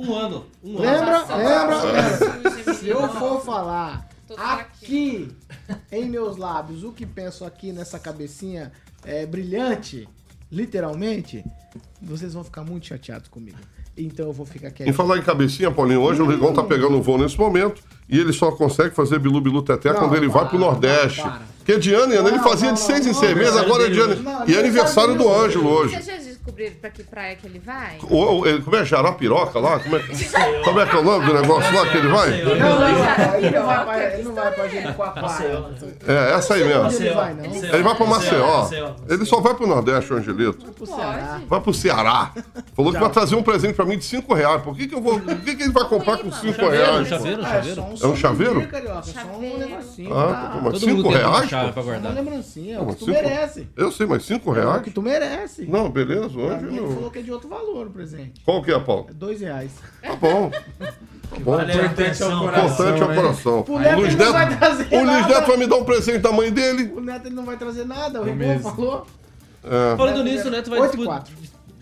Um 0.00 0.14
ano. 0.14 0.46
Um 0.64 0.78
ano. 0.78 0.90
Lembra? 0.90 1.18
Nossa, 1.20 1.36
lembra? 1.36 1.66
nossa, 1.66 1.86
lembra? 2.32 2.74
Se 2.74 2.88
eu 2.88 3.08
for 3.10 3.40
falar 3.44 4.08
aqui, 4.36 5.28
em 5.92 6.08
meus 6.08 6.36
lábios, 6.36 6.84
o 6.84 6.92
que 6.92 7.04
penso 7.04 7.44
aqui 7.44 7.72
nessa 7.72 7.98
cabecinha 7.98 8.72
é, 9.04 9.26
brilhante, 9.26 10.08
literalmente, 10.50 11.44
vocês 12.00 12.32
vão 12.34 12.42
ficar 12.44 12.62
muito 12.64 12.86
chateados 12.86 13.28
comigo. 13.28 13.58
Então 13.96 14.26
eu 14.26 14.32
vou 14.32 14.46
ficar 14.46 14.68
Em 14.68 14.72
quieto. 14.72 14.92
falar 14.94 15.18
em 15.18 15.22
cabecinha, 15.22 15.70
Paulinho, 15.70 16.00
hoje 16.00 16.22
o 16.22 16.26
Rigon 16.26 16.54
tá 16.54 16.62
pegando 16.62 16.96
o 16.96 17.02
voo 17.02 17.18
nesse 17.18 17.36
momento 17.38 17.82
e 18.08 18.18
ele 18.18 18.32
só 18.32 18.50
consegue 18.52 18.94
fazer 18.94 19.18
Bilu 19.18 19.40
Bilu 19.40 19.62
Teté 19.62 19.92
Não, 19.92 19.98
quando 20.00 20.16
ele 20.16 20.28
vai 20.28 20.48
pro 20.48 20.58
para, 20.58 20.58
Nordeste. 20.58 21.20
para. 21.20 21.42
Porque 21.58 21.72
é 21.72 21.78
de 21.78 21.92
ano 21.92 22.14
em 22.14 22.16
ano, 22.16 22.28
ele 22.28 22.38
Não, 22.38 22.44
fazia 22.44 22.68
não, 22.68 22.74
de 22.74 22.80
seis 22.80 23.00
não, 23.04 23.10
em 23.10 23.12
não, 23.12 23.20
seis 23.20 23.32
não, 23.32 23.38
meses, 23.38 23.54
não, 23.54 23.62
agora 23.62 23.86
é 23.86 23.90
de 23.90 24.00
ano. 24.00 24.22
não, 24.22 24.48
E 24.48 24.54
é 24.54 24.58
aniversário 24.58 25.14
do 25.18 25.28
Ângelo 25.28 25.68
hoje. 25.68 25.94
Descobrir 26.60 26.70
pra 26.80 26.90
que 26.90 27.02
praia 27.04 27.36
que 27.36 27.46
ele 27.46 27.58
vai? 27.58 27.96
O- 28.02 28.40
o- 28.40 28.46
ele- 28.46 28.62
como 28.62 28.76
é 28.76 28.84
Jarapiroca 28.84 29.58
lá? 29.58 29.78
Como 29.80 29.96
é, 29.96 30.00
como 30.64 30.80
é 30.80 30.86
que 30.86 30.94
é 30.96 30.98
o 30.98 31.02
nome 31.04 31.26
do 31.26 31.32
negócio 31.34 31.74
lá 31.74 31.86
que 31.86 31.96
ele 31.96 32.08
vai? 32.08 32.42
Não, 32.42 32.54
não, 32.56 32.78
não, 32.80 33.34
ele 33.38 33.50
não 33.50 33.66
vai 33.66 33.84
pra, 33.84 34.14
ele 34.14 34.22
não 34.22 34.34
vai 34.34 34.52
pra 34.52 34.68
Jericoacoara. 34.68 35.70
É, 36.06 36.32
essa 36.34 36.54
aí 36.54 36.64
mesmo. 36.64 36.90
Ele 36.90 37.14
vai, 37.14 37.34
não. 37.34 37.44
Ele 37.44 37.82
vai 37.82 37.94
pra 37.94 38.06
Maceió. 38.06 38.68
Ele 39.08 39.24
só 39.24 39.40
vai 39.40 39.54
pro 39.54 39.66
Nordeste, 39.66 40.12
o 40.12 40.16
Angelito. 40.16 40.70
Pro 40.72 40.86
Ceará. 40.86 41.40
Vai 41.48 41.60
pro 41.60 41.72
Ceará. 41.74 42.32
Falou 42.74 42.92
que 42.92 42.98
vai 42.98 43.10
trazer 43.10 43.34
um 43.36 43.42
presente 43.42 43.74
pra 43.74 43.84
mim 43.86 43.96
de 43.96 44.04
5 44.04 44.34
reais. 44.34 44.62
Por 44.62 44.76
que, 44.76 44.86
que 44.86 44.94
eu 44.94 45.00
vou. 45.00 45.14
O 45.16 45.20
que, 45.20 45.56
que 45.56 45.62
ele 45.62 45.72
vai 45.72 45.84
comprar 45.88 46.18
com 46.18 46.30
5 46.30 46.68
reais? 46.68 47.08
chaveiro, 47.08 47.42
é 47.42 47.44
chaveiro. 47.46 47.84
É 48.02 48.06
um 48.06 48.16
chaveiro? 48.16 48.66
Carioca, 48.68 49.02
só 49.02 49.20
um 49.36 49.58
negocinho. 49.58 50.14
Ah, 50.18 50.50
tá? 50.54 50.60
mas 50.62 50.72
Todo 50.72 50.80
5 50.80 50.96
mundo 50.96 51.08
tem 51.08 51.24
uma 51.24 51.40
reais? 51.40 51.52
Uma 52.00 52.10
lembrancinha, 52.10 52.76
é 52.76 52.80
o 52.80 52.86
que 52.86 52.94
tu 52.96 53.06
merece. 53.06 53.68
Eu 53.76 53.90
sei, 53.92 54.06
mas 54.06 54.24
5 54.24 54.48
É 54.50 54.52
o 54.52 54.54
reais? 54.54 54.82
que 54.82 54.90
tu 54.90 55.02
merece. 55.02 55.66
Não, 55.66 55.88
beleza, 55.88 56.28
hoje 56.56 56.66
mim, 56.66 56.76
ele 56.76 56.86
falou 56.86 57.02
não. 57.02 57.10
que 57.10 57.18
é 57.18 57.22
de 57.22 57.32
outro 57.32 57.48
valor 57.48 57.86
o 57.86 57.90
presente. 57.90 58.40
Qual 58.44 58.62
que 58.62 58.72
é, 58.72 58.78
Paulo? 58.80 59.06
É 59.10 59.12
dois 59.12 59.40
reais. 59.40 59.72
Tá 60.02 60.16
bom. 60.16 60.50
Bom. 61.42 61.54
Vale 61.56 61.70
a 61.70 61.74
Importante 61.76 62.22
é 62.22 62.26
o 62.26 62.40
coração. 62.40 62.66
Importante 62.66 63.00
é 63.00 63.04
o 63.04 63.08
né? 63.08 63.14
coração. 63.14 63.64
O 63.68 63.78
Neto 63.78 64.00
Luiz 64.00 64.16
não 64.16 64.32
vai 64.32 64.48
Neto, 64.48 64.58
trazer 64.58 64.82
o 64.90 65.04
Luiz. 65.04 65.26
Neto 65.28 65.46
vai 65.46 65.56
me 65.58 65.66
dar 65.68 65.76
um 65.76 65.84
presente 65.84 66.18
da 66.18 66.32
mãe 66.32 66.50
dele. 66.52 66.92
O 66.92 67.00
Neto 67.00 67.26
ele 67.28 67.34
não 67.36 67.44
vai 67.44 67.56
trazer 67.56 67.84
nada, 67.86 68.20
o 68.20 68.24
Rebô 68.24 68.58
falou. 68.58 69.06
É. 69.62 69.96
Falando 69.96 70.24
nisso, 70.24 70.48
o 70.48 70.50
Neto 70.50 70.70
vai 70.70 70.80
Oito 70.80 70.94
e 70.94 70.96
dispu- 70.96 71.04
quatro. 71.12 71.32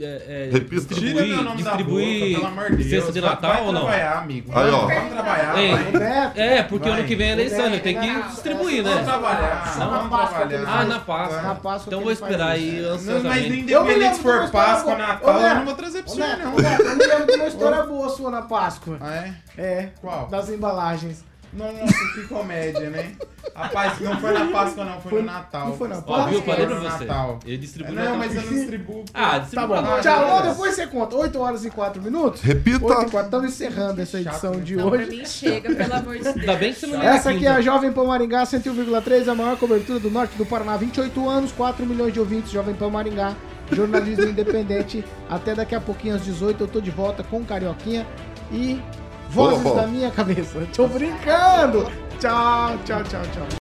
É, 0.01 0.49
é, 0.49 0.51
Repita. 0.53 0.94
Tira 0.94 1.01
distribuir, 1.01 1.26
meu 1.26 1.42
nome 1.42 1.62
da 1.62 1.70
distribuir 1.70 2.36
boca, 2.36 2.40
pelo 2.40 2.46
amor 2.46 2.76
de 2.76 2.84
Deus. 2.84 3.12
de 3.12 3.20
Natal 3.20 3.53
vai 3.53 3.62
ou 3.66 3.72
não? 3.72 3.80
trabalhar, 3.82 4.18
amigo. 4.18 4.53
Aí, 4.55 4.70
ó. 4.70 4.86
Vamos 4.86 5.12
trabalhar. 5.12 5.59
Ei. 5.59 5.70
vai. 5.74 6.32
É, 6.36 6.62
porque 6.62 6.88
Vai. 6.88 6.99
ano 6.99 7.09
que 7.09 7.16
vem 7.16 7.28
é 7.28 7.32
eleição, 7.32 7.66
ele 7.66 7.80
tem 7.80 7.99
que 7.99 8.22
distribuir, 8.30 8.82
Vamos 8.82 8.99
né? 8.99 9.05
trabalhar. 9.05 9.74
Vamos 9.78 10.09
Páscoa 10.11 10.46
que 10.46 10.55
ele 10.55 10.62
trabalhar. 10.64 10.80
Ah, 10.80 10.84
na 10.84 11.01
Páscoa. 11.01 11.42
Na 11.42 11.55
Páscoa 11.55 11.84
Então 11.88 12.01
vou 12.03 12.12
esperar 12.12 12.59
isso. 12.59 12.76
aí 12.76 12.80
Não, 12.82 12.90
mas 12.90 13.03
nem 13.05 13.14
ansiosamente. 13.14 13.61
Independente 13.61 14.16
se 14.16 14.22
for 14.22 14.44
história 14.44 14.51
Páscoa. 14.51 14.96
Natal, 14.96 15.40
eu 15.40 15.55
não 15.57 15.64
vou 15.64 15.74
trazer 15.74 16.03
pra 16.03 16.12
você, 16.12 16.20
não. 16.20 16.55
eu 16.55 16.96
me 16.96 17.07
lembro 17.07 17.26
de 17.26 17.32
uma 17.34 17.49
história 17.49 17.82
boa 17.82 18.09
sua 18.11 18.30
na 18.30 18.42
Páscoa. 18.42 18.99
Ah, 19.01 19.14
é? 19.16 19.34
É. 19.57 19.88
Qual? 20.01 20.28
Das 20.28 20.49
embalagens. 20.49 21.27
Nossa, 21.53 21.94
que 22.14 22.26
comédia, 22.28 22.90
né? 22.90 23.12
Rapaz, 23.55 23.99
não 24.01 24.16
foi 24.20 24.32
na 24.32 24.46
Páscoa, 24.46 24.84
não, 24.84 25.01
foi, 25.01 25.11
Foi- 25.11 25.20
no 25.22 25.26
Natal. 25.26 25.68
não 25.68 25.76
foi 25.76 25.88
na 25.88 25.96
Ó, 25.99 26.01
Páscoa? 26.03 26.28
viu? 26.30 26.42
Falei 26.42 26.66
pra 26.66 26.74
no 26.76 26.80
você. 26.82 27.05
Natal. 27.05 27.38
Ele 27.44 27.57
distribui 27.57 27.94
Não, 27.94 28.03
Natal. 28.03 28.18
mas 28.18 28.34
eu 28.36 28.42
não 28.42 28.49
distribuo. 28.53 29.05
Ah, 29.14 29.30
Tá 29.30 29.38
distribui 29.38 29.76
bom. 29.76 30.01
Tchau, 30.01 30.42
depois 30.42 30.74
você 30.74 30.86
conta. 30.86 31.16
8 31.16 31.38
horas 31.40 31.64
e 31.64 31.70
4 31.70 32.03
minutos? 32.03 32.42
Repita. 32.42 32.84
8 32.84 33.09
e 33.09 33.11
4. 33.11 33.20
Estamos 33.26 33.46
encerrando 33.53 34.01
essa 34.01 34.20
edição 34.20 34.55
Chato, 34.55 34.62
de 34.64 34.76
Não, 34.76 34.90
pra 34.90 35.01
hoje. 35.01 35.11
mim 35.11 35.24
chega, 35.24 35.74
pelo 35.74 35.94
amor 35.94 36.16
de 36.18 36.22
Deus. 36.24 36.36
Ainda 36.36 36.55
bem 36.57 36.72
que 36.74 36.80
você 36.80 36.86
não 36.86 37.03
Essa 37.03 37.30
aqui 37.30 37.46
é 37.46 37.51
a 37.51 37.61
Jovem 37.61 37.92
Pan 37.92 38.05
Maringá 38.05 38.44
101,3, 38.44 39.28
a 39.28 39.34
maior 39.34 39.57
cobertura 39.57 39.99
do 39.99 40.11
norte 40.11 40.36
do 40.36 40.44
Paraná. 40.46 40.76
28 40.76 41.28
anos, 41.28 41.51
4 41.53 41.84
milhões 41.86 42.12
de 42.12 42.20
ouvintes, 42.20 42.51
Jovem 42.53 42.74
Pan 42.74 42.90
Maringá. 42.90 43.34
Jornalismo 43.72 44.24
independente. 44.24 45.05
Até 45.28 45.55
daqui 45.55 45.74
a 45.74 45.80
pouquinho, 45.80 46.14
às 46.14 46.24
18, 46.24 46.64
eu 46.64 46.68
tô 46.68 46.80
de 46.80 46.90
volta 46.90 47.22
com 47.24 47.44
Carioquinha 47.44 48.07
e 48.53 48.80
vozes 49.28 49.62
Boa, 49.62 49.74
boa. 49.74 49.82
da 49.82 49.86
minha 49.86 50.10
cabeça. 50.10 50.66
Tô 50.74 50.86
brincando. 50.86 51.86
Tchau, 52.18 52.76
tchau, 52.84 53.02
tchau, 53.04 53.22
tchau. 53.32 53.48